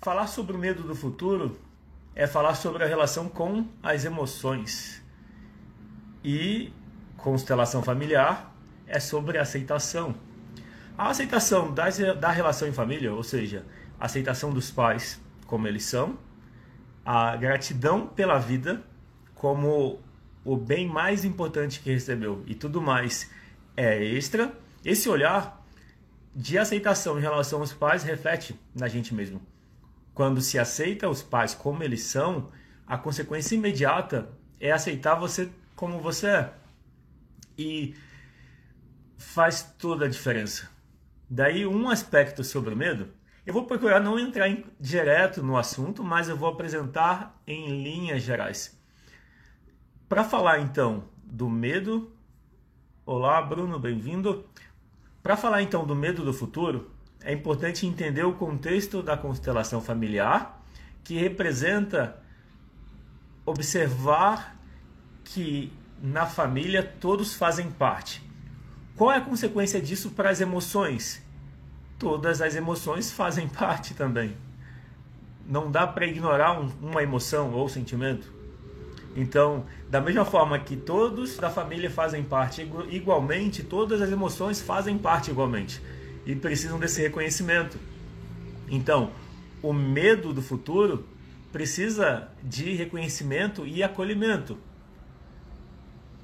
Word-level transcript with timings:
Falar 0.00 0.28
sobre 0.28 0.54
o 0.54 0.58
medo 0.58 0.84
do 0.84 0.94
futuro 0.94 1.58
é 2.14 2.24
falar 2.24 2.54
sobre 2.54 2.84
a 2.84 2.86
relação 2.86 3.28
com 3.28 3.66
as 3.82 4.04
emoções. 4.04 5.02
E 6.22 6.72
constelação 7.16 7.82
familiar 7.82 8.54
é 8.86 9.00
sobre 9.00 9.38
aceitação. 9.38 10.14
A 10.96 11.10
aceitação 11.10 11.74
da 11.74 12.30
relação 12.30 12.68
em 12.68 12.72
família, 12.72 13.12
ou 13.12 13.24
seja, 13.24 13.66
a 13.98 14.06
aceitação 14.06 14.52
dos 14.52 14.70
pais 14.70 15.20
como 15.48 15.66
eles 15.66 15.84
são, 15.84 16.16
a 17.04 17.34
gratidão 17.34 18.06
pela 18.06 18.38
vida 18.38 18.84
como 19.34 19.98
o 20.44 20.56
bem 20.56 20.86
mais 20.86 21.24
importante 21.24 21.80
que 21.80 21.90
recebeu 21.90 22.44
e 22.46 22.54
tudo 22.54 22.80
mais 22.80 23.28
é 23.76 24.00
extra. 24.04 24.52
Esse 24.84 25.08
olhar 25.08 25.60
de 26.36 26.56
aceitação 26.56 27.18
em 27.18 27.20
relação 27.20 27.58
aos 27.58 27.72
pais 27.72 28.04
reflete 28.04 28.58
na 28.72 28.86
gente 28.86 29.12
mesmo. 29.12 29.40
Quando 30.18 30.40
se 30.40 30.58
aceita 30.58 31.08
os 31.08 31.22
pais 31.22 31.54
como 31.54 31.80
eles 31.80 32.02
são, 32.02 32.50
a 32.84 32.98
consequência 32.98 33.54
imediata 33.54 34.28
é 34.58 34.72
aceitar 34.72 35.14
você 35.14 35.48
como 35.76 36.00
você 36.00 36.26
é. 36.26 36.52
E 37.56 37.94
faz 39.16 39.62
toda 39.78 40.06
a 40.06 40.08
diferença. 40.08 40.68
Daí 41.30 41.64
um 41.64 41.88
aspecto 41.88 42.42
sobre 42.42 42.74
o 42.74 42.76
medo, 42.76 43.08
eu 43.46 43.54
vou 43.54 43.64
procurar 43.64 44.00
não 44.00 44.18
entrar 44.18 44.48
em, 44.48 44.64
direto 44.80 45.40
no 45.40 45.56
assunto, 45.56 46.02
mas 46.02 46.28
eu 46.28 46.36
vou 46.36 46.48
apresentar 46.48 47.40
em 47.46 47.80
linhas 47.80 48.20
gerais. 48.24 48.76
Para 50.08 50.24
falar 50.24 50.58
então 50.58 51.04
do 51.22 51.48
medo, 51.48 52.12
olá 53.06 53.40
Bruno, 53.40 53.78
bem-vindo. 53.78 54.44
Para 55.22 55.36
falar 55.36 55.62
então 55.62 55.86
do 55.86 55.94
medo 55.94 56.24
do 56.24 56.32
futuro, 56.32 56.90
é 57.22 57.32
importante 57.32 57.86
entender 57.86 58.24
o 58.24 58.32
contexto 58.32 59.02
da 59.02 59.16
constelação 59.16 59.80
familiar, 59.80 60.62
que 61.02 61.18
representa 61.18 62.16
observar 63.44 64.56
que 65.24 65.72
na 66.02 66.26
família 66.26 66.82
todos 66.82 67.34
fazem 67.34 67.70
parte. 67.70 68.22
Qual 68.96 69.10
é 69.10 69.16
a 69.16 69.20
consequência 69.20 69.80
disso 69.80 70.10
para 70.10 70.30
as 70.30 70.40
emoções? 70.40 71.22
Todas 71.98 72.40
as 72.40 72.54
emoções 72.54 73.10
fazem 73.10 73.48
parte 73.48 73.94
também. 73.94 74.36
Não 75.46 75.70
dá 75.70 75.86
para 75.86 76.06
ignorar 76.06 76.60
um, 76.60 76.70
uma 76.80 77.02
emoção 77.02 77.52
ou 77.52 77.68
sentimento. 77.68 78.30
Então, 79.16 79.64
da 79.90 80.00
mesma 80.00 80.24
forma 80.24 80.58
que 80.58 80.76
todos 80.76 81.36
da 81.38 81.50
família 81.50 81.90
fazem 81.90 82.22
parte 82.22 82.62
igualmente, 82.90 83.64
todas 83.64 84.00
as 84.00 84.10
emoções 84.10 84.60
fazem 84.60 84.98
parte 84.98 85.30
igualmente 85.30 85.80
e 86.28 86.36
precisam 86.36 86.78
desse 86.78 87.00
reconhecimento. 87.00 87.78
Então, 88.68 89.10
o 89.62 89.72
medo 89.72 90.34
do 90.34 90.42
futuro 90.42 91.08
precisa 91.50 92.28
de 92.42 92.74
reconhecimento 92.74 93.66
e 93.66 93.82
acolhimento. 93.82 94.58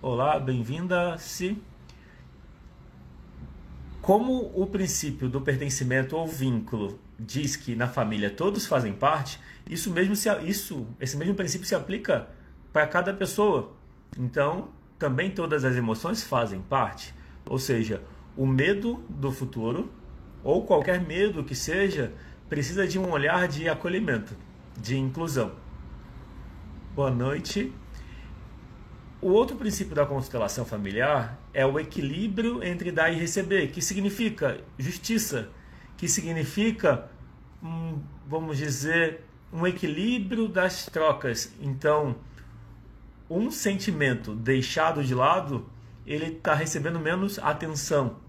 Olá, 0.02 0.38
bem-vinda, 0.38 1.16
Se. 1.16 1.56
Como 4.02 4.52
o 4.55 4.66
princípio 4.66 5.27
do 5.27 5.41
pertencimento 5.41 6.14
ou 6.14 6.28
vínculo 6.28 7.00
diz 7.19 7.56
que 7.56 7.75
na 7.75 7.88
família 7.88 8.28
todos 8.28 8.66
fazem 8.66 8.92
parte, 8.92 9.41
isso 9.70 9.91
mesmo 9.91 10.14
se, 10.14 10.28
isso, 10.42 10.86
esse 11.00 11.16
mesmo 11.16 11.34
princípio 11.34 11.66
se 11.66 11.75
aplica 11.75 12.28
para 12.70 12.86
cada 12.86 13.14
pessoa. 13.14 13.72
Então, 14.19 14.69
também 14.98 15.30
todas 15.30 15.64
as 15.64 15.75
emoções 15.77 16.22
fazem 16.22 16.60
parte. 16.60 17.14
Ou 17.47 17.58
seja, 17.58 18.02
o 18.36 18.46
medo 18.46 19.02
do 19.08 19.30
futuro, 19.30 19.90
ou 20.42 20.64
qualquer 20.64 21.00
medo 21.00 21.44
que 21.44 21.54
seja, 21.54 22.12
precisa 22.48 22.86
de 22.86 22.98
um 22.98 23.10
olhar 23.10 23.48
de 23.48 23.68
acolhimento, 23.68 24.36
de 24.76 24.96
inclusão. 24.96 25.52
Boa 26.94 27.10
noite. 27.10 27.72
O 29.20 29.28
outro 29.28 29.56
princípio 29.56 29.94
da 29.94 30.04
constelação 30.04 30.64
familiar 30.64 31.38
é 31.54 31.64
o 31.64 31.81
equilíbrio 31.81 32.62
entre 32.62 32.92
dar 32.92 33.10
e 33.10 33.16
receber, 33.16 33.69
que 33.69 33.81
significa 33.81 34.60
justiça, 34.78 35.48
que 35.97 36.06
significa, 36.06 37.09
vamos 38.26 38.59
dizer, 38.59 39.25
um 39.50 39.66
equilíbrio 39.66 40.47
das 40.47 40.86
trocas. 40.86 41.54
Então, 41.60 42.16
um 43.30 43.50
sentimento 43.50 44.34
deixado 44.34 45.03
de 45.03 45.14
lado, 45.14 45.66
ele 46.06 46.26
está 46.26 46.53
recebendo 46.53 47.00
menos 47.00 47.38
atenção. 47.38 48.23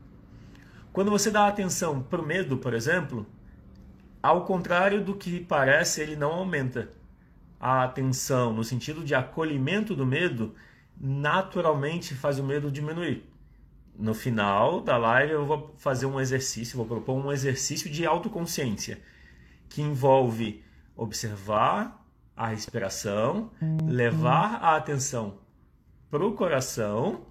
Quando 0.96 1.12
você 1.12 1.30
dá 1.30 1.46
atenção 1.46 2.02
para 2.02 2.22
o 2.22 2.26
medo, 2.26 2.56
por 2.56 2.74
exemplo, 2.74 3.28
ao 4.24 4.46
contrário 4.46 5.04
do 5.04 5.14
que 5.14 5.42
parece, 5.42 6.00
ele 6.00 6.16
não 6.16 6.32
aumenta. 6.32 6.90
A 7.60 7.84
atenção, 7.84 8.54
no 8.54 8.64
sentido 8.64 9.04
de 9.04 9.14
acolhimento 9.14 9.94
do 9.94 10.06
medo, 10.06 10.56
naturalmente 10.98 12.16
faz 12.16 12.40
o 12.40 12.44
medo 12.46 12.72
diminuir. 12.72 13.30
No 14.00 14.14
final 14.14 14.80
da 14.80 14.96
live 14.96 15.34
eu 15.34 15.46
vou 15.46 15.76
fazer 15.78 16.06
um 16.06 16.18
exercício, 16.18 16.78
vou 16.78 16.86
propor 16.86 17.16
um 17.16 17.30
exercício 17.30 17.90
de 17.90 18.06
autoconsciência 18.06 19.02
que 19.68 19.82
envolve 19.82 20.64
observar 20.96 22.08
a 22.38 22.48
respiração, 22.48 23.52
levar 23.86 24.64
a 24.64 24.78
atenção 24.78 25.40
para 26.10 26.26
o 26.26 26.32
coração 26.32 27.26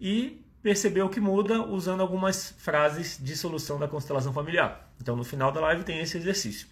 e 0.00 0.42
perceber 0.64 1.02
o 1.02 1.10
que 1.10 1.20
muda 1.20 1.60
usando 1.62 2.00
algumas 2.00 2.54
frases 2.56 3.18
de 3.22 3.36
solução 3.36 3.78
da 3.78 3.86
constelação 3.86 4.32
familiar. 4.32 4.90
Então, 4.98 5.14
no 5.14 5.22
final 5.22 5.52
da 5.52 5.60
live 5.60 5.84
tem 5.84 6.00
esse 6.00 6.16
exercício. 6.16 6.66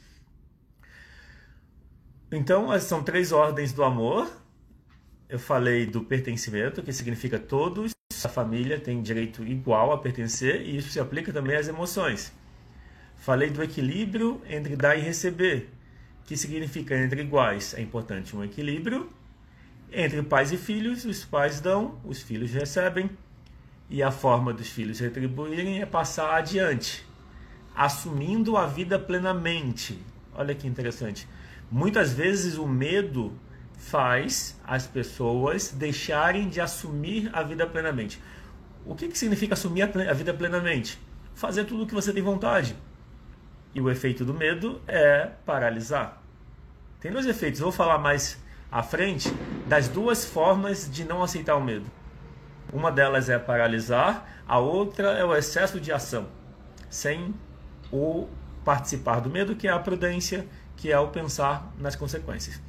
Então, 2.32 2.76
são 2.80 3.04
três 3.04 3.32
ordens 3.32 3.70
do 3.70 3.84
amor. 3.84 4.32
Eu 5.28 5.38
falei 5.38 5.84
do 5.84 6.02
pertencimento, 6.02 6.82
que 6.82 6.90
significa 6.90 7.38
todos, 7.38 7.92
a 8.24 8.28
família 8.30 8.80
tem 8.80 9.02
direito 9.02 9.44
igual 9.44 9.92
a 9.92 9.98
pertencer, 9.98 10.62
e 10.62 10.78
isso 10.78 10.88
se 10.88 10.98
aplica 10.98 11.30
também 11.30 11.54
às 11.54 11.68
emoções. 11.68 12.32
Falei 13.16 13.50
do 13.50 13.62
equilíbrio 13.62 14.40
entre 14.48 14.74
dar 14.74 14.96
e 14.96 15.02
receber, 15.02 15.68
que 16.24 16.34
significa 16.34 16.96
entre 16.96 17.20
iguais. 17.20 17.74
É 17.74 17.82
importante 17.82 18.34
um 18.34 18.42
equilíbrio. 18.42 19.12
Entre 19.92 20.22
pais 20.22 20.50
e 20.50 20.56
filhos, 20.56 21.04
os 21.04 21.26
pais 21.26 21.60
dão, 21.60 22.00
os 22.06 22.22
filhos 22.22 22.50
recebem 22.54 23.10
e 23.92 24.02
a 24.02 24.10
forma 24.10 24.54
dos 24.54 24.70
filhos 24.70 25.00
retribuírem 25.00 25.82
é 25.82 25.84
passar 25.84 26.34
adiante, 26.34 27.06
assumindo 27.76 28.56
a 28.56 28.66
vida 28.66 28.98
plenamente. 28.98 29.98
Olha 30.34 30.54
que 30.54 30.66
interessante. 30.66 31.28
Muitas 31.70 32.14
vezes 32.14 32.56
o 32.56 32.66
medo 32.66 33.34
faz 33.76 34.58
as 34.64 34.86
pessoas 34.86 35.72
deixarem 35.72 36.48
de 36.48 36.58
assumir 36.58 37.28
a 37.34 37.42
vida 37.42 37.66
plenamente. 37.66 38.18
O 38.86 38.94
que, 38.94 39.08
que 39.08 39.18
significa 39.18 39.52
assumir 39.52 39.82
a 39.82 40.14
vida 40.14 40.32
plenamente? 40.32 40.98
Fazer 41.34 41.66
tudo 41.66 41.82
o 41.82 41.86
que 41.86 41.94
você 41.94 42.14
tem 42.14 42.22
vontade. 42.22 42.74
E 43.74 43.80
o 43.80 43.90
efeito 43.90 44.24
do 44.24 44.32
medo 44.32 44.80
é 44.88 45.32
paralisar. 45.44 46.22
Tem 46.98 47.12
dois 47.12 47.26
efeitos, 47.26 47.60
vou 47.60 47.70
falar 47.70 47.98
mais 47.98 48.42
à 48.70 48.82
frente 48.82 49.28
das 49.68 49.86
duas 49.86 50.24
formas 50.24 50.90
de 50.90 51.04
não 51.04 51.22
aceitar 51.22 51.56
o 51.56 51.62
medo. 51.62 52.01
Uma 52.72 52.90
delas 52.90 53.28
é 53.28 53.38
paralisar, 53.38 54.26
a 54.48 54.58
outra 54.58 55.10
é 55.10 55.24
o 55.24 55.36
excesso 55.36 55.78
de 55.78 55.92
ação, 55.92 56.26
sem 56.88 57.34
o 57.92 58.26
participar 58.64 59.20
do 59.20 59.28
medo, 59.28 59.54
que 59.54 59.68
é 59.68 59.70
a 59.70 59.78
prudência, 59.78 60.46
que 60.76 60.90
é 60.90 60.98
o 60.98 61.08
pensar 61.08 61.70
nas 61.78 61.94
consequências. 61.94 62.60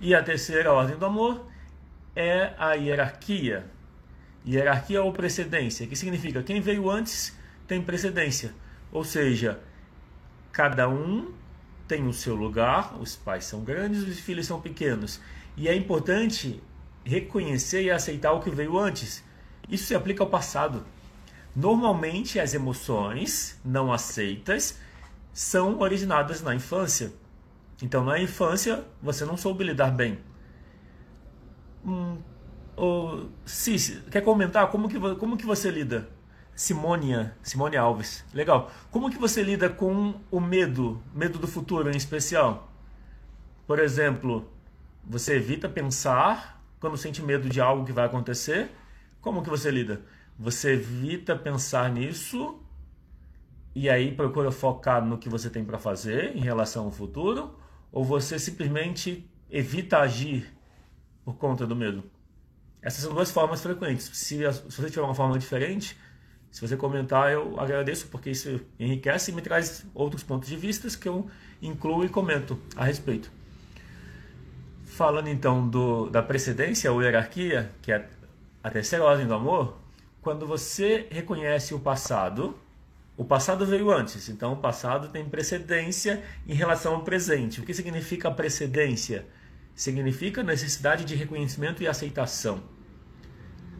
E 0.00 0.14
a 0.14 0.22
terceira 0.22 0.72
ordem 0.72 0.96
do 0.96 1.04
amor 1.04 1.44
é 2.14 2.52
a 2.56 2.74
hierarquia. 2.74 3.66
Hierarquia 4.46 5.02
ou 5.02 5.12
precedência, 5.12 5.86
que 5.86 5.96
significa 5.96 6.42
quem 6.42 6.60
veio 6.60 6.88
antes 6.88 7.36
tem 7.66 7.82
precedência. 7.82 8.54
Ou 8.92 9.02
seja, 9.02 9.58
cada 10.52 10.88
um 10.88 11.34
tem 11.88 12.06
o 12.06 12.12
seu 12.12 12.34
lugar, 12.34 12.96
os 13.00 13.16
pais 13.16 13.44
são 13.44 13.64
grandes, 13.64 14.02
os 14.02 14.20
filhos 14.20 14.46
são 14.46 14.60
pequenos. 14.60 15.20
E 15.56 15.68
é 15.68 15.74
importante 15.74 16.62
reconhecer 17.06 17.84
e 17.84 17.90
aceitar 17.90 18.32
o 18.32 18.40
que 18.40 18.50
veio 18.50 18.76
antes. 18.76 19.22
Isso 19.68 19.86
se 19.86 19.94
aplica 19.94 20.24
ao 20.24 20.28
passado. 20.28 20.84
Normalmente, 21.54 22.40
as 22.40 22.52
emoções 22.52 23.58
não 23.64 23.92
aceitas 23.92 24.78
são 25.32 25.78
originadas 25.78 26.42
na 26.42 26.54
infância. 26.54 27.12
Então, 27.80 28.04
na 28.04 28.18
infância, 28.18 28.84
você 29.00 29.24
não 29.24 29.36
soube 29.36 29.62
lidar 29.62 29.90
bem. 29.90 30.18
Hum, 31.84 32.18
oh, 32.76 33.26
Cici, 33.44 34.02
quer 34.10 34.22
comentar 34.22 34.68
como 34.70 34.88
que, 34.88 34.98
como 35.16 35.36
que 35.36 35.46
você 35.46 35.70
lida? 35.70 36.08
Simônia, 36.54 37.36
Simone 37.42 37.76
Alves. 37.76 38.24
Legal. 38.34 38.70
Como 38.90 39.10
que 39.10 39.18
você 39.18 39.42
lida 39.42 39.68
com 39.68 40.20
o 40.30 40.40
medo, 40.40 41.00
medo 41.14 41.38
do 41.38 41.46
futuro 41.46 41.90
em 41.90 41.96
especial? 41.96 42.72
Por 43.66 43.78
exemplo, 43.78 44.50
você 45.04 45.36
evita 45.36 45.68
pensar 45.68 46.55
quando 46.86 46.96
sente 46.96 47.20
medo 47.20 47.48
de 47.48 47.60
algo 47.60 47.84
que 47.84 47.90
vai 47.90 48.06
acontecer, 48.06 48.70
como 49.20 49.42
que 49.42 49.50
você 49.50 49.72
lida? 49.72 50.02
Você 50.38 50.74
evita 50.74 51.34
pensar 51.34 51.90
nisso 51.90 52.60
e 53.74 53.90
aí 53.90 54.14
procura 54.14 54.52
focar 54.52 55.04
no 55.04 55.18
que 55.18 55.28
você 55.28 55.50
tem 55.50 55.64
para 55.64 55.78
fazer 55.78 56.36
em 56.36 56.40
relação 56.40 56.84
ao 56.84 56.92
futuro, 56.92 57.58
ou 57.90 58.04
você 58.04 58.38
simplesmente 58.38 59.28
evita 59.50 59.98
agir 59.98 60.46
por 61.24 61.34
conta 61.34 61.66
do 61.66 61.74
medo? 61.74 62.04
Essas 62.80 63.02
são 63.02 63.12
duas 63.12 63.32
formas 63.32 63.60
frequentes. 63.60 64.08
Se, 64.12 64.36
se 64.36 64.80
você 64.80 64.88
tiver 64.88 65.02
uma 65.02 65.14
forma 65.14 65.36
diferente, 65.40 65.98
se 66.52 66.60
você 66.60 66.76
comentar, 66.76 67.32
eu 67.32 67.58
agradeço, 67.58 68.06
porque 68.06 68.30
isso 68.30 68.60
enriquece 68.78 69.32
e 69.32 69.34
me 69.34 69.42
traz 69.42 69.84
outros 69.92 70.22
pontos 70.22 70.48
de 70.48 70.56
vista 70.56 70.88
que 70.96 71.08
eu 71.08 71.28
incluo 71.60 72.04
e 72.04 72.08
comento 72.08 72.56
a 72.76 72.84
respeito. 72.84 73.35
Falando 74.96 75.28
então 75.28 75.68
do, 75.68 76.08
da 76.08 76.22
precedência 76.22 76.90
ou 76.90 77.02
hierarquia, 77.02 77.70
que 77.82 77.92
é 77.92 78.08
a 78.64 78.70
terceira 78.70 79.04
ordem 79.04 79.26
do 79.26 79.34
amor, 79.34 79.76
quando 80.22 80.46
você 80.46 81.06
reconhece 81.10 81.74
o 81.74 81.78
passado, 81.78 82.56
o 83.14 83.22
passado 83.22 83.66
veio 83.66 83.90
antes, 83.90 84.30
então 84.30 84.54
o 84.54 84.56
passado 84.56 85.10
tem 85.10 85.22
precedência 85.28 86.24
em 86.48 86.54
relação 86.54 86.94
ao 86.94 87.02
presente. 87.02 87.60
O 87.60 87.62
que 87.62 87.74
significa 87.74 88.30
precedência? 88.30 89.26
Significa 89.74 90.42
necessidade 90.42 91.04
de 91.04 91.14
reconhecimento 91.14 91.82
e 91.82 91.86
aceitação. 91.86 92.62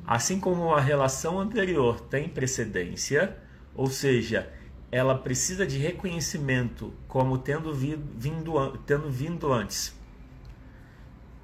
Assim 0.06 0.38
como 0.38 0.74
a 0.74 0.82
relação 0.82 1.40
anterior 1.40 1.98
tem 1.98 2.28
precedência, 2.28 3.34
ou 3.74 3.86
seja, 3.86 4.52
ela 4.92 5.16
precisa 5.16 5.66
de 5.66 5.78
reconhecimento 5.78 6.92
como 7.08 7.38
tendo 7.38 7.72
vindo, 7.72 8.78
tendo 8.84 9.10
vindo 9.10 9.50
antes. 9.50 9.95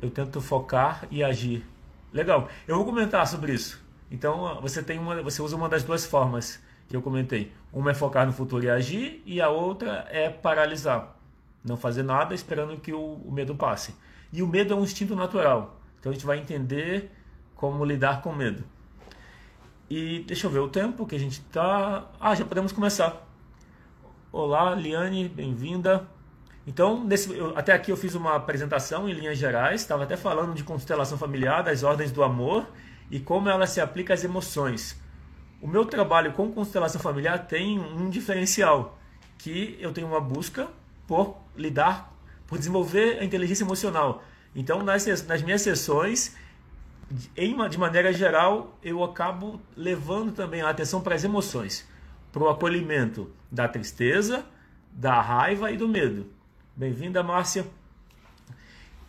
Eu 0.03 0.11
tento 0.11 0.41
focar 0.41 1.07
e 1.13 1.23
agir. 1.23 1.65
Legal. 2.13 2.49
Eu 2.67 2.75
vou 2.75 2.85
comentar 2.85 3.25
sobre 3.29 3.55
isso. 3.55 3.81
Então 4.11 4.61
você 4.61 4.83
tem 4.83 4.99
uma, 4.99 5.23
você 5.23 5.41
usa 5.41 5.55
uma 5.55 5.69
das 5.69 5.85
duas 5.85 6.05
formas 6.05 6.61
que 6.89 6.97
eu 6.97 7.01
comentei. 7.01 7.53
Uma 7.73 7.93
é 7.93 7.95
focar 7.95 8.27
no 8.27 8.33
futuro 8.33 8.65
e 8.65 8.69
agir, 8.69 9.23
e 9.25 9.41
a 9.41 9.49
outra 9.49 10.07
é 10.11 10.29
paralisar, 10.29 11.17
não 11.65 11.77
fazer 11.77 12.03
nada 12.03 12.35
esperando 12.35 12.77
que 12.79 12.93
o, 12.93 13.15
o 13.15 13.33
medo 13.33 13.55
passe. 13.55 13.95
E 14.31 14.43
o 14.43 14.47
medo 14.47 14.75
é 14.75 14.77
um 14.77 14.83
instinto 14.83 15.17
natural, 15.17 15.81
então 15.99 16.11
a 16.11 16.15
gente 16.15 16.27
vai 16.27 16.39
entender 16.39 17.11
como 17.55 17.83
lidar 17.85 18.21
com 18.21 18.33
medo. 18.35 18.63
E 19.89 20.25
deixa 20.27 20.47
eu 20.47 20.51
ver 20.51 20.59
o 20.59 20.69
tempo 20.69 21.07
que 21.07 21.15
a 21.15 21.19
gente 21.19 21.41
está. 21.41 22.11
Ah, 22.21 22.35
já 22.35 22.45
podemos 22.45 22.73
começar. 22.73 23.27
Olá, 24.31 24.75
Liane, 24.75 25.29
bem-vinda. 25.29 26.07
Então, 26.67 27.03
nesse, 27.05 27.37
eu, 27.37 27.57
até 27.57 27.73
aqui 27.73 27.91
eu 27.91 27.97
fiz 27.97 28.15
uma 28.15 28.37
apresentação 28.37 29.09
em 29.09 29.13
linhas 29.13 29.37
gerais, 29.37 29.81
estava 29.81 30.05
até 30.05 30.17
falando 30.17 30.55
de 30.55 30.63
constelação 30.63 31.19
familiar, 31.19 31.63
das 31.63 31.83
ordens 31.83 32.13
do 32.13 32.23
amor 32.23 32.67
e 33.11 33.19
como 33.19 33.49
ela 33.49 33.67
se 33.67 33.81
aplica 33.81 34.15
às 34.15 34.23
emoções. 34.23 35.01
O 35.61 35.67
meu 35.67 35.85
trabalho 35.85 36.33
com 36.33 36.51
constelação 36.53 37.01
familiar 37.01 37.47
tem 37.47 37.79
um 37.79 38.09
diferencial, 38.09 38.99
que 39.39 39.77
eu 39.81 39.93
tenho 39.93 40.07
uma 40.07 40.21
busca 40.21 40.69
por 41.07 41.37
lidar, 41.57 42.13
por 42.47 42.59
desenvolver 42.59 43.19
a 43.21 43.25
inteligência 43.25 43.65
emocional. 43.65 44.23
Então, 44.55 44.83
nas, 44.83 45.07
nas 45.27 45.43
minhas 45.43 45.63
sessões, 45.63 46.37
em, 47.37 47.57
de 47.69 47.79
maneira 47.79 48.13
geral, 48.13 48.79
eu 48.83 49.03
acabo 49.03 49.61
levando 49.77 50.33
também 50.33 50.63
a 50.63 50.71
atenção 50.71 51.01
para 51.01 51.15
as 51.15 51.25
emoções, 51.25 51.89
para 52.31 52.43
o 52.43 52.49
acolhimento 52.49 53.31
da 53.51 53.67
tristeza, 53.69 54.45
da 54.93 55.21
raiva 55.21 55.71
e 55.71 55.77
do 55.77 55.89
medo. 55.89 56.27
Bem-vinda, 56.75 57.23
Márcia. 57.23 57.67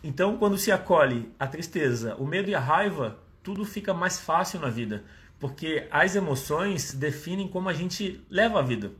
Então, 0.02 0.36
quando 0.36 0.58
se 0.58 0.70
acolhe 0.70 1.32
a 1.38 1.46
tristeza, 1.46 2.14
o 2.16 2.26
medo 2.26 2.50
e 2.50 2.54
a 2.54 2.60
raiva, 2.60 3.18
tudo 3.42 3.64
fica 3.64 3.94
mais 3.94 4.20
fácil 4.20 4.60
na 4.60 4.68
vida 4.68 5.04
porque 5.44 5.86
as 5.90 6.16
emoções 6.16 6.94
definem 6.94 7.46
como 7.46 7.68
a 7.68 7.72
gente 7.74 8.24
leva 8.30 8.60
a 8.60 8.62
vida. 8.62 8.92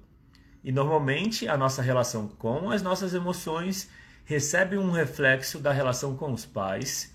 E 0.63 0.71
normalmente 0.71 1.49
a 1.49 1.57
nossa 1.57 1.81
relação 1.81 2.29
com 2.29 2.71
as 2.71 2.83
nossas 2.83 3.15
emoções 3.15 3.89
recebe 4.27 4.77
um 4.77 4.91
reflexo 4.91 5.59
da 5.59 5.73
relação 5.73 6.17
com 6.17 6.33
os 6.33 6.45
pais 6.45 7.15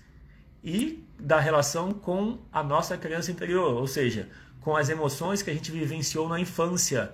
e 0.64 1.04
da 1.16 1.38
relação 1.38 1.92
com 1.92 2.38
a 2.52 2.62
nossa 2.62 2.96
criança 2.96 3.30
interior, 3.30 3.74
ou 3.74 3.86
seja, 3.86 4.28
com 4.60 4.76
as 4.76 4.88
emoções 4.88 5.42
que 5.42 5.50
a 5.50 5.54
gente 5.54 5.70
vivenciou 5.70 6.28
na 6.28 6.40
infância. 6.40 7.12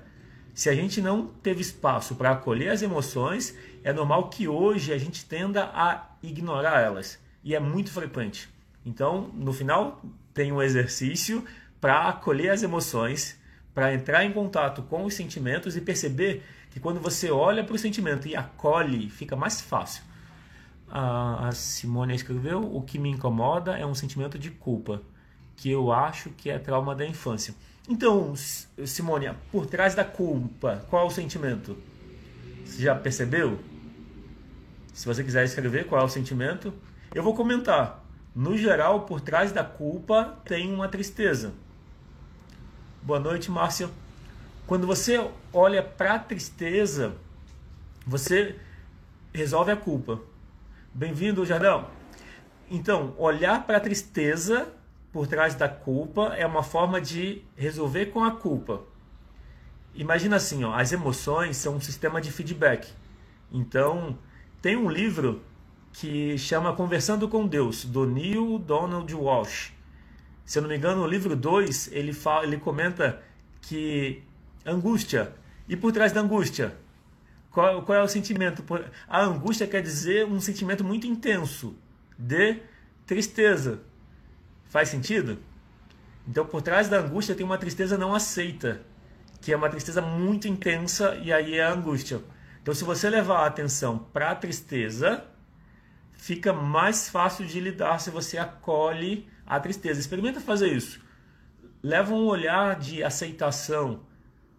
Se 0.57 0.71
a 0.71 0.75
gente 0.75 1.03
não 1.03 1.27
teve 1.27 1.61
espaço 1.61 2.15
para 2.15 2.31
acolher 2.31 2.71
as 2.71 2.81
emoções, 2.81 3.55
é 3.85 3.93
normal 3.93 4.31
que 4.31 4.49
hoje 4.49 4.91
a 4.91 4.97
gente 4.97 5.27
tenda 5.27 5.65
a 5.65 6.17
ignorar 6.23 6.81
elas. 6.81 7.19
E 7.45 7.55
é 7.55 7.61
muito 7.61 7.93
frequente. 7.93 8.49
Então, 8.83 9.31
no 9.35 9.53
final, 9.53 10.01
tem 10.33 10.51
um 10.51 10.63
exercício 10.63 11.45
para 11.79 12.09
acolher 12.09 12.49
as 12.49 12.63
emoções, 12.63 13.39
para 13.75 13.93
entrar 13.93 14.25
em 14.25 14.33
contato 14.33 14.83
com 14.85 15.05
os 15.05 15.13
sentimentos 15.13 15.77
e 15.77 15.81
perceber 15.83 16.43
que 16.71 16.81
quando 16.81 17.01
você 17.01 17.31
olha 17.31 17.63
para 17.63 17.75
o 17.75 17.79
sentimento 17.79 18.27
e 18.27 18.35
acolhe, 18.35 19.11
fica 19.11 19.37
mais 19.37 19.61
fácil. 19.61 20.05
A 20.89 21.51
Simone 21.53 22.15
escreveu: 22.15 22.75
O 22.75 22.81
que 22.81 22.99
me 22.99 23.11
incomoda 23.11 23.77
é 23.77 23.85
um 23.85 23.95
sentimento 23.95 24.39
de 24.39 24.51
culpa, 24.51 25.03
que 25.55 25.71
eu 25.71 25.93
acho 25.93 26.31
que 26.31 26.49
é 26.49 26.59
trauma 26.59 26.95
da 26.95 27.07
infância. 27.07 27.55
Então, 27.89 28.35
Simone, 28.85 29.33
por 29.53 29.65
trás 29.67 29.95
da 29.95 30.05
culpa, 30.05 30.85
qual 30.91 31.05
é 31.05 31.07
o 31.07 31.11
sentimento? 31.11 31.77
Você 32.65 32.83
já 32.83 32.97
percebeu? 32.97 33.61
Se 34.93 35.07
você 35.07 35.23
quiser 35.23 35.45
escrever 35.45 35.87
qual 35.87 36.03
é 36.03 36.05
o 36.05 36.09
sentimento, 36.09 36.75
eu 37.15 37.23
vou 37.23 37.35
comentar. 37.35 38.05
No 38.35 38.59
geral, 38.59 39.03
por 39.03 39.21
trás 39.21 39.53
da 39.53 39.63
culpa 39.63 40.37
tem 40.45 40.75
uma 40.75 40.89
tristeza. 40.89 41.53
Boa 43.03 43.21
noite, 43.21 43.53
Márcia. 43.53 43.89
Quando 44.67 44.85
você 44.85 45.31
olha 45.53 45.81
para 45.81 46.15
a 46.15 46.19
tristeza, 46.19 47.15
você 48.05 48.57
resolve 49.33 49.71
a 49.71 49.77
culpa. 49.77 50.21
Bem-vindo, 50.93 51.47
Jardão. 51.47 51.89
Então, 52.69 53.15
olhar 53.17 53.65
para 53.65 53.77
a 53.77 53.81
tristeza 53.81 54.67
por 55.17 55.27
trás 55.27 55.55
da 55.55 55.67
culpa 55.67 56.35
é 56.37 56.47
uma 56.47 56.63
forma 56.63 57.01
de 57.01 57.43
resolver 57.57 58.13
com 58.13 58.23
a 58.23 58.33
culpa. 58.33 58.83
Imagina 59.95 60.37
assim, 60.37 60.63
ó, 60.63 60.75
as 60.75 60.93
emoções 60.93 61.57
são 61.57 61.77
um 61.77 61.81
sistema 61.81 62.21
de 62.21 62.31
feedback. 62.31 62.93
Então, 63.51 64.19
tem 64.61 64.77
um 64.77 64.91
livro 64.91 65.43
que 65.91 66.37
chama 66.37 66.77
Conversando 66.77 67.27
com 67.31 67.47
Deus, 67.47 67.87
do 67.87 68.05
Neil 68.05 68.59
Donald 68.59 69.15
Walsh. 69.15 69.73
Se 70.45 70.59
eu 70.59 70.63
não 70.63 70.69
me 70.69 70.77
engano, 70.77 71.01
no 71.01 71.07
livro 71.07 71.35
2, 71.35 71.93
ele, 71.93 72.13
fala, 72.13 72.45
ele 72.45 72.59
comenta 72.59 73.23
que 73.63 74.23
angústia. 74.67 75.33
E 75.67 75.75
por 75.75 75.93
trás 75.93 76.13
da 76.13 76.21
angústia? 76.21 76.77
Qual, 77.51 77.81
qual 77.85 78.01
é 78.01 78.03
o 78.03 78.09
sentimento? 78.09 78.63
A 79.09 79.23
angústia 79.23 79.67
quer 79.67 79.81
dizer 79.81 80.27
um 80.27 80.43
sentimento 80.43 80.85
muito 80.85 81.07
intenso 81.07 81.75
de 82.19 82.59
tristeza. 83.07 83.81
Faz 84.77 84.91
sentido? 84.91 85.39
Então, 86.29 86.45
por 86.45 86.61
trás 86.61 86.87
da 86.87 86.99
angústia 86.99 87.35
tem 87.35 87.47
uma 87.47 87.57
tristeza 87.57 87.97
não 87.97 88.15
aceita, 88.15 88.83
que 89.41 89.51
é 89.51 89.57
uma 89.57 89.71
tristeza 89.71 90.03
muito 90.03 90.47
intensa 90.47 91.15
e 91.15 91.33
aí 91.33 91.55
é 91.55 91.65
a 91.65 91.73
angústia. 91.73 92.21
Então, 92.61 92.75
se 92.75 92.85
você 92.85 93.09
levar 93.09 93.39
a 93.39 93.47
atenção 93.47 93.97
para 93.99 94.33
a 94.33 94.35
tristeza, 94.35 95.25
fica 96.13 96.53
mais 96.53 97.09
fácil 97.09 97.47
de 97.47 97.59
lidar 97.59 97.99
se 98.01 98.11
você 98.11 98.37
acolhe 98.37 99.27
a 99.47 99.59
tristeza. 99.59 99.99
Experimenta 99.99 100.43
fazer 100.43 100.69
isso. 100.71 101.01
Leva 101.83 102.13
um 102.13 102.27
olhar 102.27 102.79
de 102.79 103.03
aceitação, 103.03 104.01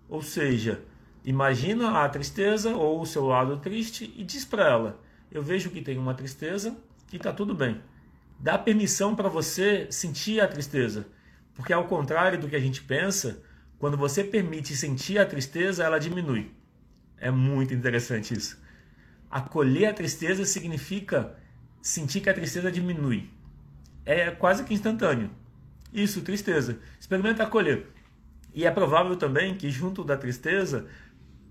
ou 0.10 0.24
seja, 0.24 0.82
imagina 1.24 2.04
a 2.04 2.10
tristeza 2.10 2.76
ou 2.76 3.00
o 3.00 3.06
seu 3.06 3.24
lado 3.24 3.58
triste 3.58 4.12
e 4.18 4.24
diz 4.24 4.44
para 4.44 4.68
ela: 4.68 5.00
Eu 5.30 5.44
vejo 5.44 5.70
que 5.70 5.80
tem 5.80 6.00
uma 6.00 6.16
tristeza 6.16 6.76
e 7.14 7.18
está 7.18 7.32
tudo 7.32 7.54
bem. 7.54 7.80
Dá 8.40 8.58
permissão 8.58 9.16
para 9.16 9.30
você 9.30 9.88
sentir 9.92 10.40
a 10.40 10.48
tristeza, 10.48 11.08
porque 11.56 11.74
ao 11.74 11.86
contrário 11.86 12.40
do 12.40 12.48
que 12.48 12.56
a 12.56 12.60
gente 12.60 12.84
pensa, 12.84 13.42
quando 13.80 13.98
você 13.98 14.24
permite 14.24 14.76
sentir 14.76 15.18
a 15.18 15.26
tristeza, 15.26 15.84
ela 15.84 16.00
diminui. 16.00 16.52
É 17.18 17.32
muito 17.32 17.74
interessante 17.74 18.34
isso. 18.34 18.62
Acolher 19.30 19.88
a 19.88 19.94
tristeza 19.94 20.46
significa 20.46 21.36
sentir 21.82 22.22
que 22.22 22.30
a 22.30 22.34
tristeza 22.34 22.72
diminui 22.72 23.30
é 24.08 24.32
quase 24.32 24.64
que 24.64 24.74
instantâneo. 24.74 25.30
Isso, 25.94 26.22
tristeza. 26.22 26.80
Experimenta 27.00 27.44
acolher. 27.44 27.88
E 28.54 28.66
é 28.66 28.72
provável 28.72 29.18
também 29.18 29.56
que 29.56 29.70
junto 29.70 30.04
da 30.04 30.16
tristeza 30.16 30.88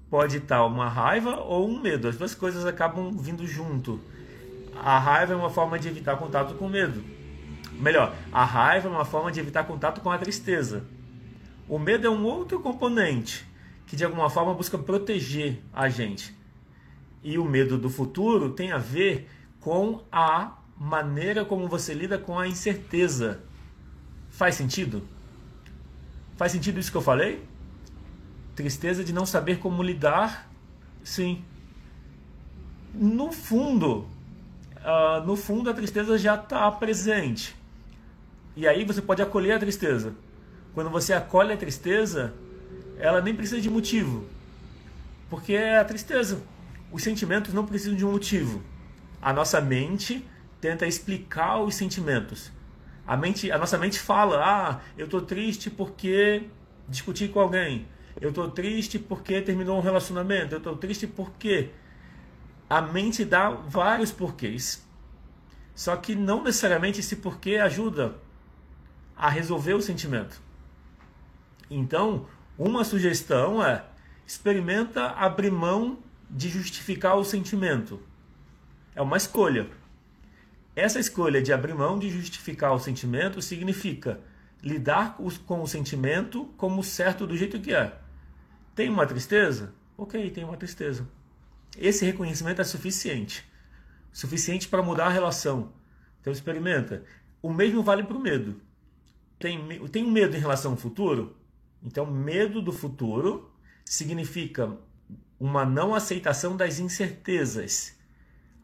pode 0.08 0.38
estar 0.38 0.64
uma 0.64 0.88
raiva 0.88 1.36
ou 1.36 1.68
um 1.68 1.80
medo. 1.80 2.08
As 2.08 2.16
duas 2.16 2.34
coisas 2.34 2.64
acabam 2.64 3.12
vindo 3.18 3.46
junto. 3.46 4.00
A 4.82 4.98
raiva 4.98 5.32
é 5.32 5.36
uma 5.36 5.50
forma 5.50 5.78
de 5.78 5.88
evitar 5.88 6.16
contato 6.16 6.54
com 6.54 6.66
o 6.66 6.70
medo. 6.70 7.04
Melhor, 7.72 8.14
a 8.32 8.44
raiva 8.44 8.88
é 8.88 8.90
uma 8.90 9.04
forma 9.04 9.30
de 9.30 9.40
evitar 9.40 9.64
contato 9.64 10.00
com 10.00 10.10
a 10.10 10.18
tristeza. 10.18 10.84
O 11.68 11.78
medo 11.78 12.06
é 12.06 12.10
um 12.10 12.24
outro 12.24 12.60
componente 12.60 13.46
que 13.86 13.96
de 13.96 14.04
alguma 14.04 14.28
forma 14.28 14.54
busca 14.54 14.78
proteger 14.78 15.62
a 15.72 15.88
gente. 15.88 16.34
E 17.22 17.38
o 17.38 17.44
medo 17.44 17.78
do 17.78 17.90
futuro 17.90 18.50
tem 18.50 18.72
a 18.72 18.78
ver 18.78 19.28
com 19.60 20.02
a 20.10 20.56
maneira 20.78 21.44
como 21.44 21.68
você 21.68 21.94
lida 21.94 22.18
com 22.18 22.38
a 22.38 22.46
incerteza. 22.46 23.40
Faz 24.30 24.54
sentido? 24.54 25.02
Faz 26.36 26.52
sentido 26.52 26.78
isso 26.78 26.90
que 26.90 26.96
eu 26.96 27.02
falei? 27.02 27.42
Tristeza 28.54 29.02
de 29.02 29.12
não 29.12 29.26
saber 29.26 29.58
como 29.58 29.82
lidar, 29.82 30.50
sim. 31.02 31.44
No 32.94 33.32
fundo, 33.32 34.06
uh, 34.86 35.26
no 35.26 35.36
fundo 35.36 35.68
a 35.68 35.74
tristeza 35.74 36.16
já 36.16 36.36
está 36.36 36.70
presente. 36.70 37.54
E 38.54 38.66
aí 38.66 38.84
você 38.84 39.02
pode 39.02 39.20
acolher 39.20 39.56
a 39.56 39.58
tristeza. 39.58 40.14
Quando 40.72 40.88
você 40.88 41.12
acolhe 41.12 41.52
a 41.52 41.56
tristeza, 41.56 42.32
ela 42.98 43.20
nem 43.20 43.34
precisa 43.34 43.60
de 43.60 43.68
motivo. 43.68 44.24
Porque 45.28 45.52
é 45.52 45.78
a 45.78 45.84
tristeza. 45.84 46.40
Os 46.90 47.02
sentimentos 47.02 47.52
não 47.52 47.66
precisam 47.66 47.96
de 47.96 48.04
um 48.04 48.12
motivo. 48.12 48.62
A 49.20 49.32
nossa 49.32 49.60
mente 49.60 50.24
tenta 50.60 50.86
explicar 50.86 51.60
os 51.60 51.74
sentimentos. 51.74 52.52
A, 53.06 53.16
mente, 53.16 53.50
a 53.50 53.58
nossa 53.58 53.76
mente 53.76 53.98
fala: 53.98 54.42
ah, 54.42 54.80
eu 54.96 55.06
estou 55.06 55.20
triste 55.20 55.68
porque 55.70 56.44
discuti 56.88 57.28
com 57.28 57.40
alguém. 57.40 57.86
Eu 58.20 58.30
estou 58.30 58.50
triste 58.50 58.98
porque 58.98 59.42
terminou 59.42 59.76
um 59.78 59.82
relacionamento. 59.82 60.54
Eu 60.54 60.58
estou 60.58 60.76
triste 60.76 61.06
porque. 61.06 61.70
A 62.68 62.80
mente 62.80 63.24
dá 63.24 63.50
vários 63.50 64.10
porquês. 64.10 64.84
Só 65.74 65.96
que 65.96 66.14
não 66.14 66.42
necessariamente 66.42 67.00
esse 67.00 67.16
porquê 67.16 67.56
ajuda 67.56 68.16
a 69.16 69.28
resolver 69.28 69.74
o 69.74 69.82
sentimento. 69.82 70.40
Então, 71.70 72.26
uma 72.58 72.84
sugestão 72.84 73.62
é 73.62 73.84
experimenta 74.26 75.10
abrir 75.10 75.50
mão 75.50 75.98
de 76.28 76.48
justificar 76.48 77.16
o 77.16 77.24
sentimento. 77.24 78.00
É 78.94 79.02
uma 79.02 79.16
escolha. 79.16 79.68
Essa 80.74 80.98
escolha 80.98 81.40
de 81.40 81.52
abrir 81.52 81.74
mão 81.74 81.98
de 81.98 82.10
justificar 82.10 82.72
o 82.72 82.78
sentimento 82.78 83.40
significa 83.40 84.20
lidar 84.62 85.16
com 85.46 85.62
o 85.62 85.66
sentimento 85.68 86.46
como 86.56 86.82
certo 86.82 87.26
do 87.26 87.36
jeito 87.36 87.60
que 87.60 87.72
é. 87.72 87.96
Tem 88.74 88.88
uma 88.88 89.06
tristeza? 89.06 89.72
Ok, 89.96 90.30
tem 90.30 90.44
uma 90.44 90.56
tristeza. 90.56 91.06
Esse 91.78 92.04
reconhecimento 92.04 92.60
é 92.60 92.64
suficiente. 92.64 93.44
Suficiente 94.12 94.68
para 94.68 94.82
mudar 94.82 95.06
a 95.06 95.10
relação. 95.10 95.72
Então 96.20 96.32
experimenta. 96.32 97.04
O 97.42 97.52
mesmo 97.52 97.82
vale 97.82 98.02
para 98.02 98.16
o 98.16 98.20
medo. 98.20 98.60
Tem, 99.38 99.58
tem 99.88 100.04
um 100.04 100.10
medo 100.10 100.36
em 100.36 100.40
relação 100.40 100.72
ao 100.72 100.76
futuro? 100.76 101.36
Então, 101.82 102.06
medo 102.06 102.60
do 102.60 102.72
futuro 102.72 103.52
significa 103.84 104.76
uma 105.38 105.64
não 105.64 105.94
aceitação 105.94 106.56
das 106.56 106.78
incertezas. 106.78 107.94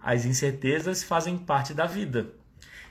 As 0.01 0.25
incertezas 0.25 1.03
fazem 1.03 1.39
parte 1.39 1.75
da 1.75 1.87
vida. 1.87 2.35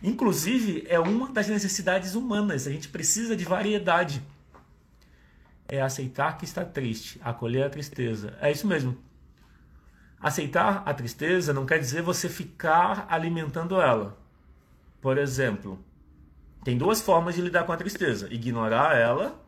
Inclusive, 0.01 0.85
é 0.87 0.99
uma 0.99 1.31
das 1.31 1.47
necessidades 1.47 2.15
humanas. 2.15 2.67
A 2.67 2.71
gente 2.71 2.87
precisa 2.87 3.35
de 3.35 3.43
variedade. 3.43 4.21
É 5.67 5.81
aceitar 5.81 6.37
que 6.37 6.45
está 6.45 6.63
triste, 6.63 7.19
acolher 7.23 7.63
a 7.63 7.69
tristeza. 7.69 8.37
É 8.41 8.51
isso 8.51 8.67
mesmo. 8.67 8.97
Aceitar 10.21 10.83
a 10.85 10.93
tristeza 10.93 11.51
não 11.51 11.65
quer 11.65 11.79
dizer 11.79 12.03
você 12.03 12.29
ficar 12.29 13.07
alimentando 13.09 13.81
ela. 13.81 14.17
Por 15.01 15.17
exemplo, 15.17 15.83
tem 16.63 16.77
duas 16.77 17.01
formas 17.01 17.33
de 17.33 17.41
lidar 17.41 17.63
com 17.63 17.71
a 17.71 17.77
tristeza: 17.77 18.31
ignorar 18.31 18.95
ela 18.95 19.41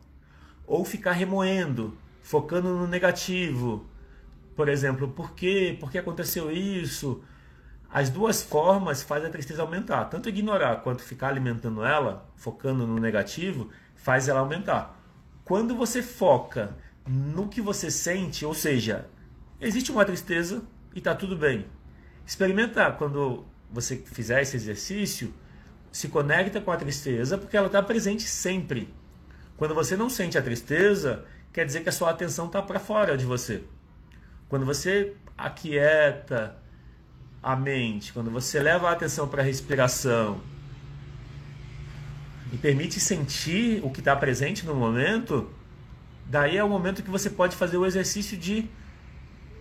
ou 0.66 0.84
ficar 0.84 1.12
remoendo, 1.12 1.96
focando 2.22 2.70
no 2.70 2.88
negativo. 2.88 3.86
Por 4.56 4.68
exemplo, 4.68 5.08
por 5.08 5.32
quê? 5.34 5.76
Por 5.78 5.92
que 5.92 5.98
aconteceu 5.98 6.50
isso? 6.50 7.22
As 7.88 8.10
duas 8.10 8.42
formas 8.42 9.02
fazem 9.02 9.28
a 9.28 9.32
tristeza 9.32 9.62
aumentar. 9.62 10.06
Tanto 10.06 10.28
ignorar 10.28 10.82
quanto 10.82 11.02
ficar 11.04 11.28
alimentando 11.28 11.84
ela, 11.84 12.28
focando 12.34 12.84
no 12.84 12.98
negativo, 12.98 13.70
faz 13.94 14.26
ela 14.26 14.40
aumentar. 14.40 15.00
Quando 15.44 15.76
você 15.76 16.02
foca 16.02 16.76
no 17.06 17.48
que 17.48 17.60
você 17.60 17.92
sente, 17.92 18.44
ou 18.44 18.54
seja, 18.54 19.06
existe 19.60 19.90
uma 19.90 20.04
tristeza 20.04 20.62
e 20.94 20.98
está 20.98 21.14
tudo 21.14 21.36
bem. 21.36 21.66
Experimenta 22.26 22.90
quando 22.92 23.44
você 23.70 23.96
fizer 23.96 24.42
esse 24.42 24.56
exercício, 24.56 25.32
se 25.90 26.08
conecta 26.08 26.60
com 26.60 26.70
a 26.70 26.76
tristeza, 26.76 27.38
porque 27.38 27.56
ela 27.56 27.66
está 27.66 27.82
presente 27.82 28.22
sempre. 28.22 28.92
Quando 29.56 29.74
você 29.74 29.96
não 29.96 30.10
sente 30.10 30.36
a 30.36 30.42
tristeza, 30.42 31.24
quer 31.52 31.64
dizer 31.64 31.82
que 31.82 31.88
a 31.88 31.92
sua 31.92 32.10
atenção 32.10 32.46
está 32.46 32.60
para 32.60 32.80
fora 32.80 33.16
de 33.16 33.24
você. 33.24 33.62
Quando 34.48 34.64
você 34.64 35.14
aquieta, 35.36 36.56
a 37.44 37.54
mente, 37.54 38.10
quando 38.10 38.30
você 38.30 38.58
leva 38.58 38.88
a 38.88 38.92
atenção 38.92 39.28
para 39.28 39.42
a 39.42 39.44
respiração 39.44 40.40
e 42.50 42.56
permite 42.56 42.98
sentir 42.98 43.84
o 43.84 43.90
que 43.90 44.00
está 44.00 44.16
presente 44.16 44.64
no 44.64 44.74
momento, 44.74 45.50
daí 46.24 46.56
é 46.56 46.64
o 46.64 46.68
momento 46.68 47.02
que 47.02 47.10
você 47.10 47.28
pode 47.28 47.54
fazer 47.54 47.76
o 47.76 47.84
exercício 47.84 48.38
de 48.38 48.66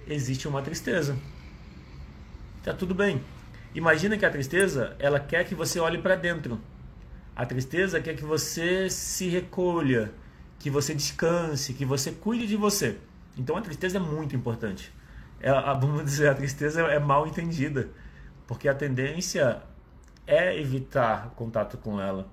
existe 0.07 0.47
uma 0.47 0.61
tristeza. 0.61 1.17
Tá 2.63 2.73
tudo 2.73 2.93
bem. 2.93 3.21
Imagina 3.75 4.17
que 4.17 4.25
a 4.25 4.29
tristeza, 4.29 4.95
ela 4.99 5.19
quer 5.19 5.45
que 5.45 5.55
você 5.55 5.79
olhe 5.79 5.97
para 5.97 6.15
dentro. 6.15 6.59
A 7.35 7.45
tristeza 7.45 7.99
quer 7.99 8.15
que 8.15 8.23
você 8.23 8.89
se 8.89 9.27
recolha, 9.27 10.11
que 10.59 10.69
você 10.69 10.93
descanse, 10.93 11.73
que 11.73 11.85
você 11.85 12.11
cuide 12.11 12.45
de 12.45 12.55
você. 12.55 12.97
Então 13.37 13.57
a 13.57 13.61
tristeza 13.61 13.97
é 13.97 13.99
muito 13.99 14.35
importante 14.35 14.91
é, 15.43 15.51
vamos 15.77 16.05
dizer, 16.05 16.29
a 16.29 16.33
tristeza 16.33 16.81
é 16.83 16.97
mal 16.97 17.27
entendida, 17.27 17.89
porque 18.47 18.69
a 18.69 18.73
tendência 18.73 19.61
é 20.25 20.57
evitar 20.57 21.33
contato 21.35 21.77
com 21.77 21.99
ela. 21.99 22.31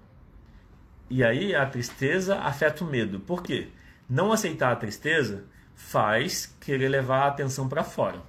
E 1.11 1.25
aí 1.25 1.53
a 1.53 1.67
tristeza 1.67 2.37
afeta 2.39 2.85
o 2.85 2.87
medo. 2.87 3.19
Por 3.19 3.43
quê? 3.43 3.69
Não 4.09 4.31
aceitar 4.31 4.71
a 4.71 4.77
tristeza 4.77 5.45
faz 5.89 6.55
querer 6.61 6.89
levar 6.89 7.25
a 7.25 7.27
atenção 7.29 7.69
para 7.69 7.83
fora. 7.83 8.23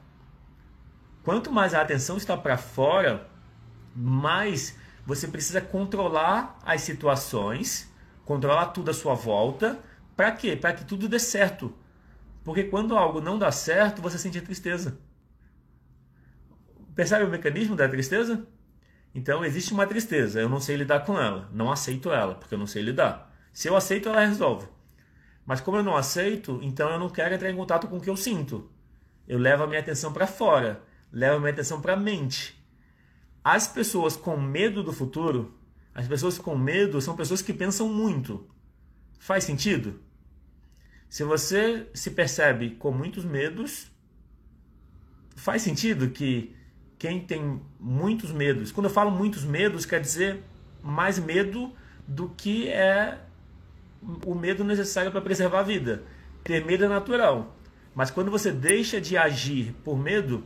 Quanto 1.23 1.51
mais 1.51 1.73
a 1.73 1.81
atenção 1.81 2.17
está 2.17 2.35
para 2.35 2.57
fora, 2.57 3.27
mais 3.95 4.77
você 5.05 5.27
precisa 5.27 5.61
controlar 5.61 6.57
as 6.65 6.81
situações, 6.81 7.91
controlar 8.25 8.67
tudo 8.67 8.89
à 8.89 8.93
sua 8.93 9.13
volta. 9.13 9.77
Para 10.15 10.31
quê? 10.31 10.55
Para 10.55 10.73
que 10.73 10.85
tudo 10.85 11.07
dê 11.07 11.19
certo. 11.19 11.75
Porque 12.43 12.63
quando 12.63 12.97
algo 12.97 13.21
não 13.21 13.37
dá 13.37 13.51
certo, 13.51 14.01
você 14.01 14.17
sente 14.17 14.41
tristeza. 14.41 14.97
Percebe 16.95 17.25
o 17.25 17.29
mecanismo 17.29 17.75
da 17.75 17.87
tristeza? 17.87 18.47
Então 19.13 19.45
existe 19.45 19.73
uma 19.73 19.85
tristeza, 19.85 20.39
eu 20.39 20.49
não 20.49 20.59
sei 20.59 20.77
lidar 20.77 21.01
com 21.01 21.19
ela, 21.19 21.49
não 21.53 21.71
aceito 21.71 22.11
ela, 22.11 22.33
porque 22.33 22.55
eu 22.55 22.59
não 22.59 22.65
sei 22.65 22.81
lidar. 22.81 23.31
Se 23.53 23.67
eu 23.67 23.75
aceito, 23.75 24.09
ela 24.09 24.25
resolve. 24.25 24.67
Mas 25.51 25.59
como 25.59 25.75
eu 25.75 25.83
não 25.83 25.97
aceito, 25.97 26.61
então 26.63 26.89
eu 26.89 26.97
não 26.97 27.09
quero 27.09 27.35
entrar 27.35 27.51
em 27.51 27.55
contato 27.57 27.85
com 27.85 27.97
o 27.97 27.99
que 27.99 28.09
eu 28.09 28.15
sinto. 28.15 28.71
Eu 29.27 29.37
levo 29.37 29.63
a 29.63 29.67
minha 29.67 29.81
atenção 29.81 30.13
para 30.13 30.25
fora, 30.25 30.81
levo 31.11 31.35
a 31.35 31.39
minha 31.41 31.51
atenção 31.51 31.81
para 31.81 31.91
a 31.91 31.97
mente. 31.97 32.57
As 33.43 33.67
pessoas 33.67 34.15
com 34.15 34.37
medo 34.37 34.81
do 34.81 34.93
futuro, 34.93 35.53
as 35.93 36.07
pessoas 36.07 36.37
com 36.37 36.57
medo 36.57 37.01
são 37.01 37.17
pessoas 37.17 37.41
que 37.41 37.51
pensam 37.51 37.89
muito. 37.89 38.47
Faz 39.19 39.43
sentido? 39.43 39.99
Se 41.09 41.25
você 41.25 41.85
se 41.93 42.11
percebe 42.11 42.69
com 42.75 42.93
muitos 42.93 43.25
medos, 43.25 43.91
faz 45.35 45.63
sentido 45.63 46.11
que 46.11 46.55
quem 46.97 47.25
tem 47.25 47.61
muitos 47.77 48.31
medos, 48.31 48.71
quando 48.71 48.85
eu 48.85 48.89
falo 48.93 49.11
muitos 49.11 49.43
medos, 49.43 49.85
quer 49.85 49.99
dizer 49.99 50.45
mais 50.81 51.19
medo 51.19 51.75
do 52.07 52.29
que 52.29 52.69
é 52.69 53.19
o 54.25 54.33
medo 54.33 54.63
necessário 54.63 55.11
para 55.11 55.21
preservar 55.21 55.59
a 55.59 55.63
vida. 55.63 56.03
Ter 56.43 56.65
medo 56.65 56.85
é 56.85 56.87
natural. 56.87 57.55
Mas 57.93 58.09
quando 58.09 58.31
você 58.31 58.51
deixa 58.51 58.99
de 58.99 59.17
agir 59.17 59.75
por 59.83 59.97
medo, 59.97 60.43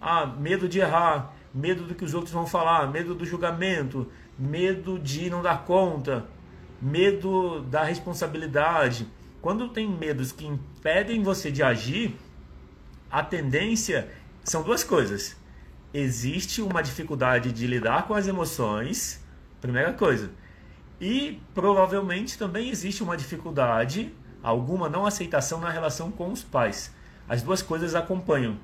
ah, 0.00 0.26
medo 0.26 0.68
de 0.68 0.80
errar, 0.80 1.34
medo 1.54 1.84
do 1.84 1.94
que 1.94 2.04
os 2.04 2.14
outros 2.14 2.32
vão 2.32 2.46
falar, 2.46 2.90
medo 2.90 3.14
do 3.14 3.24
julgamento, 3.24 4.10
medo 4.38 4.98
de 4.98 5.30
não 5.30 5.42
dar 5.42 5.64
conta, 5.64 6.26
medo 6.80 7.62
da 7.62 7.82
responsabilidade, 7.82 9.06
quando 9.40 9.68
tem 9.68 9.88
medos 9.88 10.32
que 10.32 10.46
impedem 10.46 11.22
você 11.22 11.50
de 11.50 11.62
agir, 11.62 12.16
a 13.10 13.22
tendência 13.22 14.08
são 14.44 14.62
duas 14.62 14.84
coisas. 14.84 15.36
Existe 15.94 16.60
uma 16.60 16.82
dificuldade 16.82 17.52
de 17.52 17.66
lidar 17.66 18.06
com 18.06 18.14
as 18.14 18.26
emoções, 18.26 19.24
primeira 19.60 19.92
coisa. 19.92 20.30
E 21.00 21.40
provavelmente 21.54 22.36
também 22.36 22.70
existe 22.70 23.02
uma 23.02 23.16
dificuldade, 23.16 24.14
alguma 24.42 24.88
não 24.88 25.06
aceitação 25.06 25.60
na 25.60 25.70
relação 25.70 26.10
com 26.10 26.32
os 26.32 26.42
pais. 26.42 26.92
As 27.28 27.42
duas 27.42 27.62
coisas 27.62 27.94
acompanham. 27.94 28.58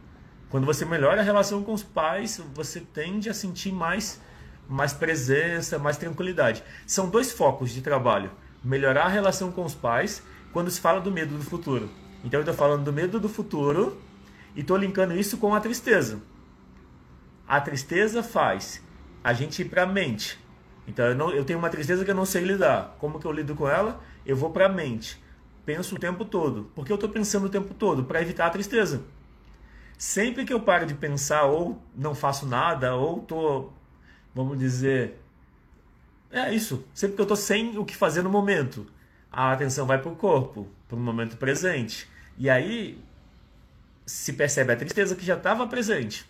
Quando 0.50 0.67
você 0.67 0.85
melhora 0.85 1.21
a 1.21 1.25
relação 1.25 1.62
com 1.62 1.73
os 1.73 1.83
pais, 1.83 2.41
você 2.55 2.81
tende 2.81 3.29
a 3.29 3.35
sentir 3.35 3.73
mais, 3.73 4.21
mais 4.69 4.93
presença, 4.93 5.79
mais 5.79 5.97
tranquilidade. 5.97 6.62
São 6.87 7.09
dois 7.09 7.33
focos 7.33 7.71
de 7.71 7.83
trabalho: 7.83 8.31
melhorar 8.62 9.05
a 9.05 9.09
relação 9.09 9.53
com 9.53 9.64
os 9.64 9.75
pais 9.75 10.23
quando 10.53 10.71
se 10.71 10.81
fala 10.81 11.00
do 11.00 11.11
medo 11.11 11.37
do 11.37 11.45
futuro. 11.45 11.91
Então 12.25 12.38
eu 12.38 12.43
estou 12.43 12.55
falando 12.55 12.85
do 12.85 12.93
medo 12.93 13.21
do 13.21 13.29
futuro 13.29 14.00
e 14.57 14.61
estou 14.61 14.76
linkando 14.76 15.17
isso 15.17 15.37
com 15.37 15.55
a 15.55 15.61
tristeza. 15.61 16.21
A 17.47 17.61
tristeza 17.61 18.23
faz 18.23 18.83
a 19.23 19.33
gente 19.33 19.62
ir 19.62 19.67
para 19.67 19.83
a 19.83 19.87
mente. 19.87 20.38
Então 20.87 21.07
eu, 21.07 21.14
não, 21.14 21.31
eu 21.31 21.45
tenho 21.45 21.59
uma 21.59 21.71
tristeza 21.71 22.05
que 22.05 22.11
eu 22.11 22.14
não 22.14 22.26
sei 22.26 22.45
lidar. 22.45 22.97
Como 22.99 23.19
que 23.19 23.26
eu 23.26 23.33
lido 23.33 23.55
com 23.55 23.69
ela? 23.69 24.00
Eu 24.25 24.37
vou 24.37 24.50
para 24.50 24.67
a 24.67 24.69
mente. 24.69 25.23
penso 25.64 25.97
o 25.97 25.99
tempo 25.99 26.25
todo. 26.25 26.71
Por 26.75 26.85
que 26.85 26.93
eu 26.93 26.97
estou 26.97 27.09
pensando 27.09 27.47
o 27.47 27.50
tempo 27.50 27.75
todo? 27.75 28.05
Para 28.05 28.21
evitar 28.21 28.47
a 28.47 28.50
tristeza. 28.50 29.03
Sempre 29.97 30.45
que 30.45 30.53
eu 30.53 30.61
paro 30.61 30.87
de 30.87 30.95
pensar 30.95 31.45
ou 31.45 31.83
não 31.95 32.14
faço 32.14 32.47
nada, 32.47 32.95
ou 32.95 33.21
estou, 33.21 33.73
vamos 34.35 34.59
dizer, 34.59 35.21
é 36.31 36.53
isso. 36.53 36.85
Sempre 36.93 37.14
que 37.14 37.21
eu 37.21 37.25
estou 37.25 37.37
sem 37.37 37.79
o 37.79 37.85
que 37.85 37.97
fazer 37.97 38.23
no 38.23 38.29
momento, 38.29 38.87
a 39.31 39.53
atenção 39.53 39.87
vai 39.87 39.99
para 39.99 40.11
o 40.11 40.17
corpo, 40.17 40.69
para 40.88 40.97
o 40.97 41.00
momento 41.00 41.37
presente. 41.37 42.09
E 42.37 42.50
aí 42.50 42.99
se 44.05 44.33
percebe 44.33 44.73
a 44.73 44.76
tristeza 44.76 45.14
que 45.14 45.25
já 45.25 45.37
estava 45.37 45.67
presente. 45.67 46.29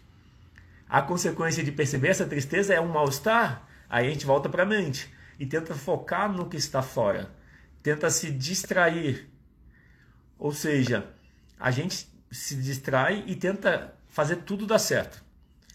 A 0.88 1.00
consequência 1.02 1.64
de 1.64 1.72
perceber 1.72 2.08
essa 2.08 2.26
tristeza 2.26 2.74
é 2.74 2.80
um 2.80 2.88
mal-estar. 2.88 3.66
Aí 3.94 4.08
a 4.08 4.10
gente 4.10 4.26
volta 4.26 4.48
para 4.48 4.64
a 4.64 4.66
mente 4.66 5.08
e 5.38 5.46
tenta 5.46 5.72
focar 5.72 6.28
no 6.28 6.48
que 6.48 6.56
está 6.56 6.82
fora, 6.82 7.30
tenta 7.80 8.10
se 8.10 8.28
distrair. 8.28 9.30
Ou 10.36 10.50
seja, 10.50 11.06
a 11.60 11.70
gente 11.70 12.08
se 12.28 12.56
distrai 12.56 13.22
e 13.24 13.36
tenta 13.36 13.94
fazer 14.08 14.38
tudo 14.38 14.66
dar 14.66 14.80
certo. 14.80 15.22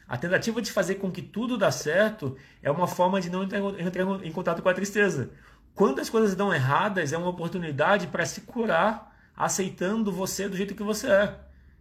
A 0.05 0.17
tentativa 0.17 0.61
de 0.61 0.69
fazer 0.69 0.95
com 0.95 1.09
que 1.09 1.21
tudo 1.21 1.57
dá 1.57 1.71
certo 1.71 2.35
é 2.61 2.69
uma 2.69 2.87
forma 2.87 3.21
de 3.21 3.29
não 3.29 3.41
entrar 3.43 4.03
em 4.21 4.31
contato 4.33 4.61
com 4.61 4.67
a 4.67 4.73
tristeza. 4.73 5.31
Quando 5.73 6.01
as 6.01 6.09
coisas 6.09 6.35
dão 6.35 6.53
erradas, 6.53 7.13
é 7.13 7.17
uma 7.17 7.29
oportunidade 7.29 8.07
para 8.07 8.25
se 8.25 8.41
curar 8.41 9.17
aceitando 9.33 10.11
você 10.11 10.49
do 10.49 10.57
jeito 10.57 10.75
que 10.75 10.83
você 10.83 11.07
é. 11.07 11.39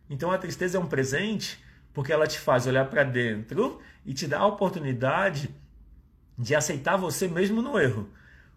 Então 0.08 0.30
a 0.30 0.38
tristeza 0.38 0.78
é 0.78 0.80
um 0.80 0.86
presente 0.86 1.58
porque 1.92 2.12
ela 2.12 2.28
te 2.28 2.38
faz 2.38 2.64
olhar 2.64 2.84
para 2.88 3.02
dentro 3.02 3.80
e 4.06 4.14
te 4.14 4.28
dá 4.28 4.38
a 4.38 4.46
oportunidade 4.46 5.52
de 6.38 6.54
aceitar 6.54 6.96
você 6.96 7.26
mesmo 7.26 7.60
no 7.60 7.78
erro. 7.78 8.08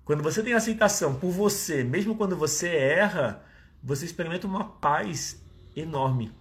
Quando 0.06 0.22
você 0.22 0.44
tem 0.44 0.54
aceitação 0.54 1.16
por 1.16 1.32
você, 1.32 1.84
mesmo 1.84 2.16
quando 2.16 2.36
você 2.36 2.68
erra, 2.68 3.44
você 3.84 4.06
experimenta 4.06 4.46
uma 4.46 4.66
paz 4.66 5.42
enorme. 5.76 6.32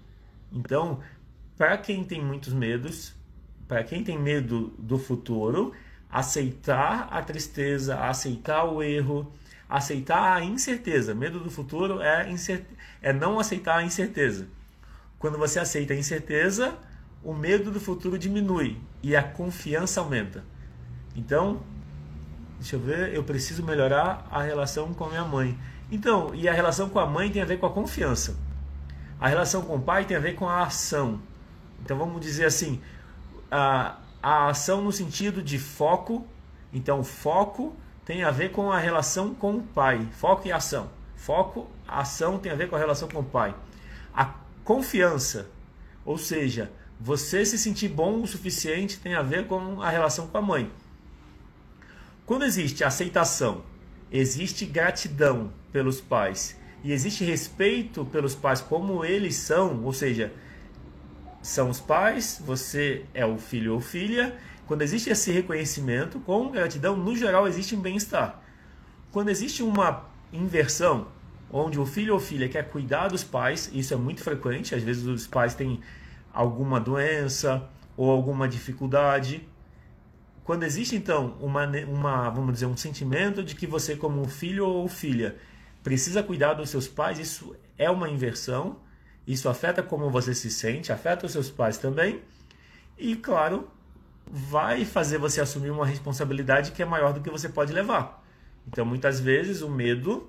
Então, 0.52 1.00
para 1.56 1.78
quem 1.78 2.04
tem 2.04 2.23
muitos 2.23 2.52
medos, 2.52 3.14
para 3.66 3.85
quem 3.85 4.02
tem 4.04 4.18
medo 4.18 4.75
do 4.78 4.99
futuro, 4.99 5.73
aceitar 6.11 7.09
a 7.11 7.23
tristeza, 7.23 7.99
aceitar 8.00 8.64
o 8.64 8.82
erro, 8.82 9.32
aceitar 9.68 10.37
a 10.37 10.44
incerteza. 10.44 11.14
Medo 11.14 11.38
do 11.38 11.50
futuro 11.50 12.02
é, 12.02 12.28
é 13.00 13.12
não 13.12 13.38
aceitar 13.38 13.78
a 13.78 13.85
incerteza. 13.85 14.49
Quando 15.18 15.38
você 15.38 15.61
aceita 15.61 15.92
a 15.92 15.97
incerteza, 15.97 16.76
o 17.23 17.32
medo 17.32 17.70
do 17.70 17.78
futuro 17.78 18.18
diminui 18.18 18.78
e 19.02 19.14
a 19.14 19.23
confiança 19.23 20.00
aumenta. 20.00 20.42
Então, 21.14 21.61
deixa 22.59 22.76
eu 22.76 22.81
ver, 22.81 23.14
eu 23.14 23.25
preciso 23.25 23.62
melhorar 23.62 24.26
a 24.31 24.43
relação 24.43 24.93
com 24.95 25.05
a 25.05 25.09
minha 25.09 25.25
mãe. 25.25 25.59
Então, 25.90 26.35
e 26.35 26.49
a 26.49 26.52
relação 26.52 26.88
com 26.88 26.99
a 26.99 27.07
mãe 27.07 27.31
tem 27.31 27.43
a 27.43 27.45
ver 27.45 27.59
com 27.59 27.67
a 27.67 27.71
confiança. 27.71 28.37
A 29.21 29.29
relação 29.29 29.62
com 29.62 29.76
o 29.76 29.81
pai 29.81 30.05
tem 30.05 30.17
a 30.17 30.21
ver 30.21 30.35
com 30.35 30.49
a 30.49 30.62
ação. 30.62 31.21
Então, 31.83 31.99
vamos 31.99 32.21
dizer 32.21 32.47
assim, 32.47 32.81
a, 33.50 33.99
a 34.23 34.49
ação 34.49 34.83
no 34.83 34.93
sentido 34.93 35.43
de 35.43 35.59
foco. 35.59 36.26
Então, 36.73 37.02
foco 37.02 37.75
tem 38.05 38.23
a 38.23 38.31
ver 38.31 38.50
com 38.50 38.71
a 38.71 38.79
relação 38.79 39.35
com 39.35 39.57
o 39.57 39.62
pai. 39.62 40.09
Foco 40.12 40.47
e 40.47 40.52
ação. 40.52 40.88
Foco, 41.17 41.69
ação 41.87 42.38
tem 42.38 42.50
a 42.50 42.55
ver 42.55 42.69
com 42.69 42.76
a 42.76 42.79
relação 42.79 43.09
com 43.09 43.21
o 43.21 43.25
pai. 43.25 43.55
A 44.14 44.35
confiança, 44.64 45.49
ou 46.05 46.17
seja, 46.17 46.71
você 46.99 47.45
se 47.45 47.59
sentir 47.59 47.88
bom 47.88 48.23
o 48.23 48.26
suficiente 48.26 48.99
tem 48.99 49.14
a 49.14 49.23
ver 49.23 49.47
com 49.47 49.83
a 49.83 49.90
relação 49.90 50.26
com 50.29 50.38
a 50.38 50.43
mãe. 50.43 50.71
Quando 52.30 52.44
existe 52.44 52.84
aceitação, 52.84 53.64
existe 54.08 54.64
gratidão 54.64 55.52
pelos 55.72 56.00
pais 56.00 56.56
e 56.84 56.92
existe 56.92 57.25
respeito 57.25 58.04
pelos 58.04 58.37
pais 58.37 58.60
como 58.60 59.04
eles 59.04 59.34
são, 59.34 59.82
ou 59.82 59.92
seja, 59.92 60.32
são 61.42 61.68
os 61.68 61.80
pais, 61.80 62.40
você 62.46 63.04
é 63.12 63.26
o 63.26 63.37
filho 63.37 63.75
ou 63.75 63.80
filha. 63.80 64.38
Quando 64.68 64.82
existe 64.82 65.10
esse 65.10 65.32
reconhecimento, 65.32 66.21
com 66.21 66.52
gratidão, 66.52 66.97
no 66.97 67.16
geral 67.16 67.49
existe 67.49 67.75
um 67.75 67.80
bem-estar. 67.80 68.40
Quando 69.10 69.28
existe 69.28 69.64
uma 69.64 70.04
inversão, 70.32 71.08
onde 71.50 71.80
o 71.80 71.84
filho 71.84 72.14
ou 72.14 72.21
filha 72.21 72.49
quer 72.49 72.69
cuidar 72.71 73.08
dos 73.08 73.25
pais, 73.25 73.69
isso 73.75 73.93
é 73.93 73.97
muito 73.97 74.23
frequente, 74.23 74.73
às 74.73 74.84
vezes 74.84 75.04
os 75.04 75.26
pais 75.26 75.56
têm 75.56 75.80
alguma 76.32 76.78
doença 76.78 77.69
ou 77.97 78.08
alguma 78.08 78.47
dificuldade, 78.47 79.45
quando 80.50 80.65
existe 80.65 80.97
então 80.97 81.36
uma, 81.39 81.65
uma, 81.86 82.28
vamos 82.28 82.54
dizer, 82.54 82.67
um 82.67 82.76
sentimento 82.76 83.41
de 83.41 83.54
que 83.54 83.69
você 83.69 83.95
como 83.95 84.28
filho 84.28 84.67
ou 84.67 84.89
filha 84.89 85.36
precisa 85.80 86.25
cuidar 86.25 86.54
dos 86.54 86.71
seus 86.71 86.89
pais, 86.89 87.21
isso 87.21 87.54
é 87.78 87.89
uma 87.89 88.08
inversão. 88.08 88.80
Isso 89.25 89.49
afeta 89.49 89.80
como 89.80 90.10
você 90.10 90.34
se 90.34 90.50
sente, 90.50 90.91
afeta 90.91 91.25
os 91.25 91.30
seus 91.30 91.52
pais 91.52 91.78
também. 91.78 92.21
E 92.99 93.15
claro, 93.15 93.71
vai 94.26 94.84
fazer 94.84 95.19
você 95.19 95.41
assumir 95.41 95.71
uma 95.71 95.86
responsabilidade 95.86 96.73
que 96.73 96.82
é 96.82 96.84
maior 96.84 97.13
do 97.13 97.21
que 97.21 97.30
você 97.30 97.49
pode 97.49 97.73
levar. 97.73 98.21
Então, 98.67 98.84
muitas 98.84 99.21
vezes 99.21 99.63
o 99.63 99.71
medo, 99.71 100.28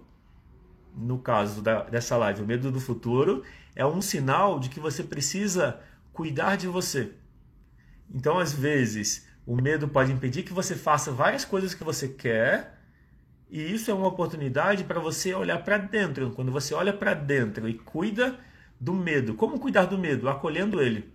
no 0.96 1.18
caso 1.18 1.64
da, 1.64 1.82
dessa 1.82 2.16
live, 2.16 2.44
o 2.44 2.46
medo 2.46 2.72
do 2.72 2.80
futuro, 2.80 3.44
é 3.76 3.84
um 3.84 4.04
sinal 4.04 4.60
de 4.60 4.70
que 4.70 4.80
você 4.80 5.02
precisa 5.02 5.80
cuidar 6.14 6.58
de 6.58 6.68
você. 6.68 7.12
Então, 8.14 8.38
às 8.38 8.54
vezes, 8.54 9.31
o 9.46 9.56
medo 9.56 9.88
pode 9.88 10.12
impedir 10.12 10.44
que 10.44 10.54
você 10.54 10.76
faça 10.76 11.12
várias 11.12 11.44
coisas 11.44 11.74
que 11.74 11.84
você 11.84 12.08
quer, 12.08 12.78
e 13.50 13.74
isso 13.74 13.92
é 13.92 13.94
uma 13.94 14.08
oportunidade 14.08 14.84
para 14.84 15.00
você 15.00 15.34
olhar 15.34 15.64
para 15.64 15.78
dentro. 15.78 16.32
Quando 16.32 16.52
você 16.52 16.74
olha 16.74 16.94
para 16.94 17.14
dentro 17.14 17.68
e 17.68 17.74
cuida 17.74 18.40
do 18.80 18.94
medo, 18.94 19.34
como 19.34 19.60
cuidar 19.60 19.86
do 19.86 19.98
medo? 19.98 20.30
Acolhendo 20.30 20.82
ele. 20.82 21.12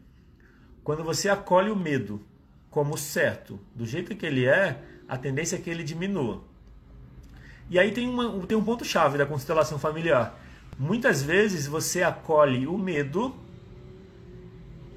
Quando 0.85 1.03
você 1.03 1.29
acolhe 1.29 1.71
o 1.71 1.77
medo 1.77 2.21
como 2.71 2.99
certo, 2.99 3.59
do 3.75 3.87
jeito 3.87 4.15
que 4.15 4.27
ele 4.27 4.45
é, 4.45 4.83
a 5.09 5.17
tendência 5.17 5.57
é 5.57 5.59
que 5.59 5.71
ele 5.71 5.83
diminua. 5.83 6.45
E 7.71 7.79
aí 7.79 7.91
tem, 7.91 8.09
uma, 8.09 8.47
tem 8.47 8.57
um 8.57 8.63
ponto-chave 8.63 9.19
da 9.19 9.27
constelação 9.27 9.79
familiar. 9.79 10.39
Muitas 10.79 11.23
vezes 11.23 11.67
você 11.67 12.03
acolhe 12.03 12.67
o 12.67 12.77
medo 12.77 13.35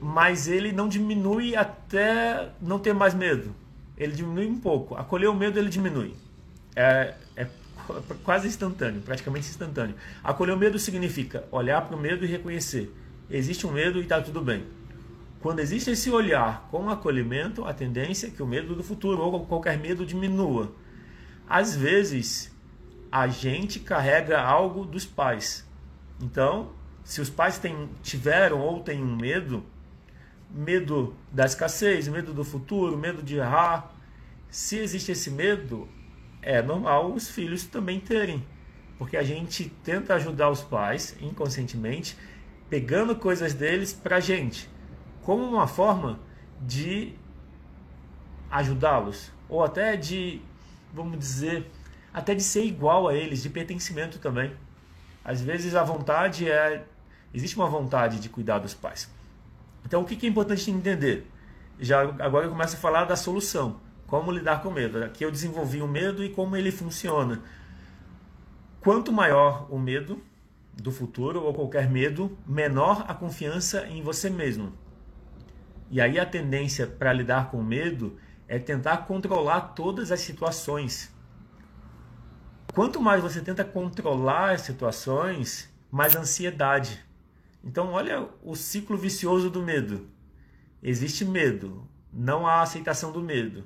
mas 0.02 0.48
ele 0.48 0.72
não 0.72 0.88
diminui 0.88 1.56
até 1.56 2.50
não 2.62 2.80
ter 2.80 2.94
mais 2.94 3.14
medo. 3.14 3.54
Ele 3.98 4.14
diminui 4.14 4.48
um 4.48 4.60
pouco. 4.60 4.96
Acolher 4.96 5.28
o 5.28 5.36
medo, 5.36 5.60
ele 5.60 5.70
diminui. 5.70 6.14
É, 6.76 7.16
é 7.36 7.48
quase 8.24 8.48
instantâneo, 8.48 9.02
praticamente 9.02 9.50
instantâneo. 9.50 9.96
Acolher 10.24 10.54
o 10.54 10.58
medo 10.58 10.80
significa 10.80 11.44
olhar 11.52 11.82
para 11.82 11.96
o 11.96 12.00
medo 12.00 12.24
e 12.24 12.28
reconhecer. 12.28 12.94
Existe 13.30 13.68
um 13.68 13.72
medo 13.72 14.00
e 14.00 14.04
está 14.04 14.22
tudo 14.22 14.42
bem. 14.42 14.66
Quando 15.42 15.60
existe 15.60 15.92
esse 15.92 16.10
olhar 16.10 16.68
com 16.70 16.90
acolhimento, 16.90 17.66
a 17.66 17.74
tendência 17.74 18.28
é 18.28 18.30
que 18.30 18.44
o 18.44 18.48
medo 18.48 18.76
do 18.76 18.84
futuro 18.84 19.22
ou 19.22 19.46
qualquer 19.46 19.78
medo 19.78 20.06
diminua. 20.06 20.74
Às 21.48 21.76
vezes, 21.76 22.54
a 23.12 23.28
gente 23.28 23.80
carrega 23.80 24.42
algo 24.42 24.86
dos 24.86 25.06
pais. 25.06 25.66
Então, 26.22 26.72
se 27.04 27.22
os 27.22 27.30
pais 27.30 27.58
têm, 27.58 27.90
tiveram 28.04 28.60
ou 28.60 28.82
têm 28.82 29.02
um 29.02 29.16
medo, 29.16 29.64
medo 30.50 31.16
da 31.32 31.46
escassez, 31.46 32.08
medo 32.08 32.34
do 32.34 32.44
futuro, 32.44 32.98
medo 32.98 33.22
de 33.22 33.38
errar. 33.38 33.94
Se 34.50 34.78
existe 34.78 35.12
esse 35.12 35.30
medo, 35.30 35.88
é 36.42 36.62
normal 36.62 37.14
os 37.14 37.30
filhos 37.30 37.66
também 37.66 38.00
terem, 38.00 38.46
porque 38.98 39.16
a 39.16 39.24
gente 39.24 39.70
tenta 39.84 40.16
ajudar 40.16 40.50
os 40.50 40.62
pais 40.62 41.16
inconscientemente, 41.22 42.18
pegando 42.70 43.16
coisas 43.16 43.54
deles 43.54 43.94
para 43.94 44.20
gente, 44.20 44.70
como 45.24 45.44
uma 45.44 45.68
forma 45.68 46.20
de 46.62 47.14
ajudá-los, 48.50 49.32
ou 49.48 49.64
até 49.64 49.96
de, 49.96 50.42
vamos 50.94 51.18
dizer, 51.18 51.70
até 52.14 52.34
de 52.34 52.44
ser 52.44 52.64
igual 52.66 53.08
a 53.08 53.14
eles, 53.14 53.44
de 53.44 53.50
pertencimento 53.50 54.20
também. 54.20 54.52
Às 55.24 55.42
vezes 55.42 55.76
a 55.76 55.84
vontade 55.84 56.50
é. 56.50 56.84
Existe 57.32 57.56
uma 57.56 57.68
vontade 57.68 58.20
de 58.20 58.28
cuidar 58.28 58.58
dos 58.58 58.74
pais. 58.74 59.08
Então, 59.86 60.02
o 60.02 60.06
que 60.06 60.26
é 60.26 60.30
importante 60.30 60.70
entender? 60.70 61.30
Já 61.80 62.02
agora 62.02 62.46
eu 62.46 62.52
começo 62.52 62.76
a 62.76 62.80
falar 62.80 63.06
da 63.06 63.16
solução. 63.16 63.80
Como 64.08 64.32
lidar 64.32 64.62
com 64.62 64.70
o 64.70 64.74
medo. 64.74 65.04
Aqui 65.04 65.24
eu 65.24 65.32
desenvolvi 65.32 65.82
o 65.82 65.88
medo 65.88 66.24
e 66.24 66.30
como 66.30 66.56
ele 66.58 66.72
funciona. 66.72 67.42
Quanto 68.82 69.12
maior 69.12 69.68
o 69.70 69.78
medo 69.78 70.22
do 70.74 70.92
futuro 70.92 71.44
ou 71.44 71.54
qualquer 71.54 71.90
medo, 71.90 72.38
menor 72.48 73.06
a 73.08 73.14
confiança 73.14 73.86
em 73.88 74.02
você 74.02 74.30
mesmo. 74.30 74.74
E 75.92 76.00
aí 76.00 76.20
a 76.20 76.26
tendência 76.26 76.88
para 76.88 77.14
lidar 77.14 77.52
com 77.52 77.58
o 77.58 77.64
medo 77.64 78.18
é 78.48 78.58
tentar 78.58 78.98
controlar 79.06 79.62
todas 79.76 80.12
as 80.12 80.20
situações. 80.20 81.14
Quanto 82.74 83.02
mais 83.02 83.22
você 83.22 83.42
tenta 83.42 83.66
controlar 83.66 84.52
as 84.52 84.62
situações, 84.62 85.70
mais 85.92 86.16
ansiedade. 86.16 87.04
Então, 87.64 87.92
olha 87.92 88.30
o 88.44 88.56
ciclo 88.56 88.98
vicioso 88.98 89.50
do 89.50 89.62
medo. 89.62 90.08
Existe 90.82 91.26
medo, 91.26 91.88
não 92.12 92.48
há 92.48 92.62
aceitação 92.62 93.12
do 93.12 93.22
medo. 93.22 93.66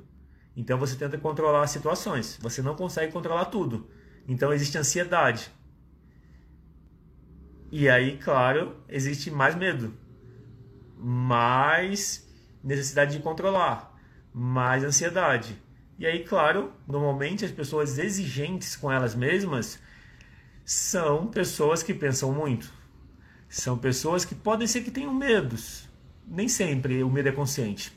Então 0.56 0.78
você 0.78 0.96
tenta 0.96 1.18
controlar 1.18 1.64
as 1.64 1.72
situações, 1.72 2.38
você 2.42 2.62
não 2.62 2.76
consegue 2.76 3.12
controlar 3.12 3.46
tudo. 3.46 3.90
Então 4.28 4.54
existe 4.54 4.78
ansiedade. 4.78 5.52
E 7.72 7.90
aí, 7.90 8.18
claro, 8.18 8.78
existe 8.88 9.32
mais 9.32 9.56
medo, 9.56 9.94
mais 10.96 12.28
necessidade 12.64 13.18
de 13.18 13.24
controlar, 13.24 13.98
mais 14.32 14.84
ansiedade. 14.84 15.60
E 15.98 16.06
aí, 16.06 16.24
claro, 16.24 16.72
normalmente 16.88 17.46
as 17.46 17.52
pessoas 17.52 17.98
exigentes 17.98 18.76
com 18.76 18.92
elas 18.92 19.16
mesmas 19.16 19.80
são 20.64 21.28
pessoas 21.28 21.82
que 21.82 21.94
pensam 21.94 22.32
muito. 22.32 22.72
São 23.54 23.78
pessoas 23.78 24.26
que 24.26 24.34
podem 24.34 24.66
ser 24.66 24.82
que 24.82 24.90
tenham 24.90 25.14
medos. 25.14 25.88
Nem 26.28 26.50
sempre 26.50 27.04
o 27.04 27.10
medo 27.10 27.30
é 27.30 27.32
consciente. 27.32 27.94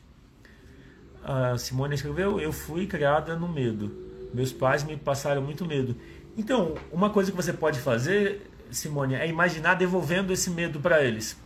A 1.24 1.56
Simone 1.56 1.94
escreveu: 1.94 2.38
Eu 2.38 2.52
fui 2.52 2.86
criada 2.86 3.34
no 3.36 3.48
medo. 3.48 3.90
Meus 4.34 4.52
pais 4.52 4.84
me 4.84 4.98
passaram 4.98 5.40
muito 5.40 5.64
medo. 5.64 5.96
Então, 6.36 6.74
uma 6.92 7.08
coisa 7.08 7.30
que 7.30 7.36
você 7.38 7.54
pode 7.54 7.78
fazer, 7.80 8.50
Simone, 8.70 9.14
é 9.14 9.26
imaginar 9.26 9.76
devolvendo 9.76 10.30
esse 10.30 10.50
medo 10.50 10.78
para 10.78 11.02
eles. 11.02 11.40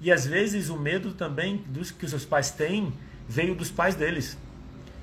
E 0.00 0.10
às 0.10 0.26
vezes 0.26 0.68
o 0.68 0.76
medo 0.76 1.12
também 1.12 1.58
dos 1.68 1.92
que 1.92 2.04
os 2.04 2.10
seus 2.10 2.24
pais 2.24 2.50
têm 2.50 2.92
veio 3.28 3.54
dos 3.54 3.70
pais 3.70 3.94
deles. 3.94 4.36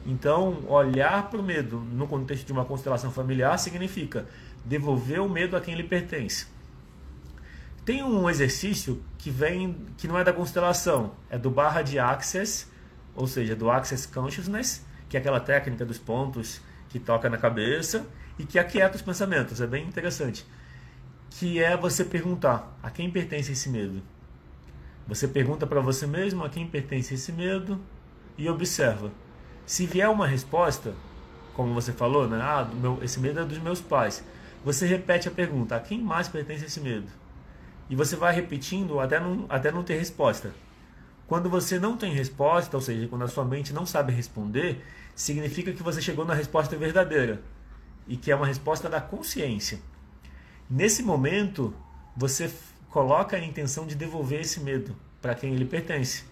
Então, 0.06 0.66
olhar 0.68 1.30
para 1.30 1.40
o 1.40 1.44
medo 1.44 1.80
no 1.94 2.06
contexto 2.10 2.46
de 2.46 2.52
uma 2.52 2.66
constelação 2.66 3.10
familiar 3.10 3.58
significa 3.58 4.28
devolver 4.66 5.22
o 5.22 5.30
medo 5.30 5.56
a 5.56 5.62
quem 5.62 5.76
lhe 5.76 5.84
pertence. 5.84 6.59
Tem 7.90 8.04
um 8.04 8.30
exercício 8.30 9.04
que 9.18 9.32
vem 9.32 9.76
que 9.98 10.08
não 10.08 10.16
é 10.16 10.24
da 10.24 10.32
constelação, 10.32 11.14
é 11.28 11.40
do 11.40 11.50
barra 11.50 11.82
de 11.82 11.98
Access, 11.98 12.68
ou 13.16 13.26
seja, 13.26 13.56
do 13.56 13.72
Access 13.72 14.08
Consciousness, 14.08 14.86
que 15.10 15.18
é 15.18 15.20
aquela 15.20 15.40
técnica 15.40 15.84
dos 15.84 15.98
pontos 15.98 16.62
que 16.88 17.00
toca 17.00 17.28
na 17.32 17.38
cabeça 17.40 18.06
e 18.38 18.46
que 18.46 18.60
aquieta 18.60 18.96
os 18.96 19.02
pensamentos. 19.02 19.60
É 19.60 19.66
bem 19.66 19.88
interessante. 19.88 20.46
Que 21.32 21.58
é 21.64 21.76
você 21.76 22.06
perguntar 22.06 22.78
a 22.84 22.92
quem 22.92 23.10
pertence 23.10 23.54
esse 23.54 23.68
medo. 23.70 24.04
Você 25.08 25.28
pergunta 25.28 25.66
para 25.66 25.82
você 25.82 26.06
mesmo 26.06 26.46
a 26.46 26.50
quem 26.50 26.68
pertence 26.68 27.16
esse 27.16 27.32
medo 27.32 27.82
e 28.38 28.48
observa. 28.48 29.12
Se 29.66 29.88
vier 29.88 30.10
uma 30.10 30.28
resposta, 30.28 30.94
como 31.56 31.74
você 31.74 31.92
falou, 31.92 32.30
né? 32.30 32.40
Ah, 32.40 32.70
meu, 32.72 33.00
esse 33.02 33.20
medo 33.20 33.40
é 33.40 33.46
dos 33.46 33.58
meus 33.58 33.82
pais. 33.82 34.24
Você 34.64 34.86
repete 34.86 35.28
a 35.28 35.32
pergunta: 35.32 35.76
a 35.76 35.80
quem 35.80 36.00
mais 36.00 36.28
pertence 36.28 36.66
esse 36.66 36.80
medo? 36.80 37.19
E 37.90 37.96
você 37.96 38.16
vai 38.16 38.34
repetindo 38.34 39.00
até 39.00 39.20
não, 39.20 39.46
até 39.50 39.72
não 39.72 39.84
ter 39.84 39.98
resposta. 39.98 40.54
Quando 41.28 41.50
você 41.50 41.80
não 41.80 41.98
tem 41.98 42.14
resposta, 42.14 42.76
ou 42.76 42.82
seja, 42.82 43.08
quando 43.08 43.24
a 43.24 43.28
sua 43.28 43.46
mente 43.46 43.74
não 43.74 43.86
sabe 43.86 44.14
responder, 44.14 44.84
significa 45.16 45.74
que 45.74 45.84
você 45.84 46.02
chegou 46.02 46.26
na 46.26 46.34
resposta 46.34 46.76
verdadeira 46.76 47.42
e 48.08 48.18
que 48.18 48.32
é 48.32 48.36
uma 48.36 48.48
resposta 48.48 48.90
da 48.90 49.02
consciência. 49.02 49.80
Nesse 50.70 51.04
momento, 51.04 51.74
você 52.16 52.52
coloca 52.90 53.38
a 53.38 53.44
intenção 53.44 53.86
de 53.86 53.96
devolver 53.96 54.42
esse 54.42 54.60
medo 54.60 54.96
para 55.22 55.36
quem 55.36 55.54
ele 55.54 55.66
pertence, 55.66 56.24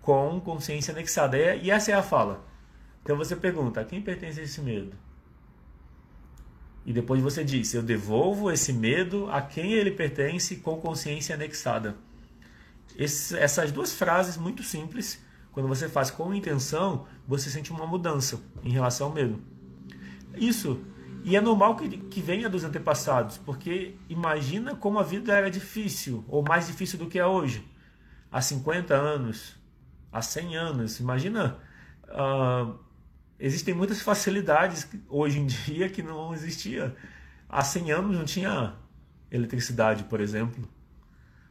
com 0.00 0.40
consciência 0.40 0.92
anexada. 0.92 1.36
E 1.56 1.70
essa 1.70 1.90
é 1.90 1.94
a 1.94 2.02
fala. 2.02 2.44
Então 3.02 3.16
você 3.16 3.36
pergunta: 3.36 3.80
a 3.80 3.84
quem 3.84 4.00
pertence 4.00 4.40
esse 4.40 4.60
medo? 4.60 5.03
E 6.86 6.92
depois 6.92 7.22
você 7.22 7.42
diz: 7.42 7.72
Eu 7.72 7.82
devolvo 7.82 8.50
esse 8.50 8.72
medo 8.72 9.28
a 9.30 9.40
quem 9.40 9.72
ele 9.72 9.90
pertence 9.90 10.56
com 10.56 10.76
consciência 10.76 11.34
anexada. 11.34 11.96
Esse, 12.96 13.36
essas 13.38 13.72
duas 13.72 13.92
frases 13.92 14.36
muito 14.36 14.62
simples, 14.62 15.22
quando 15.52 15.68
você 15.68 15.88
faz 15.88 16.10
com 16.10 16.34
intenção, 16.34 17.06
você 17.26 17.48
sente 17.48 17.72
uma 17.72 17.86
mudança 17.86 18.40
em 18.62 18.70
relação 18.70 19.08
ao 19.08 19.12
medo. 19.12 19.40
Isso. 20.36 20.80
E 21.24 21.36
é 21.36 21.40
normal 21.40 21.74
que, 21.76 21.88
que 21.88 22.20
venha 22.20 22.50
dos 22.50 22.64
antepassados, 22.64 23.38
porque 23.38 23.94
imagina 24.10 24.76
como 24.76 24.98
a 24.98 25.02
vida 25.02 25.32
era 25.32 25.50
difícil, 25.50 26.22
ou 26.28 26.42
mais 26.42 26.66
difícil 26.66 26.98
do 26.98 27.06
que 27.06 27.18
é 27.18 27.26
hoje. 27.26 27.66
Há 28.30 28.42
50 28.42 28.94
anos, 28.94 29.56
há 30.12 30.20
100 30.20 30.56
anos. 30.56 31.00
Imagina. 31.00 31.58
Uh, 32.08 32.83
existem 33.38 33.74
muitas 33.74 34.00
facilidades 34.00 34.88
hoje 35.08 35.38
em 35.38 35.46
dia 35.46 35.88
que 35.88 36.02
não 36.02 36.34
existia. 36.34 36.94
Há 37.48 37.62
100 37.62 37.92
anos 37.92 38.16
não 38.16 38.24
tinha 38.24 38.74
eletricidade, 39.30 40.04
por 40.04 40.20
exemplo. 40.20 40.68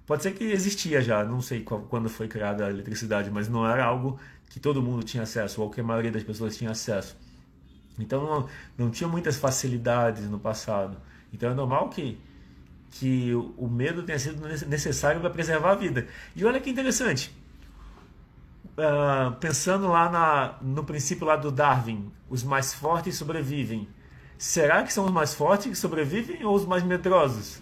Pode 0.05 0.23
ser 0.23 0.33
que 0.33 0.43
existia 0.43 1.01
já, 1.01 1.23
não 1.23 1.41
sei 1.41 1.61
quando 1.61 2.09
foi 2.09 2.27
criada 2.27 2.65
a 2.65 2.69
eletricidade, 2.69 3.31
mas 3.31 3.47
não 3.47 3.65
era 3.65 3.85
algo 3.85 4.19
que 4.49 4.59
todo 4.59 4.81
mundo 4.81 5.03
tinha 5.03 5.23
acesso, 5.23 5.61
ou 5.61 5.69
que 5.69 5.79
a 5.79 5.83
maioria 5.83 6.11
das 6.11 6.23
pessoas 6.23 6.57
tinha 6.57 6.71
acesso. 6.71 7.15
Então 7.97 8.23
não, 8.25 8.49
não 8.77 8.91
tinha 8.91 9.07
muitas 9.07 9.37
facilidades 9.37 10.29
no 10.29 10.39
passado. 10.39 10.97
Então 11.31 11.51
é 11.51 11.53
normal 11.53 11.89
que, 11.89 12.19
que 12.91 13.33
o 13.33 13.67
medo 13.67 14.03
tenha 14.03 14.19
sido 14.19 14.45
necessário 14.67 15.21
para 15.21 15.29
preservar 15.29 15.71
a 15.71 15.75
vida. 15.75 16.07
E 16.35 16.43
olha 16.43 16.59
que 16.59 16.69
interessante, 16.69 17.33
uh, 18.77 19.35
pensando 19.35 19.87
lá 19.87 20.09
na, 20.09 20.55
no 20.61 20.83
princípio 20.83 21.25
lá 21.25 21.35
do 21.35 21.51
Darwin, 21.51 22.11
os 22.29 22.43
mais 22.43 22.73
fortes 22.73 23.15
sobrevivem. 23.15 23.87
Será 24.37 24.83
que 24.83 24.91
são 24.91 25.05
os 25.05 25.11
mais 25.11 25.33
fortes 25.33 25.67
que 25.67 25.75
sobrevivem 25.75 26.43
ou 26.43 26.55
os 26.55 26.65
mais 26.65 26.83
medrosos? 26.83 27.61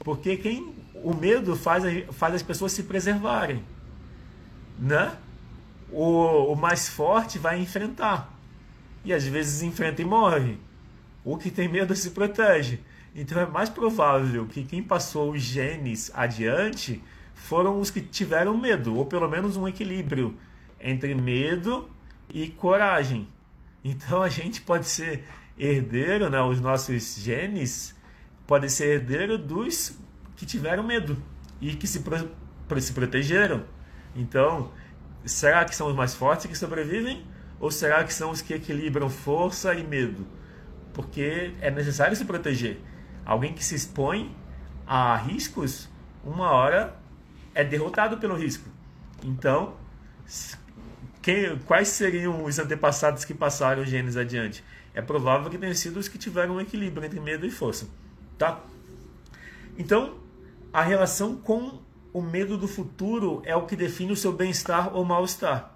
Porque 0.00 0.36
quem 0.36 0.74
o 0.94 1.14
medo 1.14 1.56
faz, 1.56 1.84
faz 2.12 2.34
as 2.34 2.42
pessoas 2.42 2.72
se 2.72 2.82
preservarem, 2.84 3.64
né? 4.78 5.16
O, 5.90 6.52
o 6.52 6.56
mais 6.56 6.88
forte 6.88 7.38
vai 7.38 7.60
enfrentar 7.60 8.32
e 9.04 9.12
às 9.12 9.24
vezes 9.24 9.62
enfrenta 9.62 10.02
e 10.02 10.04
morre. 10.04 10.58
O 11.24 11.36
que 11.36 11.50
tem 11.50 11.68
medo 11.68 11.94
se 11.94 12.10
protege. 12.10 12.80
Então 13.14 13.40
é 13.40 13.46
mais 13.46 13.68
provável 13.68 14.46
que 14.46 14.64
quem 14.64 14.82
passou 14.82 15.32
os 15.32 15.42
genes 15.42 16.10
adiante 16.14 17.02
foram 17.34 17.80
os 17.80 17.90
que 17.90 18.00
tiveram 18.00 18.56
medo, 18.56 18.94
ou 18.96 19.06
pelo 19.06 19.28
menos 19.28 19.56
um 19.56 19.66
equilíbrio 19.66 20.36
entre 20.80 21.14
medo 21.14 21.88
e 22.32 22.48
coragem. 22.48 23.28
Então 23.84 24.22
a 24.22 24.28
gente 24.28 24.60
pode 24.60 24.86
ser 24.86 25.24
herdeiro, 25.58 26.30
né? 26.30 26.40
os 26.40 26.60
nossos 26.60 27.16
genes 27.16 27.94
podem 28.46 28.68
ser 28.68 28.94
herdeiro 28.94 29.38
dos 29.38 29.96
que 30.36 30.44
tiveram 30.44 30.82
medo 30.82 31.16
e 31.60 31.74
que 31.74 31.86
se, 31.86 32.00
pro, 32.00 32.80
se 32.80 32.92
protegeram. 32.92 33.64
Então, 34.14 34.72
será 35.24 35.64
que 35.64 35.74
são 35.74 35.88
os 35.88 35.94
mais 35.94 36.14
fortes 36.14 36.46
que 36.46 36.56
sobrevivem? 36.56 37.24
Ou 37.60 37.70
será 37.70 38.02
que 38.02 38.12
são 38.12 38.30
os 38.30 38.42
que 38.42 38.54
equilibram 38.54 39.08
força 39.08 39.72
e 39.74 39.84
medo? 39.84 40.26
Porque 40.92 41.54
é 41.60 41.70
necessário 41.70 42.16
se 42.16 42.24
proteger. 42.24 42.80
Alguém 43.24 43.52
que 43.52 43.64
se 43.64 43.74
expõe 43.74 44.34
a 44.86 45.16
riscos, 45.16 45.88
uma 46.24 46.50
hora 46.50 46.96
é 47.54 47.64
derrotado 47.64 48.18
pelo 48.18 48.34
risco. 48.34 48.68
Então, 49.22 49.76
quais 51.66 51.88
seriam 51.88 52.44
os 52.44 52.58
antepassados 52.58 53.24
que 53.24 53.34
passaram 53.34 53.84
genes 53.84 54.16
adiante? 54.16 54.64
É 54.94 55.00
provável 55.00 55.50
que 55.50 55.58
tenham 55.58 55.74
sido 55.74 55.98
os 55.98 56.08
que 56.08 56.18
tiveram 56.18 56.56
um 56.56 56.60
equilíbrio 56.60 57.04
entre 57.04 57.20
medo 57.20 57.46
e 57.46 57.50
força. 57.50 57.88
Tá? 58.36 58.60
Então, 59.78 60.18
a 60.72 60.82
relação 60.82 61.36
com 61.36 61.80
o 62.12 62.20
medo 62.20 62.58
do 62.58 62.68
futuro 62.68 63.40
é 63.44 63.56
o 63.56 63.66
que 63.66 63.76
define 63.76 64.12
o 64.12 64.16
seu 64.16 64.32
bem-estar 64.32 64.94
ou 64.94 65.04
mal-estar. 65.04 65.74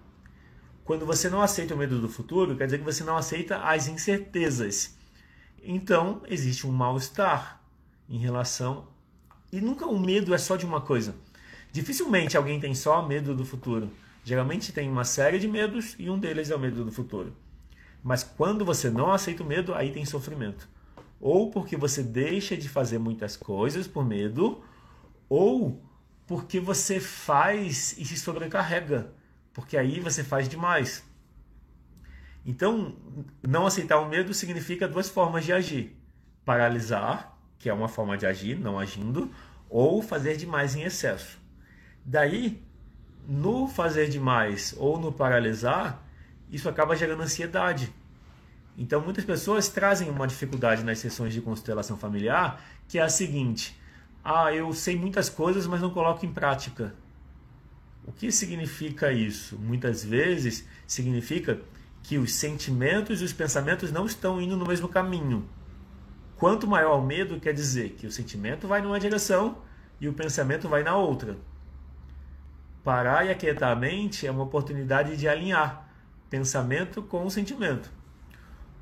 Quando 0.84 1.06
você 1.06 1.30
não 1.30 1.40
aceita 1.40 1.74
o 1.74 1.78
medo 1.78 1.98
do 1.98 2.08
futuro, 2.08 2.56
quer 2.56 2.66
dizer 2.66 2.78
que 2.78 2.84
você 2.84 3.02
não 3.02 3.16
aceita 3.16 3.58
as 3.58 3.88
incertezas. 3.88 4.96
Então, 5.62 6.22
existe 6.28 6.66
um 6.66 6.72
mal-estar 6.72 7.60
em 8.08 8.18
relação. 8.18 8.86
E 9.50 9.60
nunca 9.60 9.86
o 9.86 9.98
medo 9.98 10.34
é 10.34 10.38
só 10.38 10.56
de 10.56 10.66
uma 10.66 10.80
coisa. 10.80 11.14
Dificilmente 11.72 12.36
alguém 12.36 12.58
tem 12.58 12.74
só 12.74 13.06
medo 13.06 13.34
do 13.34 13.44
futuro. 13.44 13.90
Geralmente 14.24 14.72
tem 14.72 14.90
uma 14.90 15.04
série 15.04 15.38
de 15.38 15.46
medos 15.46 15.94
e 15.98 16.10
um 16.10 16.18
deles 16.18 16.50
é 16.50 16.56
o 16.56 16.58
medo 16.58 16.84
do 16.84 16.90
futuro. 16.90 17.32
Mas 18.02 18.22
quando 18.22 18.64
você 18.64 18.90
não 18.90 19.12
aceita 19.12 19.42
o 19.42 19.46
medo, 19.46 19.74
aí 19.74 19.92
tem 19.92 20.04
sofrimento. 20.04 20.68
Ou 21.20 21.50
porque 21.50 21.76
você 21.76 22.02
deixa 22.02 22.56
de 22.56 22.68
fazer 22.68 22.98
muitas 22.98 23.36
coisas 23.36 23.86
por 23.86 24.04
medo, 24.04 24.62
ou 25.28 25.82
porque 26.26 26.60
você 26.60 27.00
faz 27.00 27.96
e 27.98 28.04
se 28.04 28.16
sobrecarrega, 28.16 29.12
porque 29.52 29.76
aí 29.76 30.00
você 30.00 30.22
faz 30.22 30.48
demais. 30.48 31.04
Então, 32.44 32.94
não 33.42 33.66
aceitar 33.66 33.98
o 33.98 34.08
medo 34.08 34.32
significa 34.32 34.86
duas 34.86 35.08
formas 35.08 35.44
de 35.44 35.52
agir: 35.52 35.96
paralisar, 36.44 37.36
que 37.58 37.68
é 37.68 37.72
uma 37.72 37.88
forma 37.88 38.16
de 38.16 38.26
agir, 38.26 38.58
não 38.58 38.78
agindo, 38.78 39.30
ou 39.68 40.00
fazer 40.02 40.36
demais 40.36 40.76
em 40.76 40.82
excesso. 40.82 41.38
Daí, 42.08 42.62
no 43.26 43.66
fazer 43.66 44.08
demais 44.08 44.72
ou 44.78 44.96
no 44.96 45.10
paralisar, 45.10 46.00
isso 46.48 46.68
acaba 46.68 46.94
gerando 46.94 47.24
ansiedade. 47.24 47.92
Então, 48.78 49.00
muitas 49.00 49.24
pessoas 49.24 49.68
trazem 49.68 50.08
uma 50.08 50.24
dificuldade 50.24 50.84
nas 50.84 51.00
sessões 51.00 51.34
de 51.34 51.40
constelação 51.40 51.96
familiar, 51.96 52.64
que 52.86 53.00
é 53.00 53.02
a 53.02 53.08
seguinte: 53.08 53.76
ah, 54.22 54.54
eu 54.54 54.72
sei 54.72 54.96
muitas 54.96 55.28
coisas, 55.28 55.66
mas 55.66 55.80
não 55.80 55.90
coloco 55.90 56.24
em 56.24 56.32
prática. 56.32 56.94
O 58.06 58.12
que 58.12 58.30
significa 58.30 59.10
isso? 59.10 59.58
Muitas 59.58 60.04
vezes 60.04 60.64
significa 60.86 61.60
que 62.04 62.18
os 62.18 62.34
sentimentos 62.34 63.20
e 63.20 63.24
os 63.24 63.32
pensamentos 63.32 63.90
não 63.90 64.06
estão 64.06 64.40
indo 64.40 64.56
no 64.56 64.64
mesmo 64.64 64.88
caminho. 64.88 65.48
Quanto 66.36 66.68
maior 66.68 67.00
o 67.00 67.04
medo, 67.04 67.40
quer 67.40 67.52
dizer 67.52 67.96
que 67.98 68.06
o 68.06 68.12
sentimento 68.12 68.68
vai 68.68 68.80
numa 68.80 69.00
direção 69.00 69.58
e 70.00 70.06
o 70.06 70.12
pensamento 70.12 70.68
vai 70.68 70.84
na 70.84 70.94
outra. 70.94 71.36
Parar 72.86 73.26
e 73.26 73.30
aquietar 73.30 73.72
a 73.72 73.74
mente 73.74 74.28
é 74.28 74.30
uma 74.30 74.44
oportunidade 74.44 75.16
de 75.16 75.26
alinhar 75.26 75.88
pensamento 76.30 77.02
com 77.02 77.26
o 77.26 77.30
sentimento. 77.32 77.90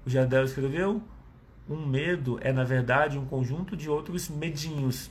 O 0.05 0.11
Jardel 0.11 0.45
escreveu: 0.45 1.03
um 1.67 1.87
medo 1.87 2.39
é, 2.43 2.53
na 2.53 2.65
verdade, 2.65 3.17
um 3.17 3.25
conjunto 3.25 3.75
de 3.75 3.89
outros 3.89 4.29
medinhos. 4.29 5.11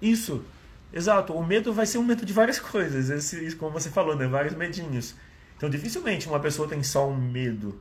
Isso, 0.00 0.44
exato. 0.92 1.32
O 1.32 1.46
medo 1.46 1.72
vai 1.72 1.86
ser 1.86 1.98
um 1.98 2.02
medo 2.02 2.26
de 2.26 2.32
várias 2.32 2.58
coisas, 2.58 3.10
esse, 3.10 3.54
como 3.54 3.70
você 3.70 3.90
falou, 3.90 4.16
né? 4.16 4.26
vários 4.26 4.56
medinhos. 4.56 5.14
Então, 5.56 5.70
dificilmente 5.70 6.26
uma 6.26 6.40
pessoa 6.40 6.66
tem 6.66 6.82
só 6.82 7.08
um 7.08 7.16
medo. 7.16 7.80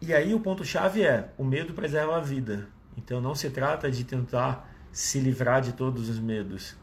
E 0.00 0.14
aí, 0.14 0.32
o 0.32 0.40
ponto-chave 0.40 1.02
é: 1.02 1.30
o 1.36 1.44
medo 1.44 1.74
preserva 1.74 2.16
a 2.16 2.20
vida. 2.20 2.70
Então, 2.96 3.20
não 3.20 3.34
se 3.34 3.50
trata 3.50 3.90
de 3.90 4.02
tentar 4.02 4.74
se 4.90 5.20
livrar 5.20 5.60
de 5.60 5.74
todos 5.74 6.08
os 6.08 6.18
medos, 6.18 6.74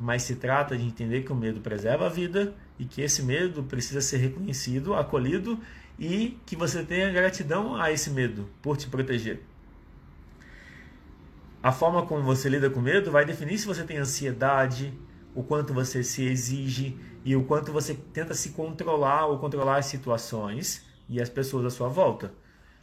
mas 0.00 0.22
se 0.22 0.36
trata 0.36 0.78
de 0.78 0.86
entender 0.86 1.24
que 1.24 1.30
o 1.30 1.36
medo 1.36 1.60
preserva 1.60 2.06
a 2.06 2.08
vida 2.08 2.54
e 2.78 2.86
que 2.86 3.02
esse 3.02 3.22
medo 3.22 3.62
precisa 3.62 4.00
ser 4.00 4.16
reconhecido, 4.16 4.94
acolhido 4.94 5.60
e 5.98 6.38
que 6.46 6.56
você 6.56 6.82
tenha 6.82 7.12
gratidão 7.12 7.76
a 7.76 7.92
esse 7.92 8.08
medo 8.08 8.48
por 8.62 8.78
te 8.78 8.88
proteger. 8.88 9.42
A 11.62 11.70
forma 11.70 12.06
como 12.06 12.22
você 12.22 12.48
lida 12.48 12.70
com 12.70 12.80
medo 12.80 13.10
vai 13.10 13.26
definir 13.26 13.58
se 13.58 13.66
você 13.66 13.84
tem 13.84 13.98
ansiedade, 13.98 14.98
o 15.34 15.42
quanto 15.42 15.74
você 15.74 16.02
se 16.02 16.24
exige 16.24 16.98
e 17.22 17.36
o 17.36 17.44
quanto 17.44 17.70
você 17.70 17.92
tenta 17.92 18.32
se 18.32 18.50
controlar 18.50 19.26
ou 19.26 19.38
controlar 19.38 19.76
as 19.76 19.86
situações 19.86 20.82
e 21.10 21.20
as 21.20 21.28
pessoas 21.28 21.66
à 21.66 21.70
sua 21.70 21.88
volta. 21.88 22.32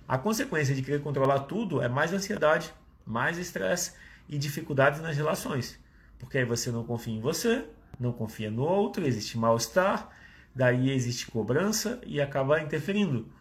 A 0.08 0.20
consequência 0.20 0.76
de 0.76 0.84
querer 0.84 1.02
controlar 1.02 1.40
tudo 1.40 1.82
é 1.82 1.90
mais 1.90 2.14
ansiedade, 2.14 2.72
mais 3.04 3.40
estresse 3.40 3.94
e 4.30 4.38
dificuldades 4.38 5.02
nas 5.02 5.18
relações. 5.18 5.80
Porque 6.20 6.38
aí 6.38 6.46
você 6.46 6.72
não 6.72 6.84
confia 6.84 7.14
em 7.14 7.22
você, 7.22 7.66
não 8.00 8.12
confia 8.12 8.50
no 8.50 8.64
outro, 8.64 9.06
existe 9.06 9.38
mal-estar, 9.38 10.10
daí 10.54 10.92
existe 10.92 11.30
cobrança 11.30 12.00
e 12.06 12.20
acaba 12.22 12.62
interferindo 12.62 13.32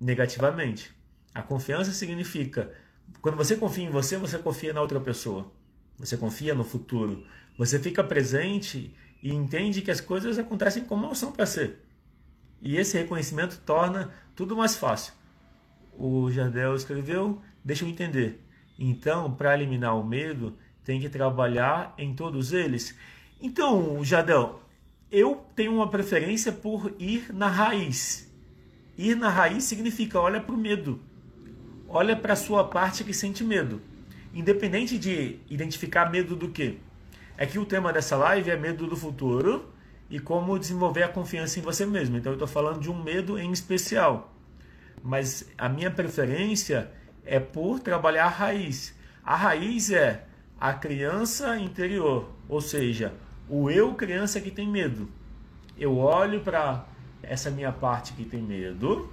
negativamente. 0.00 0.92
A 1.34 1.42
confiança 1.42 1.92
significa 1.92 2.72
quando 3.20 3.36
você 3.36 3.56
confia 3.56 3.84
em 3.84 3.90
você, 3.90 4.16
você 4.16 4.38
confia 4.38 4.72
na 4.72 4.80
outra 4.80 5.00
pessoa. 5.00 5.50
Você 5.98 6.16
confia 6.16 6.54
no 6.54 6.64
futuro. 6.64 7.24
Você 7.56 7.78
fica 7.78 8.02
presente 8.02 8.94
e 9.22 9.32
entende 9.32 9.80
que 9.80 9.90
as 9.90 10.00
coisas 10.00 10.38
acontecem 10.38 10.84
como 10.84 11.14
são 11.14 11.32
para 11.32 11.46
ser. 11.46 11.82
E 12.60 12.76
esse 12.76 12.98
reconhecimento 12.98 13.60
torna 13.64 14.12
tudo 14.34 14.56
mais 14.56 14.76
fácil. 14.76 15.14
O 15.96 16.30
Jardel 16.30 16.74
escreveu: 16.74 17.40
Deixa 17.64 17.84
eu 17.84 17.88
entender. 17.88 18.44
Então, 18.78 19.32
para 19.32 19.54
eliminar 19.54 19.96
o 19.98 20.04
medo, 20.04 20.58
tem 20.84 21.00
que 21.00 21.08
trabalhar 21.08 21.94
em 21.96 22.14
todos 22.14 22.52
eles. 22.52 22.94
Então, 23.40 24.04
Jardel, 24.04 24.60
eu 25.10 25.44
tenho 25.56 25.74
uma 25.74 25.88
preferência 25.88 26.52
por 26.52 26.94
ir 26.98 27.32
na 27.32 27.48
raiz. 27.48 28.30
Ir 28.96 29.16
na 29.16 29.28
raiz 29.28 29.64
significa 29.64 30.20
olha 30.20 30.40
para 30.40 30.54
o 30.54 30.58
medo. 30.58 31.00
Olha 31.88 32.14
para 32.14 32.34
a 32.34 32.36
sua 32.36 32.64
parte 32.64 33.04
que 33.04 33.14
sente 33.14 33.42
medo. 33.42 33.80
Independente 34.32 34.98
de 34.98 35.38
identificar 35.48 36.10
medo 36.10 36.36
do 36.36 36.48
que. 36.48 36.78
É 37.36 37.46
que 37.46 37.58
o 37.58 37.64
tema 37.64 37.92
dessa 37.92 38.16
live 38.16 38.50
é 38.50 38.56
medo 38.56 38.86
do 38.86 38.96
futuro 38.96 39.72
e 40.10 40.18
como 40.18 40.58
desenvolver 40.58 41.02
a 41.02 41.08
confiança 41.08 41.58
em 41.58 41.62
você 41.62 41.86
mesmo. 41.86 42.16
Então 42.16 42.32
eu 42.32 42.36
estou 42.36 42.48
falando 42.48 42.80
de 42.80 42.90
um 42.90 43.02
medo 43.02 43.38
em 43.38 43.50
especial. 43.52 44.32
Mas 45.02 45.48
a 45.56 45.68
minha 45.68 45.90
preferência 45.90 46.90
é 47.24 47.38
por 47.38 47.80
trabalhar 47.80 48.26
a 48.26 48.28
raiz. 48.28 48.94
A 49.22 49.36
raiz 49.36 49.90
é 49.90 50.24
a 50.60 50.72
criança 50.72 51.56
interior, 51.58 52.30
ou 52.48 52.60
seja, 52.60 53.14
o 53.48 53.70
eu 53.70 53.94
criança 53.94 54.40
que 54.40 54.50
tem 54.50 54.68
medo. 54.68 55.08
Eu 55.76 55.96
olho 55.98 56.40
para 56.40 56.86
essa 57.22 57.50
minha 57.50 57.72
parte 57.72 58.12
que 58.12 58.24
tem 58.24 58.42
medo, 58.42 59.10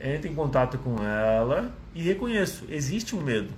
entro 0.00 0.28
em 0.28 0.34
contato 0.34 0.78
com 0.78 1.02
ela 1.02 1.74
e 1.94 2.02
reconheço, 2.02 2.66
existe 2.68 3.14
um 3.14 3.20
medo. 3.20 3.52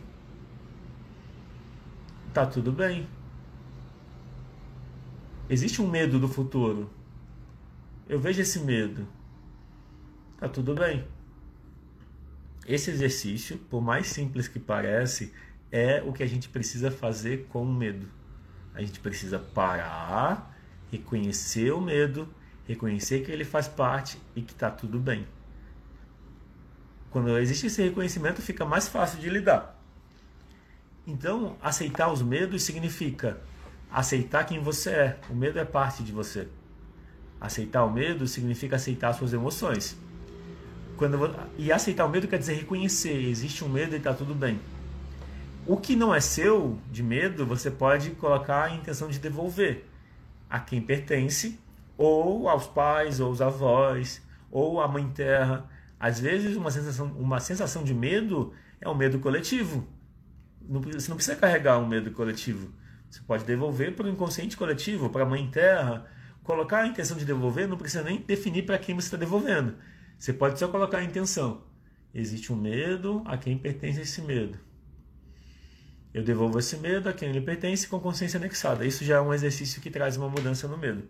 Tá 2.33 2.45
tudo 2.45 2.73
bem. 2.73 3.07
Existe 5.49 5.81
um 5.81 5.89
medo 5.89 6.19
do 6.19 6.27
futuro. 6.27 6.91
Eu 8.09 8.19
vejo 8.19 8.41
esse 8.41 8.59
medo. 8.61 9.07
Tá 10.39 10.49
tudo 10.49 10.75
bem. 10.75 11.05
Esse 12.67 12.91
exercício, 12.91 13.59
por 13.71 13.81
mais 13.81 14.07
simples 14.09 14.49
que 14.49 14.59
parece, 14.59 15.33
é 15.75 16.01
o 16.07 16.13
que 16.13 16.23
a 16.23 16.27
gente 16.27 16.49
precisa 16.49 16.89
fazer 16.89 17.49
com 17.49 17.65
o 17.65 17.67
medo. 17.67 18.07
A 18.73 18.81
gente 18.81 19.01
precisa 19.01 19.41
parar, 19.41 20.57
reconhecer 20.89 21.73
o 21.73 21.81
medo, 21.81 22.29
reconhecer 22.65 23.25
que 23.25 23.33
ele 23.33 23.45
faz 23.45 23.67
parte 23.67 24.17
e 24.37 24.43
que 24.43 24.53
está 24.53 24.71
tudo 24.71 25.01
bem. 25.01 25.27
Quando 27.11 27.37
existe 27.39 27.67
esse 27.67 27.83
reconhecimento, 27.83 28.41
fica 28.41 28.65
mais 28.65 28.87
fácil 28.87 29.19
de 29.19 29.29
lidar. 29.29 29.77
Então, 31.05 31.57
aceitar 31.61 32.13
os 32.13 32.23
medos 32.23 32.63
significa 32.63 33.41
aceitar 33.91 34.45
quem 34.45 34.61
você 34.61 34.91
é. 34.91 35.21
O 35.29 35.35
medo 35.35 35.59
é 35.59 35.65
parte 35.65 36.05
de 36.05 36.13
você. 36.13 36.47
Aceitar 37.41 37.85
o 37.85 37.91
medo 37.91 38.29
significa 38.29 38.77
aceitar 38.77 39.13
suas 39.13 39.33
emoções. 39.33 39.99
Quando, 40.97 41.19
e 41.59 41.73
aceitar 41.73 42.07
o 42.07 42.09
medo 42.09 42.29
quer 42.29 42.39
dizer 42.39 42.55
reconhecer, 42.55 43.29
existe 43.29 43.65
um 43.65 43.69
medo 43.69 43.95
e 43.95 43.99
está 43.99 44.15
tudo 44.15 44.37
bem. 44.37 44.61
O 45.67 45.79
que 45.79 45.97
não 45.97 46.15
é 46.15 46.21
seu, 46.21 46.79
de 46.93 47.03
medo, 47.03 47.47
você 47.47 47.71
pode 47.71 48.11
colocar 48.11 48.65
a 48.65 48.75
intenção 48.75 49.09
de 49.09 49.19
devolver 49.19 49.87
a 50.51 50.61
quem 50.61 50.79
pertence, 50.79 51.59
ou 51.97 52.51
aos 52.51 52.67
pais, 52.67 53.19
ou 53.19 53.29
aos 53.29 53.41
avós, 53.41 54.21
ou 54.51 54.79
à 54.79 54.87
mãe 54.87 55.09
terra. 55.09 55.67
Às 55.99 56.21
vezes, 56.21 56.55
uma 56.55 56.71
sensação, 56.71 57.07
uma 57.19 57.41
sensação 57.41 57.83
de 57.83 57.95
medo 57.95 58.53
é 58.79 58.87
um 58.91 58.95
medo 58.95 59.19
coletivo. 59.21 59.89
Você 60.69 61.09
não 61.09 61.17
precisa 61.17 61.35
carregar 61.35 61.79
um 61.79 61.87
medo 61.87 62.11
coletivo. 62.11 62.71
Você 63.09 63.23
pode 63.27 63.45
devolver 63.45 63.97
para 63.97 64.07
o 64.07 64.11
inconsciente 64.11 64.59
coletivo, 64.59 65.09
para 65.09 65.23
a 65.23 65.27
mãe 65.27 65.49
terra. 65.51 66.05
Colocar 66.43 66.81
a 66.81 66.87
intenção 66.87 67.17
de 67.17 67.25
devolver 67.25 67.67
não 67.67 67.79
precisa 67.79 68.05
nem 68.05 68.21
definir 68.21 68.67
para 68.67 68.79
quem 68.79 68.95
você 68.95 69.07
está 69.07 69.17
devolvendo. 69.17 69.77
Você 70.19 70.35
pode 70.35 70.59
só 70.59 70.69
colocar 70.69 70.99
a 70.99 71.05
intenção. 71.05 71.63
Existe 72.13 72.53
um 72.53 72.57
medo, 72.57 73.23
a 73.25 73.39
quem 73.39 73.57
pertence 73.57 74.03
esse 74.03 74.21
medo. 74.21 74.59
Eu 76.15 76.23
devolvo 76.23 76.59
esse 76.59 76.77
medo 76.77 77.09
a 77.09 77.13
quem 77.13 77.29
ele 77.29 77.41
pertence 77.41 77.89
com 77.89 77.99
consciência 77.99 78.39
anexada. 78.39 78.87
Isso 78.87 79.05
já 79.05 79.17
é 79.17 79.21
um 79.21 79.35
exercício 79.35 79.83
que 79.83 79.91
traz 79.91 80.17
uma 80.17 80.29
mudança 80.29 80.69
no 80.69 80.79
medo. 80.79 81.03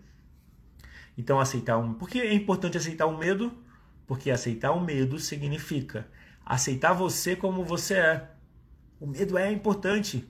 Então, 1.17 1.38
aceitar 1.38 1.77
um. 1.77 1.93
Por 1.95 2.09
que 2.09 2.19
é 2.21 2.33
importante 2.33 2.79
aceitar 2.79 3.07
o 3.07 3.11
um 3.11 3.19
medo? 3.19 3.53
Porque 4.07 4.31
aceitar 4.31 4.73
o 4.73 4.79
um 4.79 4.85
medo 4.85 5.19
significa 5.19 6.07
aceitar 6.45 6.93
você 6.93 7.35
como 7.35 7.64
você 7.64 7.95
é. 7.95 8.31
O 9.01 9.07
medo 9.07 9.38
é 9.38 9.51
importante. 9.51 10.29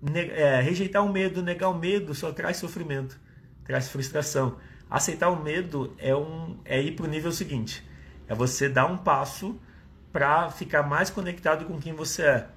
Ne 0.00 0.28
é, 0.30 0.60
rejeitar 0.60 1.04
o 1.04 1.12
medo, 1.12 1.42
negar 1.42 1.70
o 1.70 1.78
medo 1.78 2.14
só 2.14 2.32
traz 2.32 2.58
sofrimento, 2.58 3.18
traz 3.64 3.88
frustração. 3.88 4.58
Aceitar 4.88 5.28
o 5.28 5.42
medo 5.42 5.94
é, 5.98 6.14
um, 6.14 6.58
é 6.64 6.80
ir 6.80 6.92
para 6.92 7.06
o 7.06 7.08
nível 7.08 7.32
seguinte: 7.32 7.84
é 8.28 8.34
você 8.34 8.68
dar 8.68 8.86
um 8.86 8.96
passo 8.96 9.60
para 10.12 10.50
ficar 10.50 10.82
mais 10.82 11.10
conectado 11.10 11.64
com 11.64 11.78
quem 11.78 11.92
você 11.92 12.22
é. 12.22 12.48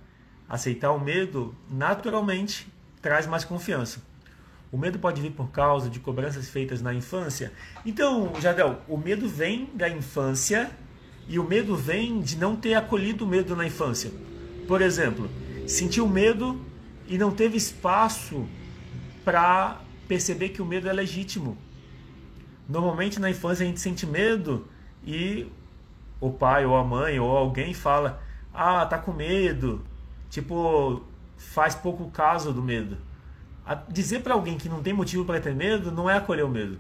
Aceitar 0.52 0.92
o 0.92 1.00
medo, 1.00 1.56
naturalmente, 1.70 2.68
traz 3.02 3.26
mais 3.26 3.46
confiança. 3.46 4.02
O 4.70 4.78
medo 4.78 5.00
pode 5.00 5.22
vir 5.22 5.32
por 5.32 5.50
causa 5.50 5.90
de 5.90 5.98
cobranças 5.98 6.50
feitas 6.50 6.82
na 6.82 6.94
infância. 6.94 7.54
Então, 7.86 8.34
Jadel, 8.38 8.82
o 8.86 8.98
medo 8.98 9.30
vem 9.30 9.70
da 9.74 9.88
infância 9.88 10.70
e 11.26 11.40
o 11.40 11.44
medo 11.46 11.78
vem 11.78 12.20
de 12.20 12.36
não 12.36 12.58
ter 12.58 12.74
acolhido 12.74 13.24
o 13.24 13.28
medo 13.28 13.56
na 13.56 13.66
infância. 13.66 14.12
Por 14.68 14.82
exemplo, 14.82 15.30
sentiu 15.66 16.06
medo 16.06 16.60
e 17.08 17.18
não 17.18 17.32
teve 17.32 17.56
espaço 17.56 18.46
para 19.24 19.80
perceber 20.06 20.50
que 20.50 20.62
o 20.62 20.66
medo 20.66 20.90
é 20.90 20.92
legítimo. 20.92 21.58
Normalmente 22.68 23.22
na 23.22 23.30
infância 23.30 23.64
a 23.64 23.68
gente 23.68 23.80
sente 23.80 24.06
medo 24.06 24.68
e 25.02 25.48
o 26.20 26.30
pai 26.30 26.66
ou 26.66 26.76
a 26.76 26.84
mãe 26.84 27.22
ou 27.22 27.38
alguém 27.38 27.74
fala: 27.74 28.22
"Ah, 28.54 28.86
tá 28.86 28.98
com 28.98 29.14
medo". 29.14 29.90
Tipo, 30.32 31.04
faz 31.36 31.76
pouco 31.76 32.10
caso 32.10 32.54
do 32.54 32.64
medo. 32.64 32.98
A 33.66 33.76
dizer 33.76 34.22
para 34.22 34.34
alguém 34.34 34.58
que 34.58 34.70
não 34.70 34.82
tem 34.82 34.94
motivo 34.94 35.26
para 35.26 35.42
ter 35.42 35.54
medo 35.54 35.92
não 35.92 36.10
é 36.10 36.16
acolher 36.16 36.44
o 36.44 36.50
medo. 36.50 36.80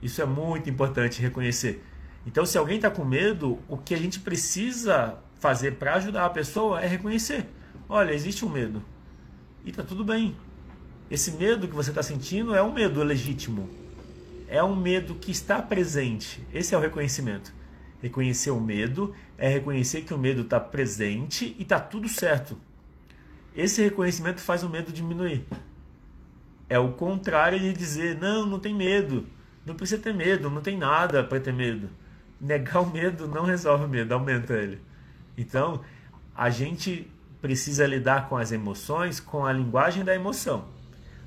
Isso 0.00 0.22
é 0.22 0.24
muito 0.24 0.70
importante 0.70 1.20
reconhecer. 1.20 1.84
Então, 2.24 2.46
se 2.46 2.56
alguém 2.56 2.76
está 2.76 2.88
com 2.90 3.04
medo, 3.04 3.58
o 3.68 3.76
que 3.76 3.92
a 3.92 3.98
gente 3.98 4.20
precisa 4.20 5.18
fazer 5.40 5.72
para 5.72 5.94
ajudar 5.94 6.24
a 6.24 6.30
pessoa 6.30 6.80
é 6.80 6.86
reconhecer: 6.86 7.46
olha, 7.88 8.12
existe 8.12 8.44
um 8.44 8.48
medo. 8.48 8.80
E 9.64 9.70
está 9.70 9.82
tudo 9.82 10.04
bem. 10.04 10.36
Esse 11.10 11.32
medo 11.32 11.66
que 11.66 11.74
você 11.74 11.90
está 11.90 12.04
sentindo 12.04 12.54
é 12.54 12.62
um 12.62 12.72
medo 12.72 13.02
legítimo. 13.02 13.68
É 14.46 14.62
um 14.62 14.76
medo 14.76 15.16
que 15.16 15.32
está 15.32 15.60
presente. 15.60 16.46
Esse 16.52 16.72
é 16.72 16.78
o 16.78 16.80
reconhecimento. 16.80 17.52
Reconhecer 18.00 18.52
o 18.52 18.60
medo 18.60 19.12
é 19.36 19.48
reconhecer 19.48 20.02
que 20.02 20.14
o 20.14 20.18
medo 20.18 20.42
está 20.42 20.60
presente 20.60 21.54
e 21.58 21.62
está 21.62 21.80
tudo 21.80 22.08
certo. 22.08 22.58
esse 23.54 23.82
reconhecimento 23.82 24.40
faz 24.40 24.62
o 24.62 24.68
medo 24.68 24.92
diminuir. 24.92 25.46
É 26.68 26.78
o 26.78 26.92
contrário 26.92 27.58
de 27.58 27.72
dizer, 27.72 28.18
não, 28.18 28.46
não 28.46 28.58
tem 28.58 28.74
medo, 28.74 29.26
não 29.64 29.74
precisa 29.74 30.00
ter 30.00 30.14
medo, 30.14 30.50
não 30.50 30.60
tem 30.60 30.76
nada 30.76 31.22
para 31.22 31.38
ter 31.38 31.52
medo. 31.52 31.88
Negar 32.40 32.82
o 32.82 32.90
medo 32.90 33.28
não 33.28 33.44
resolve 33.44 33.84
o 33.84 33.88
medo, 33.88 34.12
aumenta 34.12 34.54
ele. 34.54 34.80
Então, 35.36 35.82
a 36.34 36.50
gente 36.50 37.10
precisa 37.40 37.86
lidar 37.86 38.28
com 38.28 38.36
as 38.36 38.52
emoções 38.52 39.20
com 39.20 39.44
a 39.44 39.52
linguagem 39.52 40.04
da 40.04 40.14
emoção. 40.14 40.66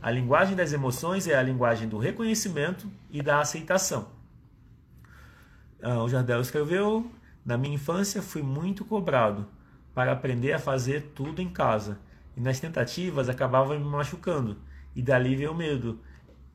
A 0.02 0.12
linguagem 0.12 0.56
das 0.56 0.74
emoções 0.74 1.28
é 1.28 1.36
a 1.36 1.42
linguagem 1.42 1.88
do 1.88 1.98
reconhecimento 1.98 2.88
e 3.12 3.22
da 3.22 3.40
aceitação. 3.40 4.10
Ah, 5.82 6.04
o 6.04 6.10
Jardel 6.10 6.42
escreveu: 6.42 7.10
Na 7.48 7.58
minha 7.58 7.76
infância 7.76 8.22
fui 8.22 8.42
muito 8.42 8.84
cobrado 8.84 9.48
para 9.96 10.12
aprender 10.12 10.52
a 10.52 10.60
fazer 10.60 11.14
tudo 11.16 11.42
em 11.42 11.48
casa 11.48 11.98
e 12.36 12.42
nas 12.42 12.60
tentativas 12.60 13.30
acabava 13.30 13.80
me 13.80 13.86
machucando 13.86 14.58
e 14.94 15.02
dali 15.02 15.34
veio 15.34 15.54
o 15.54 15.56
medo. 15.56 16.04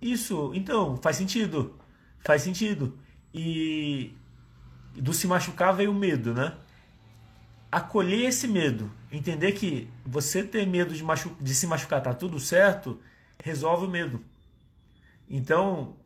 Isso, 0.02 0.52
então, 0.54 0.98
faz 0.98 1.16
sentido. 1.16 1.78
Faz 2.20 2.42
sentido. 2.42 2.98
E 3.32 4.14
do 4.94 5.14
se 5.14 5.26
machucar 5.26 5.74
veio 5.74 5.92
o 5.92 5.94
medo, 5.94 6.34
né? 6.34 6.54
Acolher 7.70 8.26
esse 8.26 8.46
medo, 8.46 8.92
entender 9.10 9.52
que 9.52 9.88
você 10.04 10.42
ter 10.44 10.66
medo 10.66 10.92
de, 10.92 11.02
machu 11.02 11.34
de 11.40 11.54
se 11.54 11.66
machucar 11.66 12.02
tá 12.02 12.12
tudo 12.12 12.38
certo, 12.38 13.00
resolve 13.42 13.86
o 13.86 13.90
medo. 13.90 14.22
Então, 15.26 15.96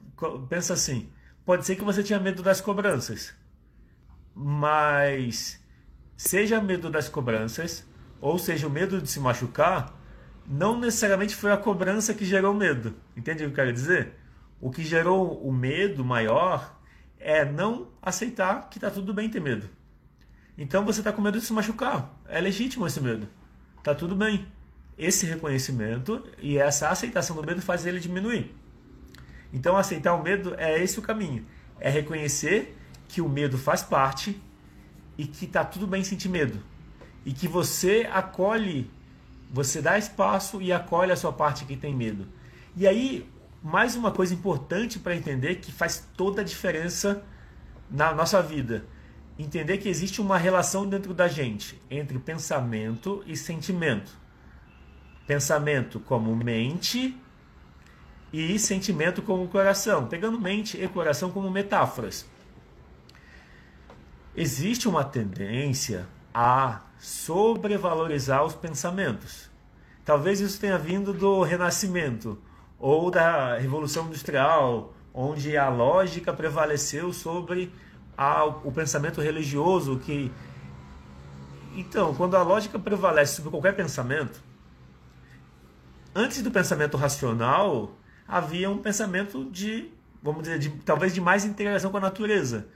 pensa 0.48 0.74
assim, 0.74 1.10
pode 1.44 1.66
ser 1.66 1.74
que 1.74 1.82
você 1.82 2.04
tinha 2.04 2.20
medo 2.20 2.40
das 2.40 2.60
cobranças, 2.60 3.34
mas 4.38 5.58
seja 6.14 6.60
medo 6.60 6.90
das 6.90 7.08
cobranças, 7.08 7.86
ou 8.20 8.38
seja 8.38 8.66
o 8.66 8.70
medo 8.70 9.00
de 9.00 9.08
se 9.08 9.18
machucar, 9.18 9.98
não 10.46 10.78
necessariamente 10.78 11.34
foi 11.34 11.50
a 11.50 11.56
cobrança 11.56 12.12
que 12.12 12.24
gerou 12.24 12.52
o 12.52 12.56
medo. 12.56 12.94
Entende 13.16 13.42
o 13.42 13.46
que 13.46 13.52
eu 13.52 13.56
quero 13.56 13.72
dizer? 13.72 14.12
O 14.60 14.70
que 14.70 14.84
gerou 14.84 15.40
o 15.42 15.50
medo 15.50 16.04
maior 16.04 16.78
é 17.18 17.46
não 17.46 17.88
aceitar 18.02 18.68
que 18.68 18.76
está 18.76 18.90
tudo 18.90 19.14
bem 19.14 19.30
ter 19.30 19.40
medo. 19.40 19.68
Então 20.58 20.84
você 20.84 21.00
está 21.00 21.12
com 21.12 21.22
medo 21.22 21.38
de 21.38 21.44
se 21.44 21.52
machucar. 21.52 22.14
É 22.28 22.40
legítimo 22.40 22.86
esse 22.86 23.00
medo. 23.00 23.26
Tá 23.82 23.94
tudo 23.94 24.14
bem. 24.14 24.46
Esse 24.98 25.26
reconhecimento 25.26 26.22
e 26.38 26.58
essa 26.58 26.88
aceitação 26.88 27.36
do 27.36 27.44
medo 27.44 27.62
faz 27.62 27.86
ele 27.86 28.00
diminuir. 28.00 28.54
Então 29.52 29.76
aceitar 29.76 30.14
o 30.14 30.22
medo 30.22 30.54
é 30.58 30.82
esse 30.82 30.98
o 30.98 31.02
caminho. 31.02 31.46
É 31.80 31.90
reconhecer 31.90 32.76
que 33.08 33.20
o 33.20 33.28
medo 33.28 33.56
faz 33.56 33.82
parte 33.82 34.40
e 35.16 35.26
que 35.26 35.46
tá 35.46 35.64
tudo 35.64 35.86
bem 35.86 36.04
sentir 36.04 36.28
medo. 36.28 36.60
E 37.24 37.32
que 37.32 37.48
você 37.48 38.08
acolhe 38.12 38.90
você 39.50 39.80
dá 39.80 39.98
espaço 39.98 40.60
e 40.60 40.72
acolhe 40.72 41.12
a 41.12 41.16
sua 41.16 41.32
parte 41.32 41.64
que 41.64 41.76
tem 41.76 41.94
medo. 41.94 42.26
E 42.76 42.86
aí, 42.86 43.28
mais 43.62 43.96
uma 43.96 44.10
coisa 44.10 44.34
importante 44.34 44.98
para 44.98 45.16
entender 45.16 45.56
que 45.56 45.72
faz 45.72 46.06
toda 46.16 46.40
a 46.42 46.44
diferença 46.44 47.22
na 47.90 48.12
nossa 48.12 48.42
vida. 48.42 48.84
Entender 49.38 49.78
que 49.78 49.88
existe 49.88 50.20
uma 50.20 50.38
relação 50.38 50.88
dentro 50.88 51.14
da 51.14 51.28
gente 51.28 51.80
entre 51.90 52.18
pensamento 52.18 53.22
e 53.26 53.36
sentimento. 53.36 54.10
Pensamento 55.26 56.00
como 56.00 56.34
mente 56.34 57.16
e 58.32 58.58
sentimento 58.58 59.22
como 59.22 59.46
coração. 59.48 60.06
Pegando 60.06 60.40
mente 60.40 60.82
e 60.82 60.88
coração 60.88 61.30
como 61.30 61.50
metáforas. 61.50 62.26
Existe 64.36 64.86
uma 64.86 65.02
tendência 65.02 66.06
a 66.34 66.82
sobrevalorizar 66.98 68.44
os 68.44 68.54
pensamentos. 68.54 69.50
Talvez 70.04 70.40
isso 70.40 70.60
tenha 70.60 70.76
vindo 70.76 71.12
do 71.12 71.42
Renascimento 71.42 72.38
ou 72.78 73.10
da 73.10 73.56
Revolução 73.56 74.06
Industrial, 74.06 74.94
onde 75.14 75.56
a 75.56 75.70
lógica 75.70 76.34
prevaleceu 76.34 77.12
sobre 77.12 77.72
a, 78.16 78.44
o 78.44 78.70
pensamento 78.70 79.22
religioso 79.22 79.98
que 79.98 80.30
então, 81.76 82.14
quando 82.14 82.34
a 82.36 82.42
lógica 82.42 82.78
prevalece 82.78 83.36
sobre 83.36 83.50
qualquer 83.50 83.76
pensamento, 83.76 84.42
antes 86.14 86.42
do 86.42 86.50
pensamento 86.50 86.96
racional, 86.96 87.94
havia 88.26 88.70
um 88.70 88.78
pensamento 88.78 89.44
de, 89.50 89.92
vamos 90.22 90.44
dizer, 90.44 90.58
de, 90.58 90.70
talvez 90.70 91.12
de 91.12 91.20
mais 91.20 91.44
integração 91.44 91.90
com 91.90 91.98
a 91.98 92.00
natureza. 92.00 92.66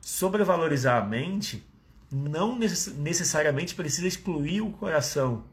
Sobrevalorizar 0.00 1.02
a 1.02 1.06
mente 1.06 1.66
não 2.10 2.58
necessariamente 2.58 3.74
precisa 3.74 4.08
excluir 4.08 4.60
o 4.60 4.70
coração. 4.72 5.44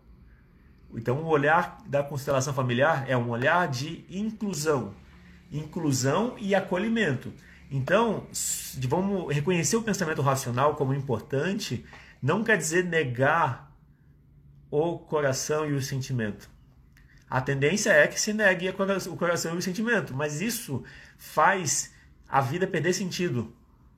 Então, 0.93 1.21
o 1.21 1.27
olhar 1.27 1.77
da 1.85 2.01
constelação 2.01 2.53
familiar 2.53 3.05
é 3.07 3.15
um 3.15 3.29
olhar 3.29 3.67
de 3.67 4.05
inclusão, 4.09 4.93
inclusão 5.51 6.35
e 6.39 6.55
acolhimento. 6.55 7.31
Então, 7.69 8.25
vamos 8.87 9.33
reconhecer 9.33 9.75
o 9.75 9.83
pensamento 9.83 10.21
racional 10.21 10.75
como 10.75 10.93
importante, 10.93 11.85
não 12.21 12.43
quer 12.43 12.57
dizer 12.57 12.85
negar 12.85 13.69
o 14.71 14.97
coração 14.97 15.69
e 15.69 15.73
o 15.73 15.81
sentimento. 15.81 16.49
A 17.29 17.41
tendência 17.41 17.91
é 17.91 18.07
que 18.07 18.19
se 18.19 18.31
negue 18.31 18.69
o 18.69 19.17
coração 19.17 19.55
e 19.55 19.57
o 19.57 19.61
sentimento, 19.61 20.15
mas 20.15 20.41
isso 20.41 20.83
faz 21.17 21.93
a 22.27 22.39
vida 22.39 22.65
perder 22.65 22.93
sentido. 22.93 23.53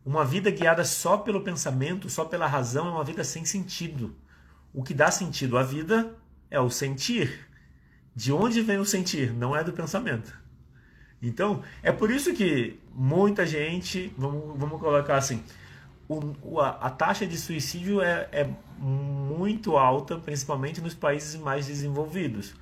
Uma 0.10 0.26
vida 0.26 0.50
guiada 0.50 0.84
só 0.84 1.18
pelo 1.18 1.42
pensamento, 1.42 2.10
só 2.10 2.26
pela 2.26 2.48
razão, 2.48 2.88
é 2.88 2.90
uma 2.90 3.04
vida 3.04 3.24
sem 3.24 3.46
sentido. 3.46 4.16
O 4.74 4.84
que 4.84 4.92
dá 4.92 5.12
sentido 5.12 5.56
à 5.56 5.62
vida 5.62 6.16
é 6.50 6.60
o 6.60 6.68
sentir. 6.68 7.48
De 8.16 8.34
onde 8.34 8.60
vem 8.64 8.80
o 8.80 8.86
sentir? 8.86 9.32
Não 9.32 9.56
é 9.56 9.64
do 9.64 9.72
pensamento. 9.72 10.36
Então, 11.22 11.62
é 11.84 11.92
por 11.92 12.10
isso 12.10 12.34
que 12.34 12.80
muita 12.92 13.46
gente, 13.46 14.12
vamos, 14.18 14.58
vamos 14.58 14.80
colocar 14.80 15.16
assim, 15.16 15.44
o, 16.08 16.60
a, 16.60 16.70
a, 16.70 16.90
taxa 16.90 17.28
de 17.28 17.38
suicídio 17.38 18.02
é, 18.02 18.28
é 18.32 18.50
muito 18.80 19.78
alta, 19.78 20.18
principalmente 20.18 20.82
nos 20.82 20.96
países 20.96 21.36
mais 21.36 21.68
desenvolvidos. 21.68 22.56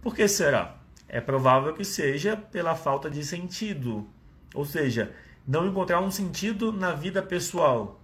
Por 0.00 0.14
que 0.14 0.26
será? 0.26 0.78
É 1.06 1.20
provável 1.20 1.74
que 1.74 1.84
seja 1.84 2.38
pela 2.38 2.74
falta 2.74 3.10
de 3.10 3.22
sentido. 3.22 4.08
Ou 4.54 4.64
seja, 4.64 5.14
não 5.46 5.66
encontrar 5.66 6.00
um 6.00 6.10
sentido 6.10 6.72
na 6.72 6.92
vida 6.92 7.22
pessoal. 7.22 8.00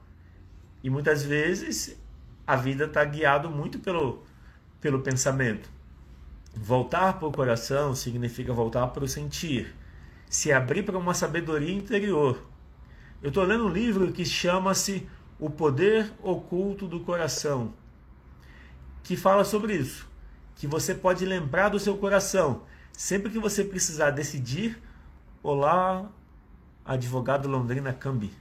E 0.83 0.91
muitas 0.91 1.25
vezes 1.25 1.99
a 2.47 2.57
vida 2.57 2.85
está 2.85 3.05
guiado 3.05 3.51
muito 3.51 3.79
pelo, 3.79 4.23
pelo 4.81 5.01
pensamento. 5.01 5.71
Voltar 6.55 7.19
para 7.19 7.29
o 7.29 7.33
coração 7.33 7.95
significa 7.95 8.53
voltar 8.53 8.89
para 8.89 9.05
o 9.05 9.09
sentir, 9.09 9.75
se 10.29 10.53
abrir 10.53 10.83
para 10.83 10.99
uma 10.99 11.15
sabedoria 11.15 11.73
interior. 11.73 12.43
Eu 13.23 13.29
estou 13.29 13.45
lendo 13.45 13.67
um 13.67 13.73
livro 13.73 14.13
que 14.13 14.25
chama-se 14.25 15.09
O 15.39 15.49
Poder 15.49 16.13
Oculto 16.23 16.87
do 16.87 17.01
Coração, 17.01 17.73
que 19.03 19.17
fala 19.17 19.45
sobre 19.45 19.75
isso, 19.77 20.07
que 20.57 20.67
você 20.67 20.95
pode 20.95 21.25
lembrar 21.25 21.71
do 21.71 21.79
seu 21.79 21.97
coração 21.97 22.63
sempre 22.93 23.31
que 23.31 23.39
você 23.39 23.65
precisar 23.65 24.11
decidir, 24.11 24.81
olá, 25.43 26.11
advogado 26.85 27.49
Londrina 27.49 27.93
Cambi. 27.93 28.33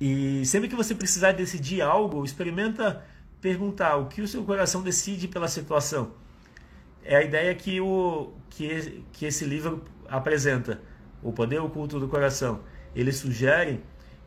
E 0.00 0.44
sempre 0.46 0.68
que 0.68 0.76
você 0.76 0.94
precisar 0.94 1.32
decidir 1.32 1.82
algo, 1.82 2.24
experimenta 2.24 3.04
perguntar 3.40 3.96
o 3.96 4.06
que 4.06 4.20
o 4.20 4.28
seu 4.28 4.44
coração 4.44 4.82
decide 4.82 5.26
pela 5.26 5.48
situação. 5.48 6.12
É 7.02 7.16
a 7.16 7.22
ideia 7.22 7.54
que, 7.54 7.80
o, 7.80 8.32
que, 8.50 9.02
que 9.12 9.26
esse 9.26 9.44
livro 9.44 9.84
apresenta, 10.08 10.80
o 11.22 11.32
poder 11.32 11.58
oculto 11.58 11.98
do 11.98 12.08
coração. 12.08 12.60
Ele 12.94 13.12
sugere 13.12 13.82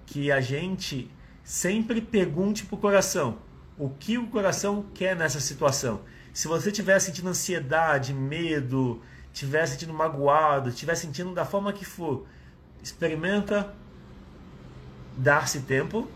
que 0.06 0.32
a 0.32 0.41
gente 0.41 1.10
sempre 1.44 2.02
pergunte 2.02 2.65
para 2.65 2.76
o 2.76 2.78
coração 2.78 3.38
o 3.78 3.89
que 3.89 4.17
o 4.17 4.28
coração 4.28 4.86
quer 4.94 5.15
nessa 5.15 5.39
situação. 5.39 6.02
Se 6.34 6.47
você 6.47 6.70
estiver 6.70 6.99
sentindo 6.99 7.30
ansiedade, 7.30 8.14
medo, 8.14 9.01
estiver 9.34 9.66
sentindo 9.66 9.93
magoado, 9.93 10.70
estiver 10.70 10.95
sentindo 10.95 11.34
da 11.34 11.45
forma 11.45 11.74
que 11.74 11.86
for, 11.86 12.26
experimenta 12.82 13.73
dar-se 15.17 15.61
tempo. 15.61 16.07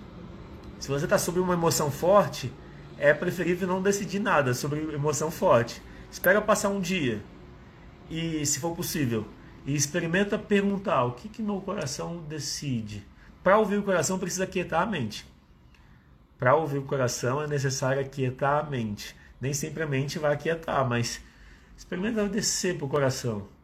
Se 0.79 0.87
você 0.87 1.05
está 1.05 1.17
sobre 1.17 1.39
uma 1.39 1.53
emoção 1.53 1.91
forte, 1.91 2.51
é 2.97 3.13
preferível 3.13 3.67
não 3.67 3.81
decidir 3.81 4.19
nada 4.19 4.53
sobre 4.53 4.81
emoção 4.93 5.31
forte. 5.31 5.81
Espera 6.11 6.41
passar 6.41 6.69
um 6.69 6.79
dia 6.79 7.21
e, 8.09 8.45
se 8.45 8.59
for 8.59 8.75
possível, 8.75 9.25
e 9.65 9.75
experimenta 9.75 10.37
perguntar 10.37 11.03
o 11.05 11.13
que, 11.13 11.27
que 11.27 11.41
meu 11.41 11.59
coração 11.61 12.23
decide. 12.27 13.05
Para 13.43 13.57
ouvir 13.57 13.77
o 13.77 13.83
coração 13.83 14.17
precisa 14.19 14.47
quietar 14.47 14.83
a 14.83 14.85
mente. 14.85 15.25
Para 16.37 16.55
ouvir 16.55 16.77
o 16.77 16.83
coração 16.83 17.41
é 17.41 17.47
necessário 17.47 18.01
aquietar 18.01 18.65
a 18.65 18.69
mente. 18.69 19.15
Nem 19.39 19.53
sempre 19.53 19.83
a 19.83 19.87
mente 19.87 20.19
vai 20.19 20.33
aquietar, 20.33 20.87
mas 20.87 21.21
experimenta 21.77 22.27
descer 22.27 22.77
para 22.77 22.85
o 22.85 22.89
coração 22.89 23.54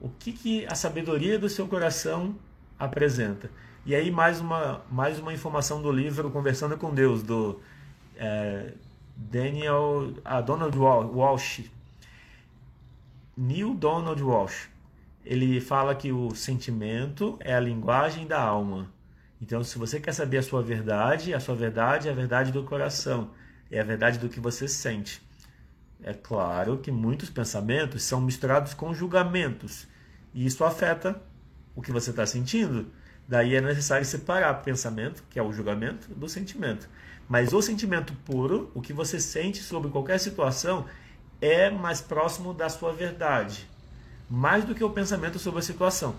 o 0.00 0.08
que, 0.08 0.32
que 0.32 0.66
a 0.66 0.74
sabedoria 0.74 1.38
do 1.38 1.48
seu 1.48 1.66
coração 1.66 2.36
apresenta. 2.78 3.50
E 3.84 3.94
aí 3.94 4.10
mais 4.10 4.40
uma, 4.40 4.84
mais 4.90 5.18
uma 5.18 5.32
informação 5.32 5.80
do 5.80 5.90
livro 5.90 6.30
Conversando 6.30 6.76
com 6.76 6.92
Deus, 6.92 7.22
do 7.22 7.60
é, 8.16 8.72
Daniel, 9.16 10.12
ah, 10.24 10.40
Donald 10.40 10.76
Walsh, 10.76 11.70
Neil 13.36 13.74
Donald 13.74 14.22
Walsh. 14.22 14.68
Ele 15.24 15.60
fala 15.60 15.94
que 15.94 16.12
o 16.12 16.34
sentimento 16.34 17.36
é 17.40 17.54
a 17.54 17.60
linguagem 17.60 18.26
da 18.26 18.40
alma. 18.40 18.90
Então, 19.40 19.62
se 19.62 19.78
você 19.78 20.00
quer 20.00 20.12
saber 20.12 20.38
a 20.38 20.42
sua 20.42 20.62
verdade, 20.62 21.34
a 21.34 21.40
sua 21.40 21.54
verdade 21.54 22.08
é 22.08 22.10
a 22.10 22.14
verdade 22.14 22.52
do 22.52 22.62
coração, 22.64 23.30
é 23.70 23.80
a 23.80 23.84
verdade 23.84 24.18
do 24.18 24.28
que 24.28 24.40
você 24.40 24.68
sente. 24.68 25.25
É 26.02 26.12
claro 26.12 26.78
que 26.78 26.90
muitos 26.90 27.30
pensamentos 27.30 28.02
são 28.02 28.20
misturados 28.20 28.74
com 28.74 28.94
julgamentos, 28.94 29.86
e 30.34 30.44
isso 30.44 30.64
afeta 30.64 31.20
o 31.74 31.82
que 31.82 31.92
você 31.92 32.10
está 32.10 32.26
sentindo. 32.26 32.86
Daí 33.28 33.54
é 33.54 33.60
necessário 33.60 34.04
separar 34.04 34.60
o 34.60 34.62
pensamento, 34.62 35.24
que 35.28 35.38
é 35.38 35.42
o 35.42 35.52
julgamento, 35.52 36.08
do 36.14 36.28
sentimento. 36.28 36.88
Mas 37.28 37.52
o 37.52 37.60
sentimento 37.60 38.12
puro, 38.24 38.70
o 38.74 38.80
que 38.80 38.92
você 38.92 39.18
sente 39.18 39.62
sobre 39.62 39.90
qualquer 39.90 40.18
situação, 40.18 40.86
é 41.40 41.70
mais 41.70 42.00
próximo 42.00 42.54
da 42.54 42.68
sua 42.68 42.92
verdade, 42.92 43.68
mais 44.30 44.64
do 44.64 44.74
que 44.74 44.84
o 44.84 44.90
pensamento 44.90 45.38
sobre 45.38 45.58
a 45.58 45.62
situação. 45.62 46.14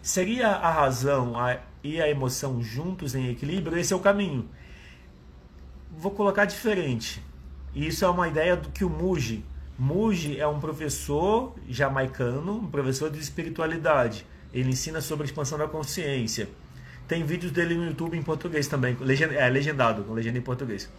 Seria 0.00 0.48
a 0.48 0.70
razão 0.70 1.34
e 1.82 2.00
a 2.00 2.08
emoção 2.08 2.62
juntos 2.62 3.14
em 3.14 3.28
equilíbrio? 3.28 3.76
Esse 3.76 3.92
é 3.92 3.96
o 3.96 4.00
caminho. 4.00 4.48
Vou 5.90 6.12
colocar 6.12 6.44
diferente. 6.44 7.22
Isso 7.74 8.04
é 8.04 8.08
uma 8.08 8.28
ideia 8.28 8.56
do 8.56 8.70
que 8.70 8.84
o 8.84 8.90
Muji. 8.90 9.44
Muji 9.78 10.40
é 10.40 10.46
um 10.46 10.58
professor 10.58 11.54
jamaicano, 11.68 12.58
um 12.58 12.66
professor 12.66 13.10
de 13.10 13.18
espiritualidade. 13.20 14.26
Ele 14.52 14.70
ensina 14.70 15.00
sobre 15.00 15.24
a 15.24 15.26
expansão 15.26 15.58
da 15.58 15.68
consciência. 15.68 16.48
Tem 17.06 17.24
vídeos 17.24 17.52
dele 17.52 17.74
no 17.74 17.86
YouTube 17.86 18.16
em 18.16 18.22
português 18.22 18.66
também, 18.66 18.96
é 19.36 19.48
legendado, 19.48 20.04
com 20.04 20.12
legenda 20.12 20.38
em 20.38 20.42
português. 20.42 20.90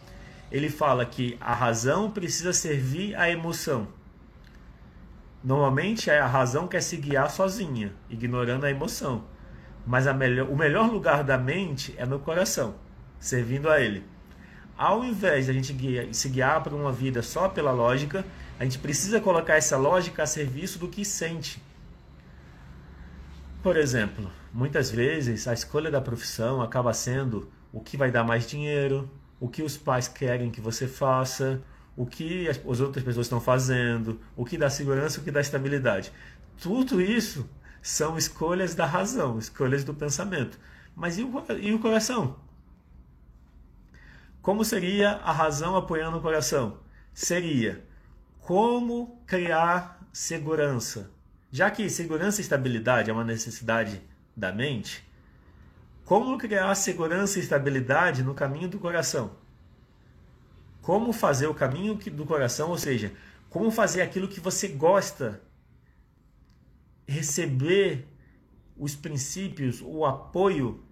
Ele 0.52 0.70
fala 0.70 1.06
que 1.06 1.38
a 1.40 1.54
razão 1.54 2.10
precisa 2.10 2.54
servir 2.54 3.16
à 3.16 3.30
emoção. 3.30 3.88
Normalmente 5.44 6.10
a 6.10 6.26
razão 6.26 6.68
quer 6.68 6.82
se 6.82 6.98
guiar 6.98 7.30
sozinha, 7.30 7.94
ignorando 8.10 8.66
a 8.66 8.72
emoção. 8.72 9.24
Mas 9.86 10.08
a 10.08 10.14
melhor, 10.14 10.50
o 10.50 10.56
melhor 10.56 10.92
lugar 10.92 11.24
da 11.24 11.38
mente 11.38 11.94
é 11.98 12.06
no 12.06 12.20
coração, 12.20 12.76
servindo 13.20 13.70
a 13.70 13.80
ele. 13.80 14.04
Ao 14.80 15.04
invés 15.04 15.44
de 15.44 15.52
a 15.52 15.54
gente 15.54 15.74
guia, 15.74 16.08
se 16.14 16.30
guiar 16.30 16.64
por 16.64 16.74
uma 16.74 16.90
vida 16.90 17.22
só 17.22 17.50
pela 17.50 17.74
lógica, 17.74 18.26
a 18.58 18.64
gente 18.64 18.80
precisa 18.80 19.20
colocar 19.20 19.56
essa 19.56 19.76
lógica 19.76 20.24
a 20.24 20.26
serviço 20.26 20.80
do 20.80 20.88
que 20.88 21.04
sente. 21.04 21.62
Por 23.62 23.76
exemplo, 23.76 24.32
muitas 24.54 24.90
vezes 24.90 25.50
a 25.50 25.54
escolha 25.54 25.92
da 25.92 26.00
profissão 26.00 26.62
acaba 26.62 26.94
sendo 26.94 27.52
o 27.74 27.82
que 27.82 27.98
vai 27.98 28.10
dar 28.10 28.24
mais 28.24 28.48
dinheiro, 28.48 29.12
o 29.38 29.50
que 29.50 29.62
os 29.62 29.76
pais 29.76 30.08
querem 30.08 30.50
que 30.50 30.62
você 30.62 30.88
faça, 30.88 31.62
o 31.98 32.06
que 32.06 32.48
as, 32.48 32.80
outras 32.80 33.04
pessoas 33.04 33.26
estão 33.26 33.42
fazendo, 33.42 34.18
o 34.34 34.46
que 34.46 34.58
dá 34.58 34.70
segurança, 34.70 35.20
o 35.20 35.24
que 35.26 35.30
dá 35.30 35.42
estabilidade. 35.42 36.10
Tudo 36.58 37.02
isso 37.02 37.50
são 37.82 38.18
escolhas 38.18 38.76
da 38.76 38.86
razão, 38.86 39.38
escolhas 39.38 39.84
do 39.84 39.94
pensamento. 39.94 40.58
Mas 40.96 41.18
e 41.18 41.24
o, 41.24 41.44
e 41.60 41.74
o 41.74 41.80
coração? 41.80 42.38
Como 44.42 44.64
seria 44.64 45.12
a 45.18 45.32
razão 45.32 45.76
apoiando 45.76 46.18
o 46.18 46.22
coração? 46.22 46.80
Seria 47.14 47.86
como 48.40 49.22
criar 49.26 50.08
segurança. 50.12 51.12
Já 51.52 51.70
que 51.70 51.90
segurança 51.90 52.40
e 52.40 52.44
estabilidade 52.44 53.10
é 53.10 53.14
uma 53.14 53.24
necessidade 53.24 54.02
da 54.36 54.52
mente, 54.52 55.08
como 56.06 56.38
criar 56.38 56.74
segurança 56.76 57.40
e 57.40 57.42
estabilidade 57.42 58.24
no 58.24 58.34
caminho 58.34 58.70
do 58.70 58.80
coração? 58.80 59.36
como 60.90 61.14
fazer 61.14 61.46
o 61.46 61.54
caminho 61.54 61.94
do 61.94 62.26
coração, 62.26 62.72
ou 62.72 62.78
seja, 62.78 63.14
como 63.48 63.70
fazer 63.70 64.02
aquilo 64.02 64.28
que 64.28 64.40
você 64.40 64.68
gosta, 64.68 65.40
receber 67.08 68.08
os 68.76 68.96
princípios, 68.96 69.82
o 69.84 70.04
apoio 70.04 70.84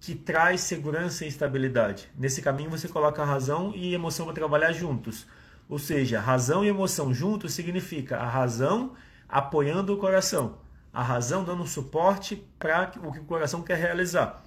que 0.00 0.14
traz 0.14 0.60
segurança 0.60 1.24
e 1.24 1.28
estabilidade. 1.28 2.08
Nesse 2.16 2.40
caminho 2.40 2.70
você 2.70 2.88
coloca 2.88 3.22
a 3.22 3.26
razão 3.26 3.72
e 3.74 3.94
emoção 3.94 4.26
para 4.26 4.34
trabalhar 4.34 4.72
juntos. 4.72 5.26
Ou 5.68 5.78
seja, 5.78 6.20
razão 6.20 6.64
e 6.64 6.68
emoção 6.68 7.12
juntos 7.12 7.52
significa 7.52 8.16
a 8.16 8.26
razão 8.26 8.94
apoiando 9.28 9.92
o 9.92 9.98
coração, 9.98 10.58
a 10.92 11.02
razão 11.02 11.44
dando 11.44 11.66
suporte 11.66 12.36
para 12.58 12.92
o 13.02 13.12
que 13.12 13.18
o 13.18 13.24
coração 13.24 13.62
quer 13.62 13.76
realizar. 13.76 14.42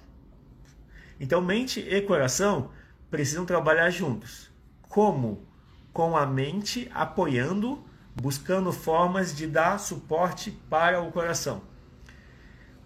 Então, 1.20 1.40
mente 1.40 1.78
e 1.78 2.02
coração 2.02 2.70
precisam 3.10 3.44
trabalhar 3.44 3.90
juntos. 3.90 4.50
Como? 4.88 5.46
Com 5.92 6.16
a 6.16 6.26
mente 6.26 6.90
apoiando, 6.92 7.84
buscando 8.20 8.72
formas 8.72 9.36
de 9.36 9.46
dar 9.46 9.78
suporte 9.78 10.50
para 10.68 11.00
o 11.00 11.12
coração. 11.12 11.62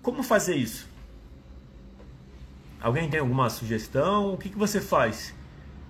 Como 0.03 0.23
fazer 0.23 0.57
isso? 0.57 0.96
Alguém 2.81 3.09
tem 3.09 3.21
alguma 3.21 3.49
sugestão? 3.51 4.35
O 4.35 4.37
que, 4.37 4.49
que 4.49 4.59
você 4.59 4.81
faz? 4.81 5.35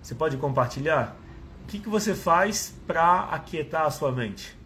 Você 0.03 0.15
pode 0.15 0.37
compartilhar? 0.37 1.17
O 1.65 1.67
que, 1.67 1.79
que 1.81 1.89
você 1.89 2.15
faz 2.15 2.75
para 2.87 3.23
aquietar 3.25 3.87
a 3.87 3.91
sua 3.91 4.13
mente? 4.13 4.57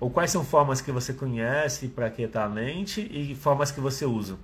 Ou 0.00 0.10
quais 0.10 0.30
são 0.30 0.44
formas 0.44 0.80
que 0.80 0.90
você 0.90 1.12
conhece 1.12 1.88
para 1.88 2.06
aquietar 2.06 2.46
a 2.46 2.48
mente 2.48 3.00
e 3.12 3.34
formas 3.34 3.70
que 3.70 3.80
você 3.80 4.04
usa? 4.04 4.38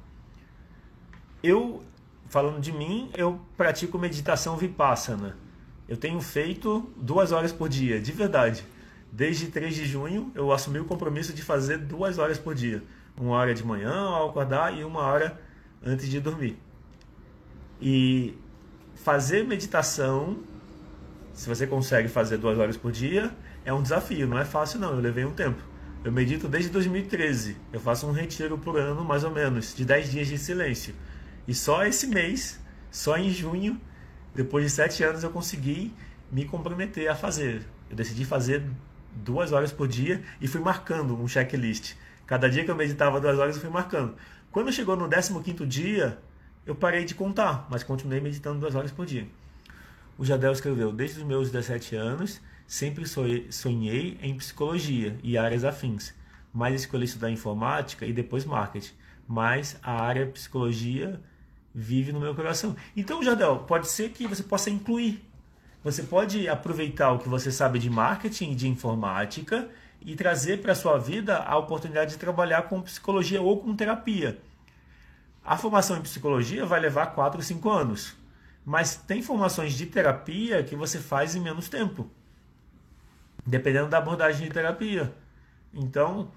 Eu 1.42 1.82
falando 2.28 2.60
de 2.60 2.72
mim, 2.72 3.10
eu 3.16 3.40
pratico 3.56 3.98
meditação 3.98 4.56
vipassana. 4.56 5.36
Eu 5.88 5.96
tenho 5.96 6.20
feito 6.20 6.90
duas 6.96 7.32
horas 7.32 7.52
por 7.52 7.68
dia, 7.68 8.00
de 8.00 8.12
verdade. 8.12 8.64
Desde 9.10 9.46
3 9.46 9.74
de 9.74 9.86
junho, 9.86 10.30
eu 10.34 10.52
assumi 10.52 10.78
o 10.78 10.84
compromisso 10.84 11.32
de 11.32 11.42
fazer 11.42 11.78
duas 11.78 12.18
horas 12.18 12.38
por 12.38 12.54
dia. 12.54 12.82
Uma 13.18 13.36
hora 13.36 13.54
de 13.54 13.64
manhã 13.64 13.94
ao 13.94 14.28
acordar 14.28 14.76
e 14.76 14.84
uma 14.84 15.00
hora 15.00 15.40
antes 15.84 16.08
de 16.08 16.20
dormir. 16.20 16.58
E 17.80 18.36
fazer 18.94 19.44
meditação, 19.44 20.38
se 21.32 21.48
você 21.48 21.66
consegue 21.66 22.08
fazer 22.08 22.38
duas 22.38 22.58
horas 22.58 22.76
por 22.76 22.90
dia, 22.90 23.30
é 23.64 23.72
um 23.72 23.82
desafio, 23.82 24.26
não 24.26 24.38
é 24.38 24.44
fácil 24.44 24.80
não, 24.80 24.92
eu 24.92 25.00
levei 25.00 25.24
um 25.24 25.32
tempo. 25.32 25.62
Eu 26.04 26.12
medito 26.12 26.48
desde 26.48 26.70
2013, 26.70 27.56
eu 27.72 27.80
faço 27.80 28.06
um 28.06 28.12
retiro 28.12 28.56
por 28.56 28.78
ano, 28.78 29.04
mais 29.04 29.24
ou 29.24 29.30
menos, 29.30 29.74
de 29.74 29.84
10 29.84 30.10
dias 30.10 30.28
de 30.28 30.38
silêncio. 30.38 30.94
E 31.48 31.54
só 31.54 31.84
esse 31.84 32.06
mês, 32.06 32.60
só 32.90 33.16
em 33.16 33.30
junho, 33.30 33.80
depois 34.34 34.64
de 34.64 34.70
sete 34.70 35.02
anos, 35.02 35.22
eu 35.22 35.30
consegui 35.30 35.94
me 36.30 36.44
comprometer 36.44 37.08
a 37.08 37.14
fazer. 37.14 37.62
Eu 37.88 37.96
decidi 37.96 38.24
fazer 38.24 38.62
duas 39.14 39.52
horas 39.52 39.72
por 39.72 39.88
dia 39.88 40.22
e 40.40 40.46
fui 40.46 40.60
marcando 40.60 41.18
um 41.18 41.26
checklist. 41.26 41.94
Cada 42.26 42.48
dia 42.50 42.64
que 42.64 42.70
eu 42.70 42.76
meditava 42.76 43.20
duas 43.20 43.38
horas, 43.38 43.56
eu 43.56 43.62
fui 43.62 43.70
marcando. 43.70 44.14
Quando 44.56 44.72
chegou 44.72 44.96
no 44.96 45.06
15 45.06 45.66
dia, 45.66 46.18
eu 46.64 46.74
parei 46.74 47.04
de 47.04 47.14
contar, 47.14 47.66
mas 47.68 47.82
continuei 47.82 48.22
meditando 48.22 48.58
duas 48.58 48.74
horas 48.74 48.90
por 48.90 49.04
dia. 49.04 49.28
O 50.16 50.24
Jadel 50.24 50.50
escreveu: 50.50 50.90
Desde 50.94 51.18
os 51.18 51.26
meus 51.26 51.50
17 51.50 51.94
anos, 51.94 52.40
sempre 52.66 53.04
sonhei 53.50 54.18
em 54.22 54.34
psicologia 54.34 55.18
e 55.22 55.36
áreas 55.36 55.62
afins, 55.62 56.14
mas 56.54 56.74
escolhi 56.74 57.04
estudar 57.04 57.30
informática 57.30 58.06
e 58.06 58.14
depois 58.14 58.46
marketing. 58.46 58.94
Mas 59.28 59.78
a 59.82 60.02
área 60.02 60.26
psicologia 60.26 61.20
vive 61.74 62.10
no 62.10 62.18
meu 62.18 62.34
coração. 62.34 62.74
Então, 62.96 63.22
Jardel, 63.22 63.58
pode 63.58 63.88
ser 63.88 64.08
que 64.08 64.26
você 64.26 64.42
possa 64.42 64.70
incluir. 64.70 65.22
Você 65.84 66.02
pode 66.02 66.48
aproveitar 66.48 67.12
o 67.12 67.18
que 67.18 67.28
você 67.28 67.52
sabe 67.52 67.78
de 67.78 67.90
marketing 67.90 68.52
e 68.52 68.54
de 68.54 68.68
informática 68.68 69.68
e 70.00 70.14
trazer 70.14 70.60
para 70.62 70.72
a 70.72 70.74
sua 70.74 70.98
vida 70.98 71.38
a 71.38 71.56
oportunidade 71.56 72.12
de 72.12 72.18
trabalhar 72.18 72.62
com 72.62 72.80
psicologia 72.82 73.42
ou 73.42 73.58
com 73.60 73.74
terapia. 73.74 74.38
A 75.44 75.56
formação 75.56 75.96
em 75.96 76.02
psicologia 76.02 76.66
vai 76.66 76.80
levar 76.80 77.06
4 77.06 77.38
ou 77.38 77.42
5 77.42 77.70
anos, 77.70 78.16
mas 78.64 78.96
tem 78.96 79.22
formações 79.22 79.74
de 79.74 79.86
terapia 79.86 80.62
que 80.62 80.74
você 80.74 80.98
faz 80.98 81.34
em 81.36 81.40
menos 81.40 81.68
tempo, 81.68 82.10
dependendo 83.46 83.88
da 83.88 83.98
abordagem 83.98 84.46
de 84.46 84.52
terapia. 84.52 85.14
Então, 85.72 86.30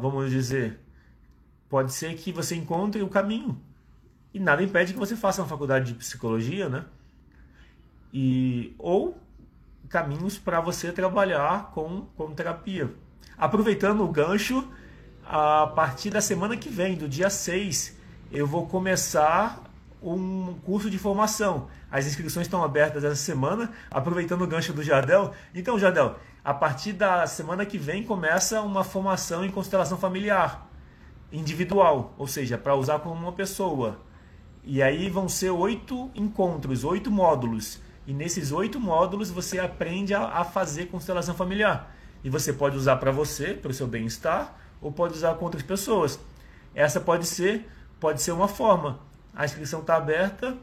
vamos 0.00 0.30
dizer, 0.30 0.78
pode 1.68 1.92
ser 1.92 2.14
que 2.14 2.32
você 2.32 2.54
encontre 2.54 3.02
o 3.02 3.08
caminho 3.08 3.58
e 4.34 4.38
nada 4.38 4.62
impede 4.62 4.92
que 4.92 4.98
você 4.98 5.16
faça 5.16 5.42
uma 5.42 5.48
faculdade 5.48 5.92
de 5.92 5.94
psicologia, 5.98 6.68
né? 6.68 6.84
E, 8.12 8.74
ou 8.78 9.16
caminhos 9.92 10.38
para 10.38 10.58
você 10.58 10.90
trabalhar 10.90 11.70
com, 11.74 12.06
com 12.16 12.34
terapia. 12.34 12.90
Aproveitando 13.36 14.02
o 14.02 14.08
gancho, 14.08 14.66
a 15.22 15.66
partir 15.66 16.08
da 16.08 16.22
semana 16.22 16.56
que 16.56 16.70
vem, 16.70 16.96
do 16.96 17.06
dia 17.06 17.28
6, 17.28 17.98
eu 18.32 18.46
vou 18.46 18.66
começar 18.66 19.62
um 20.02 20.54
curso 20.64 20.88
de 20.88 20.98
formação. 20.98 21.68
As 21.90 22.06
inscrições 22.06 22.46
estão 22.46 22.64
abertas 22.64 23.04
essa 23.04 23.14
semana, 23.14 23.70
aproveitando 23.90 24.42
o 24.42 24.46
gancho 24.46 24.72
do 24.72 24.82
Jardel. 24.82 25.32
Então, 25.54 25.78
Jardel, 25.78 26.16
a 26.42 26.54
partir 26.54 26.94
da 26.94 27.26
semana 27.26 27.66
que 27.66 27.76
vem 27.76 28.02
começa 28.02 28.62
uma 28.62 28.82
formação 28.82 29.44
em 29.44 29.50
constelação 29.50 29.98
familiar 29.98 30.66
individual, 31.30 32.14
ou 32.16 32.26
seja, 32.26 32.56
para 32.56 32.74
usar 32.74 32.98
como 33.00 33.14
uma 33.14 33.32
pessoa 33.32 33.98
E 34.64 34.82
aí 34.82 35.10
vão 35.10 35.28
ser 35.28 35.50
oito 35.50 36.10
encontros, 36.14 36.82
oito 36.82 37.10
módulos. 37.10 37.80
E 38.06 38.12
nesses 38.12 38.50
oito 38.50 38.80
módulos 38.80 39.30
você 39.30 39.58
aprende 39.58 40.14
a, 40.14 40.26
a 40.26 40.44
fazer 40.44 40.86
constelação 40.86 41.34
familiar. 41.34 41.94
E 42.24 42.30
você 42.30 42.52
pode 42.52 42.76
usar 42.76 42.96
para 42.96 43.10
você, 43.10 43.54
para 43.54 43.70
o 43.70 43.74
seu 43.74 43.86
bem-estar, 43.86 44.56
ou 44.80 44.90
pode 44.90 45.14
usar 45.14 45.34
com 45.34 45.44
outras 45.44 45.62
pessoas. 45.62 46.18
Essa 46.74 47.00
pode 47.00 47.26
ser, 47.26 47.68
pode 48.00 48.20
ser 48.20 48.32
uma 48.32 48.48
forma. 48.48 49.00
A 49.34 49.44
inscrição 49.44 49.80
está 49.80 49.96
aberta. 49.96 50.56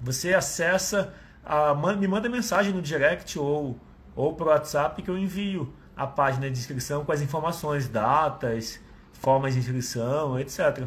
Você 0.00 0.34
acessa, 0.34 1.14
a, 1.44 1.74
me 1.74 2.08
manda 2.08 2.28
mensagem 2.28 2.72
no 2.72 2.82
direct 2.82 3.38
ou, 3.38 3.78
ou 4.14 4.34
para 4.34 4.46
o 4.46 4.48
WhatsApp 4.48 5.02
que 5.02 5.10
eu 5.10 5.18
envio 5.18 5.72
a 5.96 6.06
página 6.06 6.50
de 6.50 6.58
inscrição 6.58 7.04
com 7.04 7.12
as 7.12 7.22
informações, 7.22 7.88
datas, 7.88 8.78
formas 9.14 9.54
de 9.54 9.60
inscrição, 9.60 10.38
etc. 10.38 10.84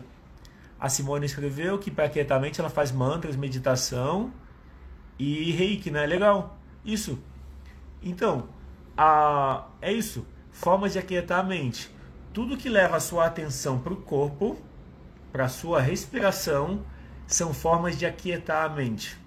A 0.79 0.87
Simone 0.87 1.25
escreveu 1.25 1.77
que 1.79 1.89
para 1.89 2.07
quietamente 2.09 2.59
ela 2.59 2.69
faz 2.69 2.91
mantras, 2.91 3.35
meditação 3.35 4.31
e 5.19 5.51
reiki, 5.51 5.91
né? 5.91 6.05
Legal. 6.05 6.57
Isso. 6.83 7.19
Então, 8.01 8.49
a, 8.97 9.67
é 9.81 9.91
isso. 9.91 10.25
Formas 10.51 10.93
de 10.93 10.99
aquietar 10.99 11.41
a 11.41 11.43
mente. 11.43 11.93
Tudo 12.33 12.57
que 12.57 12.69
leva 12.69 12.97
a 12.97 12.99
sua 12.99 13.25
atenção 13.25 13.79
para 13.79 13.93
o 13.93 13.97
corpo, 13.97 14.57
para 15.31 15.45
a 15.45 15.49
sua 15.49 15.81
respiração, 15.81 16.85
são 17.27 17.53
formas 17.53 17.97
de 17.97 18.05
aquietar 18.05 18.65
a 18.65 18.69
mente. 18.69 19.17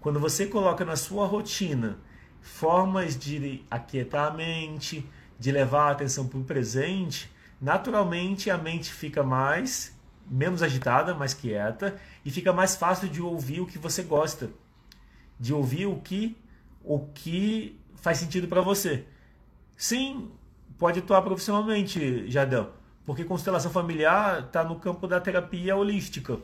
Quando 0.00 0.20
você 0.20 0.46
coloca 0.46 0.84
na 0.84 0.96
sua 0.96 1.26
rotina 1.26 1.98
formas 2.40 3.16
de 3.16 3.64
aquietar 3.70 4.32
a 4.32 4.34
mente, 4.34 5.08
de 5.38 5.50
levar 5.50 5.88
a 5.88 5.90
atenção 5.92 6.26
para 6.26 6.38
o 6.38 6.44
presente, 6.44 7.30
naturalmente 7.60 8.50
a 8.50 8.58
mente 8.58 8.92
fica 8.92 9.22
mais 9.22 9.96
menos 10.28 10.62
agitada, 10.62 11.14
mais 11.14 11.34
quieta 11.34 11.96
e 12.24 12.30
fica 12.30 12.52
mais 12.52 12.76
fácil 12.76 13.08
de 13.08 13.20
ouvir 13.20 13.60
o 13.60 13.66
que 13.66 13.78
você 13.78 14.02
gosta, 14.02 14.50
de 15.42 15.52
ouvir 15.52 15.86
o 15.86 15.96
que 15.96 16.36
o 16.84 17.00
que 17.00 17.76
faz 17.96 18.18
sentido 18.18 18.46
para 18.46 18.60
você. 18.60 19.04
Sim, 19.76 20.30
pode 20.78 21.00
atuar 21.00 21.20
profissionalmente, 21.22 22.30
Jadão, 22.30 22.70
porque 23.04 23.24
constelação 23.24 23.70
familiar 23.70 24.44
está 24.46 24.62
no 24.62 24.78
campo 24.78 25.08
da 25.08 25.20
terapia 25.20 25.74
holística. 25.76 26.38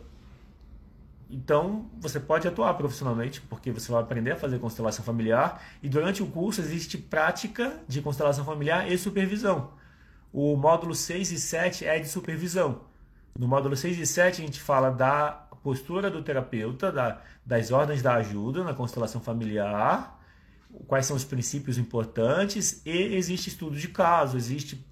Então, 1.31 1.87
você 2.01 2.19
pode 2.19 2.49
atuar 2.49 2.75
profissionalmente, 2.75 3.41
porque 3.43 3.71
você 3.71 3.93
vai 3.93 4.03
aprender 4.03 4.33
a 4.33 4.37
fazer 4.37 4.59
constelação 4.59 5.05
familiar 5.05 5.63
e 5.81 5.89
durante 5.89 6.21
o 6.21 6.27
curso 6.27 6.61
existe 6.61 6.99
prática 6.99 7.79
de 7.87 8.03
constelação 8.03 8.45
familiar 8.45 8.91
e 8.91 8.99
supervisão. 8.99 9.75
O 10.33 10.57
módulo 10.57 10.95
6 10.95 11.31
e 11.31 11.39
7 11.39 11.85
é 11.85 12.01
de 12.01 12.09
supervisão. 12.09 12.81
No 13.39 13.47
módulo 13.47 13.77
6 13.77 13.97
e 13.99 14.07
7, 14.07 14.43
a 14.43 14.45
gente 14.45 14.61
fala 14.61 14.91
da 14.91 15.48
postura 15.63 16.11
do 16.11 16.23
terapeuta, 16.23 16.91
da, 16.91 17.21
das 17.45 17.71
ordens 17.71 18.03
da 18.03 18.15
ajuda 18.15 18.65
na 18.65 18.75
constelação 18.75 19.21
familiar, 19.21 20.19
quais 20.87 21.07
são 21.07 21.17
os 21.17 21.25
princípios 21.25 21.79
importantes, 21.79 22.83
e 22.85 23.15
existe 23.15 23.49
estudo 23.49 23.77
de 23.77 23.89
caso, 23.89 24.37
existe, 24.37 24.85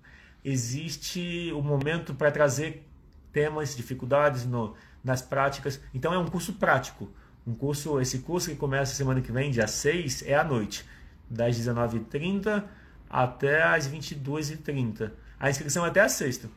existe 0.44 1.52
o 1.52 1.62
momento 1.62 2.14
para 2.14 2.30
trazer 2.30 2.86
temas, 3.32 3.76
dificuldades 3.76 4.44
no, 4.44 4.74
nas 5.04 5.22
práticas. 5.22 5.80
Então 5.94 6.12
é 6.12 6.18
um 6.18 6.26
curso 6.26 6.54
prático. 6.54 7.08
Um 7.46 7.54
curso, 7.54 8.00
esse 8.00 8.20
curso 8.20 8.50
que 8.50 8.56
começa 8.56 8.94
semana 8.94 9.20
que 9.20 9.30
vem, 9.30 9.50
dia 9.50 9.68
6, 9.68 10.22
é 10.26 10.34
à 10.34 10.42
noite, 10.42 10.84
das 11.30 11.56
19h30 11.56 12.64
até 13.08 13.62
as 13.62 13.88
22h30. 13.88 15.12
A 15.38 15.50
inscrição 15.50 15.84
é 15.84 15.88
até 15.88 16.00
a 16.00 16.08
sexta. 16.08 16.48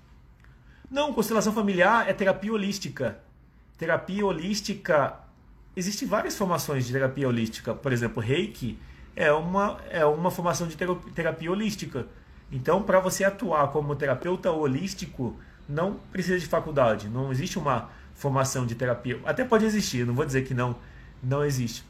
Não, 0.90 1.14
constelação 1.14 1.54
familiar 1.54 2.10
é 2.10 2.14
terapia 2.14 2.52
holística. 2.52 3.20
Terapia 3.80 4.24
holística. 4.24 5.18
Existem 5.76 6.08
várias 6.08 6.38
formações 6.38 6.86
de 6.86 6.94
terapia 6.94 7.28
holística. 7.28 7.74
Por 7.74 7.92
exemplo, 7.92 8.22
Reiki 8.22 8.78
é 9.16 9.32
uma, 9.32 9.80
é 9.90 10.06
uma 10.06 10.30
formação 10.30 10.68
de 10.68 10.78
terapia 11.16 11.52
holística. 11.52 12.06
Então, 12.52 12.84
para 12.84 13.00
você 13.00 13.24
atuar 13.24 13.70
como 13.70 13.96
terapeuta 13.96 14.52
holístico, 14.52 15.36
não 15.68 15.96
precisa 16.12 16.38
de 16.38 16.46
faculdade. 16.46 17.08
Não 17.10 17.32
existe 17.32 17.58
uma 17.58 17.90
formação 18.14 18.66
de 18.66 18.76
terapia. 18.76 19.20
Até 19.26 19.44
pode 19.46 19.66
existir, 19.66 20.06
não 20.06 20.14
vou 20.14 20.26
dizer 20.26 20.46
que 20.46 20.54
não, 20.54 20.76
não 21.24 21.44
existe. 21.44 21.86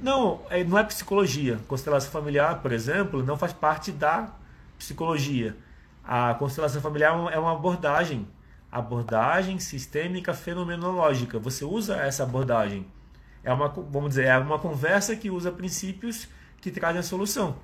Não, 0.00 0.42
é, 0.50 0.64
não 0.64 0.76
é 0.76 0.82
psicologia. 0.82 1.60
Constelação 1.68 2.10
familiar, 2.10 2.60
por 2.60 2.72
exemplo, 2.72 3.22
não 3.22 3.36
faz 3.36 3.52
parte 3.52 3.92
da 3.92 4.34
psicologia. 4.76 5.56
A 6.04 6.34
constelação 6.34 6.82
familiar 6.82 7.12
é 7.32 7.38
uma 7.38 7.52
abordagem, 7.52 8.26
abordagem 8.72 9.58
sistêmica 9.58 10.32
fenomenológica. 10.32 11.38
Você 11.38 11.62
usa 11.62 11.96
essa 11.96 12.22
abordagem. 12.22 12.86
É 13.44 13.52
uma, 13.52 13.68
vamos 13.68 14.10
dizer, 14.10 14.26
é 14.26 14.38
uma 14.38 14.58
conversa 14.58 15.14
que 15.14 15.30
usa 15.30 15.52
princípios 15.52 16.26
que 16.58 16.70
trazem 16.70 17.00
a 17.00 17.02
solução. 17.02 17.56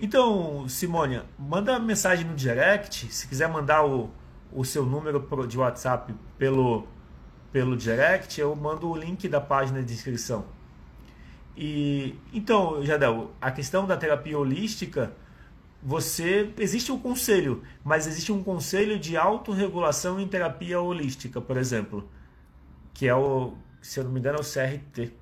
Então, 0.00 0.68
Simônia, 0.68 1.24
manda 1.38 1.78
mensagem 1.78 2.26
no 2.26 2.34
direct. 2.34 3.06
Se 3.12 3.28
quiser 3.28 3.48
mandar 3.48 3.86
o, 3.86 4.10
o 4.52 4.64
seu 4.64 4.84
número 4.84 5.24
de 5.46 5.56
WhatsApp 5.56 6.12
pelo, 6.36 6.86
pelo 7.52 7.76
direct, 7.76 8.40
eu 8.40 8.54
mando 8.56 8.90
o 8.90 8.96
link 8.96 9.28
da 9.28 9.40
página 9.40 9.82
de 9.82 9.94
inscrição. 9.94 10.44
E 11.56 12.18
então, 12.32 12.84
Jadel, 12.84 13.30
a 13.40 13.50
questão 13.50 13.86
da 13.86 13.96
terapia 13.96 14.38
holística 14.38 15.12
você 15.82 16.52
existe 16.58 16.90
um 16.90 16.98
conselho, 16.98 17.62
mas 17.84 18.06
existe 18.06 18.32
um 18.32 18.42
conselho 18.42 18.98
de 18.98 19.16
autorregulação 19.16 20.18
em 20.18 20.26
terapia 20.26 20.80
holística, 20.80 21.40
por 21.40 21.56
exemplo, 21.56 22.08
que 22.94 23.06
é 23.06 23.14
o, 23.14 23.54
se 23.80 24.00
eu 24.00 24.04
não 24.04 24.10
me 24.10 24.20
engano, 24.20 24.38
é 24.38 24.40
o 24.40 24.44
CRT, 24.44 25.12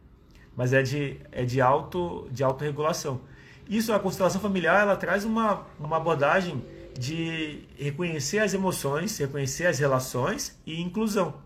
mas 0.57 0.73
é 0.73 0.83
de 0.83 1.21
é 1.33 1.45
de 1.45 1.61
auto 1.61 2.29
de 2.31 2.43
autorregulação. 2.45 3.21
Isso 3.69 3.93
a 3.93 3.99
constelação 3.99 4.41
familiar, 4.41 4.83
ela 4.83 4.97
traz 4.97 5.25
uma 5.25 5.67
uma 5.79 5.97
abordagem 5.97 6.65
de 6.99 7.65
reconhecer 7.77 8.39
as 8.39 8.55
emoções, 8.55 9.19
reconhecer 9.19 9.67
as 9.67 9.79
relações 9.79 10.59
e 10.65 10.81
inclusão. 10.81 11.43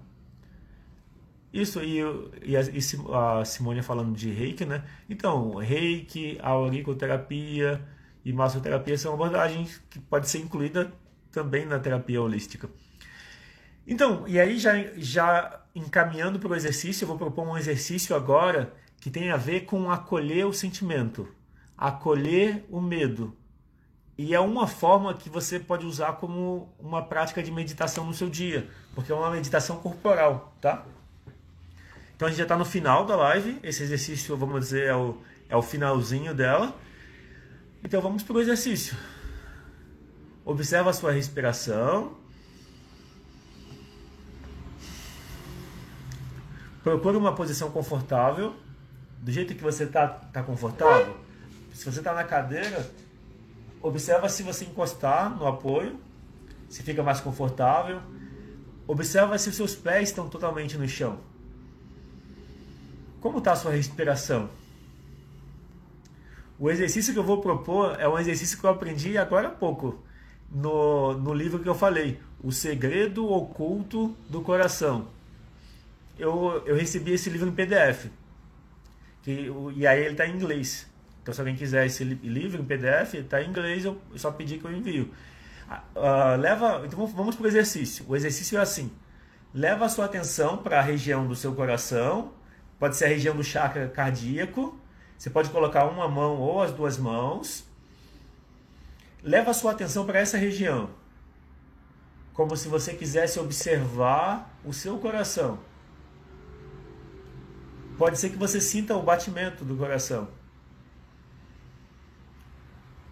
Isso, 1.53 1.81
e, 1.83 1.99
e, 2.43 2.57
a, 2.57 2.61
e 2.63 2.79
a 3.41 3.45
Simone 3.45 3.83
falando 3.83 4.15
de 4.15 4.31
reiki, 4.31 4.67
né? 4.67 4.85
Então, 5.09 5.55
reiki, 5.55 6.39
auriculoterapia, 6.43 7.83
e 8.29 8.33
massoterapia 8.35 8.99
são 8.99 9.15
abordagens 9.15 9.81
que 9.89 9.99
pode 9.99 10.29
ser 10.29 10.41
incluída 10.41 10.93
também 11.33 11.65
na 11.65 11.79
terapia 11.79 12.21
holística. 12.21 12.69
Então, 13.87 14.29
e 14.29 14.39
aí 14.39 14.59
já, 14.59 14.75
já 14.99 15.63
encaminhando 15.75 16.39
para 16.39 16.51
o 16.51 16.55
exercício, 16.55 17.05
eu 17.05 17.09
vou 17.09 17.17
propor 17.17 17.49
um 17.49 17.57
exercício 17.57 18.15
agora 18.15 18.71
que 19.01 19.09
tem 19.09 19.31
a 19.31 19.39
ver 19.39 19.63
com 19.63 19.91
acolher 19.91 20.45
o 20.45 20.53
sentimento, 20.53 21.27
acolher 21.75 22.67
o 22.69 22.83
medo. 22.83 23.35
E 24.19 24.35
é 24.35 24.41
uma 24.41 24.67
forma 24.67 25.15
que 25.15 25.31
você 25.31 25.59
pode 25.59 25.87
usar 25.87 26.13
como 26.15 26.69
uma 26.79 27.01
prática 27.01 27.43
de 27.43 27.51
meditação 27.51 28.05
no 28.05 28.13
seu 28.13 28.29
dia, 28.29 28.69
porque 28.95 29.11
é 29.11 29.15
uma 29.15 29.31
meditação 29.31 29.79
corporal, 29.79 30.55
tá? 30.61 30.85
Então 32.15 32.29
a 32.29 32.31
gente 32.31 32.39
já 32.39 32.45
está 32.45 32.59
no 32.59 32.65
final 32.67 33.07
da 33.07 33.17
live, 33.17 33.59
esse 33.63 33.83
exercício, 33.83 34.37
vamos 34.37 34.61
dizer, 34.61 34.89
é 34.89 34.95
o, 34.95 35.17
é 35.49 35.57
o 35.57 35.63
finalzinho 35.63 36.35
dela. 36.35 36.77
Então 37.83 38.01
vamos 38.01 38.23
para 38.23 38.37
o 38.37 38.41
exercício. 38.41 38.97
Observa 40.45 40.91
a 40.91 40.93
sua 40.93 41.13
respiração. 41.13 42.17
Procure 46.83 47.17
uma 47.17 47.35
posição 47.35 47.71
confortável, 47.71 48.57
do 49.21 49.31
jeito 49.31 49.55
que 49.55 49.63
você 49.63 49.85
está 49.85 50.09
tá 50.09 50.43
confortável. 50.43 51.17
Se 51.75 51.85
você 51.85 51.99
está 51.99 52.15
na 52.15 52.25
cadeira, 52.25 52.91
observa 53.83 54.29
se 54.29 54.43
você 54.43 54.65
encostar 54.65 55.37
no 55.37 55.47
apoio, 55.47 56.01
se 56.69 56.83
fica 56.83 57.03
mais 57.03 57.21
confortável. 57.21 58.01
Observa 58.87 59.39
se 59.39 59.51
os 59.51 59.57
seus 59.57 59.75
pés 59.75 60.09
estão 60.09 60.29
totalmente 60.29 60.79
no 60.79 60.89
chão. 60.89 61.21
Como 63.21 63.39
está 63.39 63.53
a 63.53 63.57
sua 63.57 63.73
respiração? 63.73 64.49
O 66.59 66.71
exercício 66.71 67.13
que 67.13 67.19
eu 67.19 67.25
vou 67.25 67.41
propor 67.41 68.01
é 68.01 68.09
um 68.09 68.19
exercício 68.19 68.59
que 68.59 68.65
eu 68.65 68.71
aprendi 68.71 69.17
agora 69.17 69.49
há 69.49 69.51
pouco, 69.51 70.03
no, 70.51 71.15
no 71.15 71.33
livro 71.33 71.61
que 71.61 71.69
eu 71.69 71.75
falei, 71.75 72.21
O 72.43 72.51
Segredo 72.51 73.31
Oculto 73.31 74.17
do 74.29 74.41
Coração. 74.41 75.09
Eu, 76.19 76.63
eu 76.67 76.75
recebi 76.75 77.13
esse 77.13 77.31
livro 77.31 77.49
em 77.49 77.53
PDF, 77.53 78.07
que, 79.23 79.53
e 79.77 79.87
aí 79.87 80.01
ele 80.01 80.13
está 80.13 80.27
em 80.27 80.35
inglês. 80.35 80.89
Então, 81.23 81.33
se 81.33 81.41
alguém 81.41 81.55
quiser 81.55 81.87
esse 81.87 82.03
livro 82.03 82.61
em 82.61 82.65
PDF, 82.65 83.15
está 83.15 83.41
em 83.41 83.51
inglês, 83.51 83.85
eu 83.85 84.01
só 84.17 84.33
pedi 84.33 84.59
que 84.59 84.65
eu 84.65 84.73
envio. 84.73 85.13
Uh, 85.95 86.41
leva, 86.41 86.83
então 86.87 87.07
vamos 87.07 87.37
para 87.37 87.45
o 87.45 87.47
exercício. 87.47 88.05
O 88.09 88.17
exercício 88.17 88.59
é 88.59 88.63
assim: 88.63 88.91
leva 89.53 89.85
a 89.85 89.89
sua 89.89 90.07
atenção 90.07 90.57
para 90.57 90.79
a 90.79 90.83
região 90.83 91.27
do 91.27 91.37
seu 91.37 91.55
coração, 91.55 92.33
pode 92.79 92.97
ser 92.97 93.05
a 93.05 93.09
região 93.09 93.37
do 93.37 93.45
chakra 93.45 93.89
cardíaco, 93.89 94.81
você 95.19 95.29
pode 95.29 95.51
colocar 95.51 95.85
uma 95.87 96.09
mão 96.09 96.39
ou 96.39 96.63
as 96.63 96.71
duas 96.71 96.97
mãos. 96.97 97.65
Leva 99.21 99.51
a 99.51 99.55
sua 99.55 99.73
atenção 99.73 100.07
para 100.07 100.21
essa 100.21 100.39
região. 100.39 100.91
como 102.33 102.57
se 102.57 102.69
você 102.69 102.95
quisesse 102.95 103.41
observar 103.41 104.57
o 104.65 104.73
seu 104.73 104.97
coração. 104.99 105.59
Pode 107.99 108.17
ser 108.17 108.31
que 108.31 108.37
você 108.37 108.61
sinta 108.61 108.97
o 108.97 109.03
batimento 109.03 109.65
do 109.65 109.77
coração. 109.77 110.29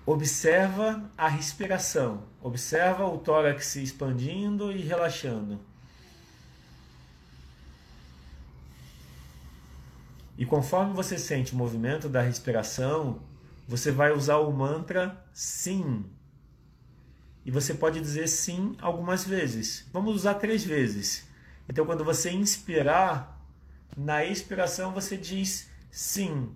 Observa 0.07 1.11
a 1.19 1.27
respiração. 1.27 2.23
Observa 2.41 3.05
o 3.05 3.19
tórax 3.19 3.67
se 3.67 3.83
expandindo 3.83 4.71
e 4.71 4.81
relaxando. 4.81 5.59
E 10.39 10.45
conforme 10.45 10.93
você 10.93 11.19
sente 11.19 11.55
o 11.55 11.57
movimento 11.57 12.09
da 12.09 12.21
respiração, 12.21 13.23
você 13.67 13.91
vai 13.91 14.13
usar 14.13 14.37
o 14.39 14.53
mantra 14.53 15.25
sim. 15.33 16.05
E 17.45 17.51
você 17.51 17.73
pode 17.73 18.01
dizer 18.01 18.29
sim 18.29 18.77
algumas 18.81 19.25
vezes. 19.25 19.87
Vamos 19.93 20.15
usar 20.15 20.35
três 20.35 20.65
vezes. 20.65 21.27
Então, 21.69 21.87
quando 21.87 22.05
você 22.05 22.31
inspirar, 22.31 23.41
na 23.97 24.25
expiração 24.25 24.93
você 24.93 25.17
diz 25.17 25.69
sim. 25.91 26.51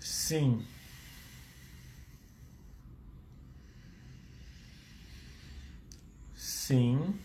Sim. 0.00 0.64
Sim. 6.34 7.18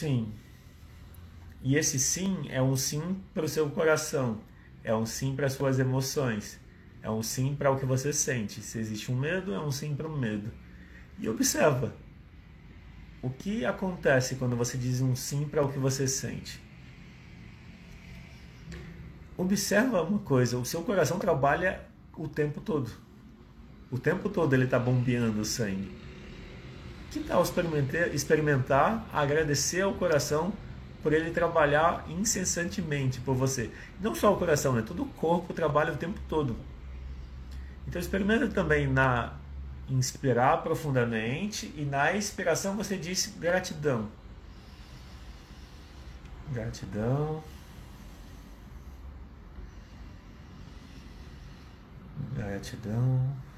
Sim. 0.00 0.32
E 1.62 1.76
esse 1.76 1.98
sim 1.98 2.46
é 2.48 2.62
um 2.62 2.74
sim 2.74 3.20
para 3.34 3.44
o 3.44 3.48
seu 3.48 3.68
coração, 3.68 4.40
é 4.82 4.94
um 4.94 5.04
sim 5.04 5.36
para 5.36 5.44
as 5.44 5.52
suas 5.52 5.78
emoções, 5.78 6.58
é 7.02 7.10
um 7.10 7.22
sim 7.22 7.54
para 7.54 7.70
o 7.70 7.78
que 7.78 7.84
você 7.84 8.10
sente. 8.10 8.62
Se 8.62 8.78
existe 8.78 9.12
um 9.12 9.14
medo, 9.14 9.52
é 9.52 9.60
um 9.60 9.70
sim 9.70 9.94
para 9.94 10.08
o 10.08 10.18
medo. 10.18 10.50
E 11.18 11.28
observa 11.28 11.94
o 13.20 13.28
que 13.28 13.66
acontece 13.66 14.36
quando 14.36 14.56
você 14.56 14.78
diz 14.78 15.02
um 15.02 15.14
sim 15.14 15.46
para 15.46 15.62
o 15.62 15.70
que 15.70 15.78
você 15.78 16.08
sente. 16.08 16.58
Observa 19.36 20.02
uma 20.02 20.20
coisa: 20.20 20.56
o 20.56 20.64
seu 20.64 20.80
coração 20.82 21.18
trabalha 21.18 21.78
o 22.16 22.26
tempo 22.26 22.62
todo. 22.62 22.90
O 23.90 23.98
tempo 23.98 24.30
todo 24.30 24.54
ele 24.54 24.64
está 24.64 24.78
bombeando 24.78 25.44
sangue. 25.44 25.99
Que 27.10 27.20
tal 27.20 27.42
experimentar, 27.42 28.14
experimentar 28.14 29.06
agradecer 29.12 29.82
ao 29.82 29.94
coração 29.94 30.52
por 31.02 31.12
ele 31.12 31.30
trabalhar 31.30 32.04
incessantemente 32.08 33.20
por 33.20 33.34
você? 33.34 33.70
Não 34.00 34.14
só 34.14 34.32
o 34.32 34.36
coração, 34.36 34.74
né? 34.74 34.82
Todo 34.86 35.02
o 35.02 35.06
corpo 35.06 35.52
trabalha 35.52 35.92
o 35.92 35.96
tempo 35.96 36.20
todo. 36.28 36.56
Então 37.88 38.00
experimenta 38.00 38.46
também 38.48 38.86
na 38.86 39.32
inspirar 39.88 40.62
profundamente 40.62 41.74
e 41.76 41.84
na 41.84 42.12
expiração 42.12 42.76
você 42.76 42.96
diz 42.96 43.34
gratidão. 43.38 44.08
Gratidão. 46.52 47.42
Gratidão. 52.36 53.49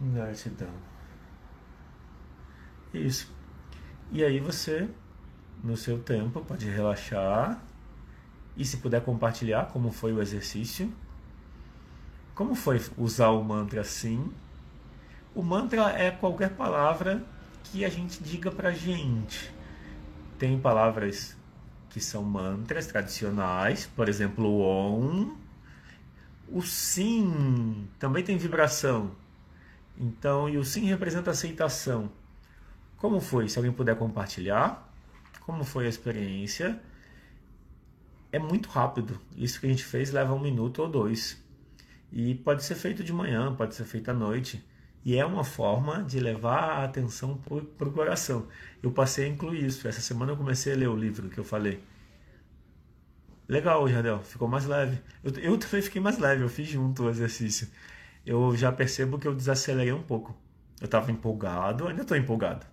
Gratidão. 0.00 0.72
Isso. 2.92 3.34
E 4.12 4.22
aí 4.22 4.40
você, 4.40 4.88
no 5.62 5.76
seu 5.76 5.98
tempo, 5.98 6.40
pode 6.42 6.68
relaxar 6.68 7.60
e 8.56 8.64
se 8.64 8.78
puder 8.78 9.02
compartilhar 9.02 9.66
como 9.66 9.90
foi 9.90 10.12
o 10.12 10.22
exercício 10.22 10.92
como 12.36 12.54
foi 12.54 12.78
usar 12.98 13.30
o 13.30 13.42
mantra 13.42 13.80
assim? 13.80 14.30
O 15.34 15.42
mantra 15.42 15.88
é 15.92 16.10
qualquer 16.10 16.50
palavra 16.50 17.24
que 17.64 17.82
a 17.82 17.88
gente 17.88 18.22
diga 18.22 18.50
pra 18.50 18.72
gente. 18.72 19.50
Tem 20.38 20.60
palavras 20.60 21.34
que 21.88 21.98
são 21.98 22.22
mantras 22.22 22.86
tradicionais, 22.88 23.86
por 23.96 24.06
exemplo, 24.06 24.46
o 24.46 24.60
Om. 24.60 25.34
O 26.46 26.60
Sim 26.60 27.88
também 27.98 28.22
tem 28.22 28.36
vibração. 28.36 29.12
Então, 29.98 30.48
e 30.48 30.58
o 30.58 30.64
Sim 30.64 30.84
representa 30.86 31.30
aceitação. 31.30 32.10
Como 32.96 33.20
foi? 33.20 33.48
Se 33.48 33.58
alguém 33.58 33.72
puder 33.72 33.96
compartilhar, 33.96 34.92
como 35.40 35.64
foi 35.64 35.86
a 35.86 35.88
experiência? 35.88 36.80
É 38.32 38.38
muito 38.38 38.68
rápido. 38.68 39.20
Isso 39.36 39.60
que 39.60 39.66
a 39.66 39.68
gente 39.68 39.84
fez 39.84 40.10
leva 40.10 40.34
um 40.34 40.40
minuto 40.40 40.82
ou 40.82 40.88
dois. 40.88 41.42
E 42.12 42.34
pode 42.34 42.64
ser 42.64 42.74
feito 42.74 43.02
de 43.02 43.12
manhã, 43.12 43.54
pode 43.54 43.74
ser 43.74 43.84
feito 43.84 44.10
à 44.10 44.14
noite. 44.14 44.62
E 45.04 45.16
é 45.16 45.24
uma 45.24 45.44
forma 45.44 46.02
de 46.02 46.18
levar 46.18 46.80
a 46.80 46.84
atenção 46.84 47.38
para 47.78 47.88
o 47.88 47.92
coração. 47.92 48.48
Eu 48.82 48.90
passei 48.90 49.26
a 49.26 49.28
incluir 49.28 49.64
isso. 49.64 49.86
Essa 49.86 50.00
semana 50.00 50.32
eu 50.32 50.36
comecei 50.36 50.72
a 50.72 50.76
ler 50.76 50.88
o 50.88 50.96
livro 50.96 51.28
que 51.28 51.38
eu 51.38 51.44
falei. 51.44 51.82
Legal, 53.48 53.88
Jardel, 53.88 54.20
ficou 54.24 54.48
mais 54.48 54.66
leve. 54.66 55.00
Eu, 55.22 55.32
eu 55.38 55.58
também 55.58 55.80
fiquei 55.80 56.00
mais 56.00 56.18
leve, 56.18 56.42
eu 56.42 56.48
fiz 56.48 56.68
junto 56.68 57.04
o 57.04 57.10
exercício. 57.10 57.68
Eu 58.26 58.56
já 58.56 58.72
percebo 58.72 59.20
que 59.20 59.28
eu 59.28 59.34
desacelerei 59.34 59.92
um 59.92 60.02
pouco. 60.02 60.36
Eu 60.80 60.86
estava 60.86 61.12
empolgado, 61.12 61.86
ainda 61.86 62.02
estou 62.02 62.16
empolgado. 62.16 62.66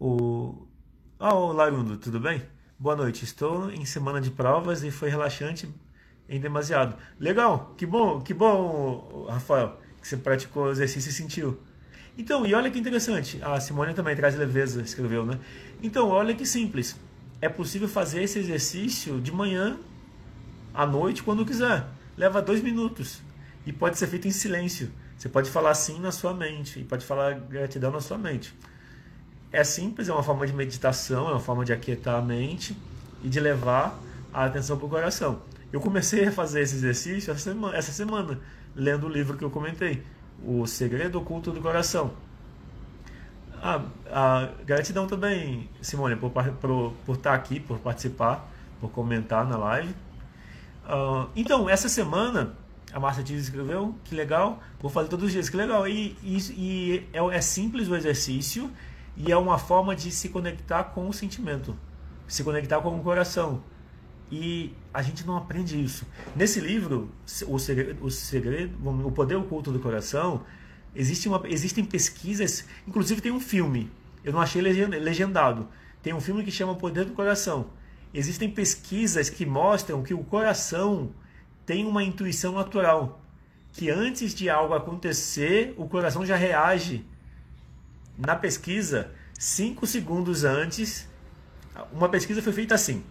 O... 0.00 0.66
Ah, 1.16 1.32
oh, 1.32 1.52
Larundo, 1.52 1.96
tudo 1.96 2.18
bem? 2.18 2.42
Boa 2.76 2.96
noite, 2.96 3.24
estou 3.24 3.70
em 3.70 3.84
semana 3.84 4.20
de 4.20 4.32
provas 4.32 4.82
e 4.82 4.90
foi 4.90 5.08
relaxante 5.08 5.72
em 6.28 6.40
demasiado. 6.40 6.96
Legal, 7.20 7.72
que 7.78 7.86
bom, 7.86 8.20
que 8.20 8.34
bom, 8.34 9.26
Rafael, 9.30 9.80
que 10.02 10.08
você 10.08 10.16
praticou 10.16 10.64
o 10.64 10.70
exercício 10.72 11.08
e 11.08 11.12
sentiu. 11.12 11.60
Então, 12.18 12.44
e 12.44 12.52
olha 12.52 12.68
que 12.68 12.80
interessante, 12.80 13.40
a 13.44 13.60
Simone 13.60 13.94
também 13.94 14.16
traz 14.16 14.34
leveza, 14.34 14.82
escreveu, 14.82 15.24
né? 15.24 15.38
Então, 15.80 16.08
olha 16.08 16.34
que 16.34 16.44
simples. 16.44 16.96
É 17.40 17.48
possível 17.48 17.88
fazer 17.88 18.24
esse 18.24 18.40
exercício 18.40 19.20
de 19.20 19.30
manhã, 19.30 19.78
à 20.74 20.84
noite, 20.84 21.22
quando 21.22 21.46
quiser. 21.46 21.86
Leva 22.16 22.42
dois 22.42 22.60
minutos. 22.60 23.22
E 23.66 23.72
pode 23.72 23.98
ser 23.98 24.06
feito 24.06 24.28
em 24.28 24.30
silêncio. 24.30 24.90
Você 25.18 25.28
pode 25.28 25.50
falar 25.50 25.70
assim 25.70 26.00
na 26.00 26.12
sua 26.12 26.32
mente. 26.32 26.78
E 26.78 26.84
pode 26.84 27.04
falar 27.04 27.34
gratidão 27.34 27.90
na 27.90 28.00
sua 28.00 28.16
mente. 28.16 28.54
É 29.52 29.64
simples, 29.64 30.08
é 30.08 30.12
uma 30.12 30.22
forma 30.22 30.46
de 30.46 30.52
meditação, 30.52 31.28
é 31.28 31.32
uma 31.32 31.40
forma 31.40 31.64
de 31.64 31.72
aquietar 31.72 32.16
a 32.16 32.22
mente 32.22 32.76
e 33.22 33.28
de 33.28 33.40
levar 33.40 33.98
a 34.32 34.44
atenção 34.44 34.76
para 34.76 34.86
o 34.86 34.88
coração. 34.88 35.40
Eu 35.72 35.80
comecei 35.80 36.26
a 36.26 36.32
fazer 36.32 36.60
esse 36.60 36.76
exercício 36.76 37.30
essa 37.30 37.40
semana, 37.40 37.76
essa 37.76 37.92
semana, 37.92 38.38
lendo 38.74 39.06
o 39.06 39.08
livro 39.08 39.36
que 39.36 39.44
eu 39.44 39.50
comentei, 39.50 40.02
O 40.44 40.66
Segredo 40.66 41.18
Oculto 41.18 41.50
do 41.50 41.60
Coração. 41.60 42.12
Ah, 43.62 44.50
gratidão 44.64 45.06
também, 45.06 45.68
Simone, 45.80 46.14
por, 46.14 46.30
por, 46.30 46.92
por 47.04 47.16
estar 47.16 47.34
aqui, 47.34 47.58
por 47.58 47.78
participar, 47.78 48.48
por 48.80 48.90
comentar 48.90 49.44
na 49.46 49.56
live. 49.56 49.94
Uh, 50.84 51.28
então, 51.34 51.68
essa 51.68 51.88
semana, 51.88 52.54
a 52.96 52.98
Márcia 52.98 53.22
Dias 53.22 53.42
escreveu, 53.42 53.94
que 54.04 54.14
legal, 54.14 54.58
vou 54.80 54.90
fazer 54.90 55.10
todos 55.10 55.26
os 55.26 55.30
dias, 55.32 55.50
que 55.50 55.56
legal. 55.58 55.86
E, 55.86 56.16
e, 56.22 56.38
e 56.56 57.06
é, 57.12 57.18
é 57.36 57.40
simples 57.42 57.88
o 57.88 57.94
exercício 57.94 58.70
e 59.14 59.30
é 59.30 59.36
uma 59.36 59.58
forma 59.58 59.94
de 59.94 60.10
se 60.10 60.30
conectar 60.30 60.82
com 60.82 61.06
o 61.06 61.12
sentimento, 61.12 61.76
se 62.26 62.42
conectar 62.42 62.80
com 62.80 62.98
o 62.98 63.02
coração. 63.02 63.62
E 64.32 64.72
a 64.94 65.02
gente 65.02 65.26
não 65.26 65.36
aprende 65.36 65.78
isso. 65.78 66.06
Nesse 66.34 66.58
livro, 66.58 67.12
o 67.46 67.58
segredo, 67.58 68.02
o, 68.02 68.10
segredo, 68.10 68.74
o 69.06 69.12
poder 69.12 69.34
oculto 69.34 69.70
do 69.70 69.78
coração, 69.78 70.44
existe 70.94 71.28
uma, 71.28 71.42
existem 71.44 71.84
pesquisas, 71.84 72.64
inclusive 72.88 73.20
tem 73.20 73.30
um 73.30 73.40
filme. 73.40 73.90
Eu 74.24 74.32
não 74.32 74.40
achei 74.40 74.62
legendado. 74.62 75.68
Tem 76.02 76.14
um 76.14 76.20
filme 76.20 76.42
que 76.42 76.50
chama 76.50 76.74
Poder 76.74 77.04
do 77.04 77.12
Coração. 77.12 77.66
Existem 78.14 78.50
pesquisas 78.50 79.28
que 79.28 79.44
mostram 79.44 80.02
que 80.02 80.14
o 80.14 80.24
coração 80.24 81.12
tem 81.66 81.84
uma 81.84 82.04
intuição 82.04 82.52
natural, 82.52 83.20
que 83.72 83.90
antes 83.90 84.32
de 84.32 84.48
algo 84.48 84.72
acontecer, 84.72 85.74
o 85.76 85.88
coração 85.88 86.24
já 86.24 86.36
reage. 86.36 87.04
Na 88.16 88.36
pesquisa, 88.36 89.10
cinco 89.38 89.86
segundos 89.86 90.44
antes, 90.44 91.06
uma 91.92 92.08
pesquisa 92.08 92.40
foi 92.40 92.52
feita 92.52 92.76
assim. 92.76 93.04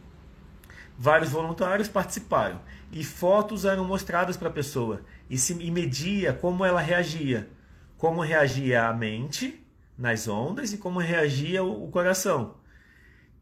Vários 0.98 1.30
voluntários 1.30 1.90
participaram 1.90 2.62
e 2.92 3.04
fotos 3.04 3.66
eram 3.66 3.84
mostradas 3.84 4.38
para 4.38 4.48
a 4.48 4.54
pessoa 4.54 5.02
e 5.30 5.38
se 5.38 5.54
e 5.54 5.70
media 5.70 6.34
como 6.34 6.64
ela 6.64 6.80
reagia, 6.80 7.50
como 7.98 8.22
reagia 8.22 8.88
a 8.88 8.94
mente 8.94 9.62
nas 9.98 10.28
ondas 10.28 10.72
e 10.72 10.78
como 10.78 11.00
reagia 11.00 11.64
o 11.64 11.88
coração. 11.90 12.56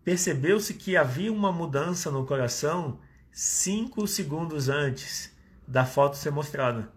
Percebeu-se 0.04 0.74
que 0.74 0.98
havia 0.98 1.32
uma 1.32 1.52
mudança 1.52 2.10
no 2.10 2.26
coração 2.26 3.00
cinco 3.34 4.06
segundos 4.06 4.70
antes 4.70 5.36
da 5.68 5.84
foto 5.86 6.16
ser 6.16 6.32
mostrada. 6.32 6.90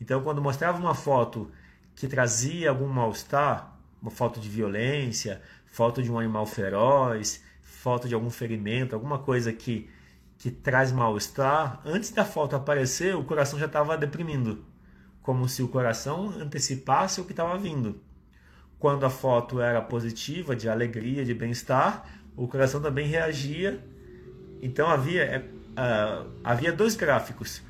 Então, 0.00 0.22
quando 0.22 0.40
mostrava 0.40 0.78
uma 0.78 0.94
foto 0.94 1.50
que 1.96 2.06
trazia 2.06 2.70
algum 2.70 2.86
mal-estar, 2.86 3.76
uma 4.00 4.10
foto 4.10 4.38
de 4.38 4.48
violência, 4.48 5.42
foto 5.66 6.02
de 6.02 6.10
um 6.10 6.18
animal 6.18 6.46
feroz, 6.46 7.42
foto 7.62 8.08
de 8.08 8.14
algum 8.14 8.30
ferimento, 8.30 8.94
alguma 8.94 9.18
coisa 9.18 9.52
que, 9.52 9.90
que 10.38 10.52
traz 10.52 10.92
mal-estar, 10.92 11.80
antes 11.84 12.10
da 12.10 12.24
foto 12.24 12.54
aparecer, 12.54 13.16
o 13.16 13.24
coração 13.24 13.58
já 13.58 13.66
estava 13.66 13.96
deprimindo, 13.98 14.64
como 15.20 15.48
se 15.48 15.62
o 15.62 15.68
coração 15.68 16.30
antecipasse 16.30 17.20
o 17.20 17.24
que 17.24 17.32
estava 17.32 17.58
vindo. 17.58 18.00
Quando 18.78 19.04
a 19.04 19.10
foto 19.10 19.60
era 19.60 19.80
positiva, 19.82 20.54
de 20.54 20.68
alegria, 20.68 21.24
de 21.24 21.34
bem-estar, 21.34 22.04
o 22.36 22.46
coração 22.46 22.80
também 22.80 23.06
reagia. 23.06 23.84
Então 24.60 24.88
havia, 24.88 25.51
uh, 25.72 26.30
havia 26.42 26.72
dois 26.72 26.96
gráficos, 26.96 27.62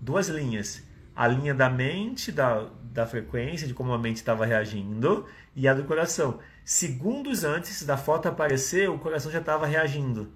duas 0.00 0.28
linhas. 0.28 0.82
A 1.14 1.26
linha 1.26 1.54
da 1.54 1.68
mente, 1.68 2.32
da, 2.32 2.66
da 2.92 3.06
frequência, 3.06 3.66
de 3.66 3.74
como 3.74 3.92
a 3.92 3.98
mente 3.98 4.16
estava 4.16 4.46
reagindo, 4.46 5.26
e 5.54 5.68
a 5.68 5.74
do 5.74 5.84
coração. 5.84 6.38
Segundos 6.64 7.44
antes 7.44 7.82
da 7.84 7.96
foto 7.96 8.28
aparecer, 8.28 8.88
o 8.88 8.98
coração 8.98 9.30
já 9.30 9.40
estava 9.40 9.66
reagindo 9.66 10.32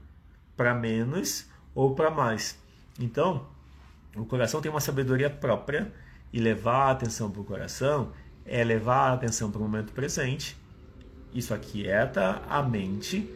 para 0.56 0.74
menos 0.74 1.46
ou 1.74 1.94
para 1.94 2.10
mais. 2.10 2.58
Então, 2.98 3.46
o 4.16 4.24
coração 4.24 4.60
tem 4.60 4.70
uma 4.70 4.80
sabedoria 4.80 5.30
própria 5.30 5.92
e 6.32 6.40
levar 6.40 6.88
a 6.88 6.90
atenção 6.90 7.30
para 7.30 7.40
o 7.40 7.44
coração 7.44 8.12
é 8.44 8.62
levar 8.62 9.10
a 9.10 9.12
atenção 9.14 9.50
para 9.50 9.58
o 9.58 9.62
momento 9.62 9.92
presente. 9.92 10.56
Isso 11.32 11.54
aquieta 11.54 12.42
a 12.48 12.62
mente 12.62 13.28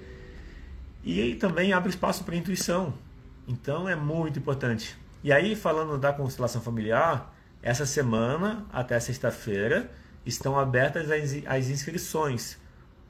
e 1.02 1.34
também 1.36 1.72
abre 1.72 1.90
espaço 1.90 2.24
para 2.24 2.34
a 2.34 2.38
intuição. 2.38 2.92
Então 3.48 3.88
é 3.88 3.96
muito 3.96 4.38
importante. 4.38 4.96
E 5.24 5.32
aí, 5.32 5.56
falando 5.56 5.98
da 5.98 6.12
constelação 6.12 6.60
familiar, 6.60 7.34
essa 7.60 7.84
semana 7.84 8.66
até 8.72 9.00
sexta-feira 9.00 9.90
estão 10.24 10.58
abertas 10.58 11.08
as 11.46 11.68
inscrições 11.68 12.58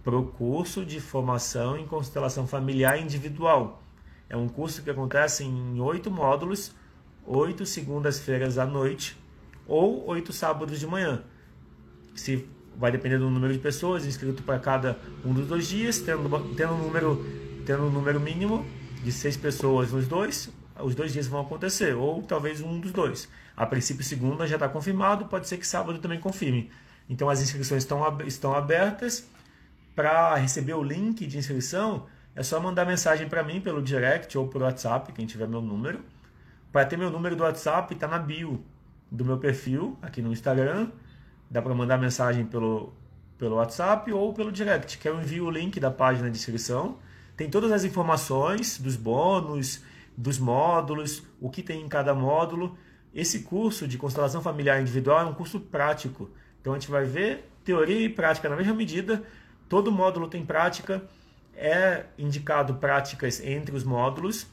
para 0.03 0.16
o 0.16 0.24
curso 0.26 0.86
de 0.86 1.01
formação 1.01 1.76
em 1.76 1.86
constelação 1.86 2.47
familiar 2.47 2.99
individual. 2.99 3.82
É 4.30 4.36
um 4.36 4.49
curso 4.49 4.82
que 4.82 4.89
acontece 4.89 5.45
em 5.45 5.80
oito 5.80 6.11
módulos, 6.11 6.72
oito 7.26 7.66
segundas-feiras 7.66 8.57
à 8.57 8.64
noite 8.64 9.18
ou 9.66 10.07
oito 10.07 10.32
sábados 10.32 10.78
de 10.78 10.86
manhã 10.86 11.22
se 12.18 12.47
vai 12.76 12.93
depender 12.93 13.18
do 13.18 13.30
número 13.30 13.53
de 13.53 13.59
pessoas 13.59 14.05
inscrito 14.05 14.43
para 14.43 14.59
cada 14.59 14.99
um 15.24 15.32
dos 15.32 15.47
dois 15.47 15.68
dias, 15.68 15.99
tendo, 15.99 16.28
tendo, 16.55 16.74
um 16.74 16.78
número, 16.78 17.24
tendo 17.64 17.84
um 17.84 17.91
número 17.91 18.20
mínimo 18.20 18.66
de 19.03 19.12
seis 19.12 19.36
pessoas 19.36 19.92
nos 19.92 20.07
dois, 20.07 20.51
os 20.80 20.94
dois 20.94 21.12
dias 21.12 21.26
vão 21.26 21.40
acontecer, 21.40 21.94
ou 21.94 22.22
talvez 22.22 22.61
um 22.61 22.78
dos 22.78 22.92
dois. 22.92 23.28
A 23.57 23.66
princípio, 23.66 24.05
segunda 24.05 24.46
já 24.46 24.57
está 24.57 24.68
confirmado, 24.68 25.26
pode 25.26 25.49
ser 25.49 25.57
que 25.59 25.66
sábado 25.66 25.99
também 25.99 26.20
confirme. 26.20 26.70
Então, 27.09 27.28
as 27.28 27.40
inscrições 27.40 27.82
estão, 27.82 28.20
estão 28.26 28.55
abertas. 28.55 29.26
Para 29.96 30.36
receber 30.36 30.74
o 30.74 30.82
link 30.82 31.26
de 31.26 31.38
inscrição, 31.38 32.07
é 32.36 32.42
só 32.42 32.61
mandar 32.61 32.84
mensagem 32.84 33.28
para 33.28 33.42
mim 33.42 33.61
pelo 33.61 33.82
direct 33.82 34.38
ou 34.38 34.46
por 34.46 34.62
WhatsApp, 34.62 35.12
quem 35.12 35.26
tiver 35.26 35.49
meu 35.49 35.61
número. 35.61 36.01
Para 36.70 36.84
ter 36.84 36.96
meu 36.96 37.11
número 37.11 37.34
do 37.34 37.42
WhatsApp, 37.42 37.92
está 37.92 38.07
na 38.07 38.18
bio 38.18 38.62
do 39.11 39.24
meu 39.24 39.38
perfil 39.38 39.99
aqui 40.03 40.20
no 40.22 40.30
Instagram 40.30 40.88
Dá 41.51 41.62
para 41.62 41.74
mandar 41.74 41.96
mensagem 41.96 42.44
pelo, 42.44 42.92
pelo 43.38 43.57
WhatsApp 43.57 44.12
ou 44.12 44.34
pelo 44.34 44.53
direct, 44.53 44.99
que 44.99 45.09
eu 45.09 45.18
envio 45.18 45.46
o 45.46 45.51
link 45.51 45.80
da 45.80 45.90
página 45.90 46.30
de 46.30 46.36
inscrição. 46.36 46.99
Tem 47.39 47.49
todas 47.49 47.72
as 47.72 47.84
informações 47.84 48.78
dos 48.78 48.97
bônus, 48.97 49.82
dos 50.16 50.39
módulos, 50.39 51.22
o 51.41 51.49
que 51.49 51.62
tem 51.62 51.80
em 51.80 51.89
cada 51.89 52.12
módulo. 52.12 52.76
Esse 53.14 53.39
curso 53.45 53.89
de 53.89 53.97
constelação 53.97 54.43
familiar 54.43 54.78
individual 54.78 55.20
é 55.20 55.24
um 55.24 55.32
curso 55.32 55.59
prático. 55.59 56.28
Então 56.61 56.74
a 56.74 56.78
gente 56.78 56.91
vai 56.91 57.05
ver 57.05 57.49
teoria 57.64 58.01
e 58.01 58.09
prática 58.11 58.49
na 58.51 58.57
mesma 58.57 58.74
medida. 58.74 59.22
Todo 59.70 59.91
módulo 59.91 60.28
tem 60.28 60.45
prática. 60.45 61.03
É 61.57 62.05
indicado 62.18 62.74
práticas 62.74 63.41
entre 63.41 63.74
os 63.74 63.84
módulos, 63.84 64.47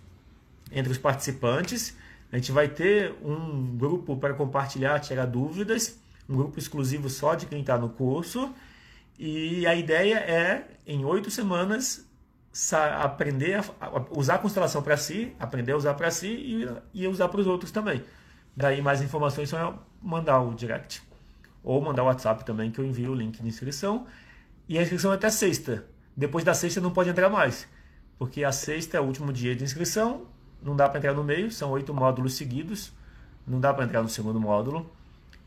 entre 0.71 0.91
os 0.91 0.97
participantes. 0.97 1.97
A 2.31 2.37
gente 2.37 2.53
vai 2.53 2.69
ter 2.69 3.13
um 3.21 3.75
grupo 3.75 4.15
para 4.15 4.33
compartilhar, 4.33 4.99
tirar 4.99 5.25
dúvidas 5.25 5.99
um 6.27 6.35
grupo 6.35 6.59
exclusivo 6.59 7.09
só 7.09 7.35
de 7.35 7.45
quem 7.45 7.61
está 7.61 7.77
no 7.77 7.89
curso. 7.89 8.53
E 9.17 9.65
a 9.65 9.75
ideia 9.75 10.17
é, 10.17 10.67
em 10.85 11.05
oito 11.05 11.31
semanas, 11.31 12.04
aprender 13.03 13.59
a 13.81 14.01
usar 14.11 14.35
a 14.35 14.37
constelação 14.37 14.81
para 14.81 14.95
si, 14.95 15.35
aprender 15.39 15.73
a 15.73 15.77
usar 15.77 15.93
para 15.93 16.09
si 16.09 16.27
e, 16.93 17.01
e 17.01 17.07
usar 17.07 17.27
para 17.27 17.41
os 17.41 17.47
outros 17.47 17.71
também. 17.71 18.03
Daí 18.55 18.81
mais 18.81 19.01
informações 19.01 19.49
só 19.49 19.77
mandar 20.01 20.39
o 20.39 20.53
direct. 20.53 21.03
Ou 21.63 21.81
mandar 21.81 22.03
o 22.03 22.05
WhatsApp 22.05 22.45
também, 22.45 22.71
que 22.71 22.79
eu 22.79 22.85
envio 22.85 23.11
o 23.11 23.15
link 23.15 23.41
de 23.41 23.47
inscrição. 23.47 24.05
E 24.69 24.77
a 24.77 24.81
inscrição 24.81 25.11
é 25.11 25.15
até 25.15 25.29
sexta. 25.29 25.85
Depois 26.15 26.45
da 26.45 26.53
sexta 26.53 26.79
não 26.79 26.91
pode 26.91 27.09
entrar 27.09 27.29
mais. 27.29 27.67
Porque 28.17 28.43
a 28.43 28.51
sexta 28.51 28.97
é 28.97 29.01
o 29.01 29.03
último 29.03 29.33
dia 29.33 29.55
de 29.55 29.63
inscrição. 29.63 30.27
Não 30.61 30.75
dá 30.75 30.87
para 30.87 30.99
entrar 30.99 31.13
no 31.13 31.23
meio, 31.23 31.51
são 31.51 31.71
oito 31.71 31.93
módulos 31.93 32.35
seguidos. 32.35 32.93
Não 33.45 33.59
dá 33.59 33.73
para 33.73 33.83
entrar 33.83 34.01
no 34.01 34.09
segundo 34.09 34.39
módulo 34.39 34.89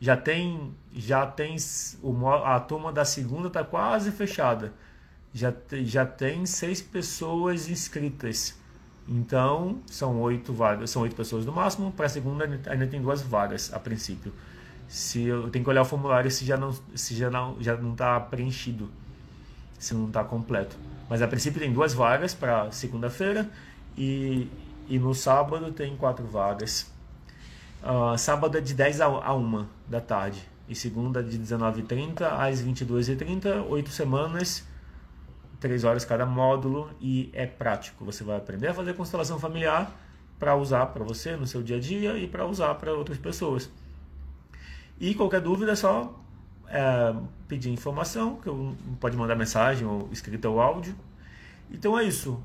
já 0.01 0.17
tem 0.17 0.75
já 0.95 1.27
tem 1.27 1.57
o, 2.03 2.29
a 2.29 2.61
turma 2.61 2.93
da 2.93 3.05
segunda 3.05 3.49
está 3.49 3.65
quase 3.65 4.13
fechada 4.13 4.73
já, 5.39 5.53
já 5.85 6.05
tem 6.05 6.45
seis 6.47 6.83
pessoas 6.83 7.69
inscritas. 7.69 8.59
Então 9.09 9.79
são 9.87 10.21
oito 10.21 10.53
vagas 10.53 10.91
são 10.91 11.03
oito 11.03 11.17
pessoas 11.17 11.47
no 11.47 11.53
máximo. 11.53 11.93
Para 11.93 12.07
a 12.07 12.09
segunda 12.09 12.45
ainda 12.45 12.87
tem 12.87 13.01
duas 13.01 13.23
vagas 13.23 13.73
a 13.73 13.79
princípio. 13.79 14.33
Se 14.89 15.23
eu 15.23 15.51
tenho 15.51 15.65
que 15.65 15.71
olhar 15.71 15.83
o 15.83 15.85
formulário 15.85 16.31
se 16.31 16.45
já 16.45 16.57
não 16.57 16.75
se 16.95 17.15
já 17.15 17.31
não 17.31 17.57
já 17.61 17.77
não 17.77 17.93
está 17.93 18.19
preenchido 18.21 18.91
se 19.79 19.95
não 19.95 20.09
está 20.09 20.25
completo. 20.25 20.77
Mas 21.09 21.23
a 21.23 21.29
princípio 21.29 21.61
tem 21.61 21.73
duas 21.73 21.95
vagas 21.95 22.35
para 22.35 22.71
segunda-feira 22.71 23.49
e, 23.97 24.49
e 24.89 24.99
no 24.99 25.15
sábado 25.15 25.73
tem 25.73 25.97
quatro 25.97 26.27
vagas. 26.27 26.91
Uh, 27.83 28.19
sábado 28.19 28.59
é 28.59 28.61
de 28.61 28.75
10 28.75 29.01
a 29.01 29.35
1 29.35 29.67
da 29.89 30.01
tarde. 30.01 30.43
E 30.69 30.75
segunda 30.75 31.23
de 31.23 31.39
19h30 31.39 32.23
às 32.23 32.63
22h30, 32.63 33.65
8 33.69 33.91
semanas, 33.91 34.67
3 35.61 35.85
horas 35.85 36.05
cada 36.05 36.25
módulo 36.25 36.91
e 37.01 37.31
é 37.33 37.47
prático. 37.47 38.05
Você 38.05 38.23
vai 38.25 38.37
aprender 38.37 38.69
a 38.69 38.75
fazer 38.75 38.95
constelação 38.95 39.39
familiar 39.39 39.91
para 40.39 40.55
usar 40.55 40.87
para 40.87 41.05
você 41.05 41.37
no 41.37 41.47
seu 41.47 41.63
dia 41.63 41.77
a 41.77 41.81
dia 41.81 42.17
e 42.17 42.27
para 42.27 42.47
usar 42.47 42.75
para 42.77 42.93
outras 42.93 43.19
pessoas. 43.19 43.71
E 45.01 45.15
qualquer 45.15 45.41
dúvida 45.41 45.73
é 45.73 45.77
só 45.77 46.19
é, 46.69 47.15
pedir 47.47 47.71
informação, 47.71 48.37
que 48.37 48.49
eu, 48.49 48.75
pode 49.01 49.17
mandar 49.17 49.35
mensagem 49.35 49.87
ou 49.87 50.09
escrita 50.13 50.49
ou 50.49 50.61
áudio. 50.61 50.95
Então 51.71 51.99
é 51.99 52.05
isso. 52.05 52.41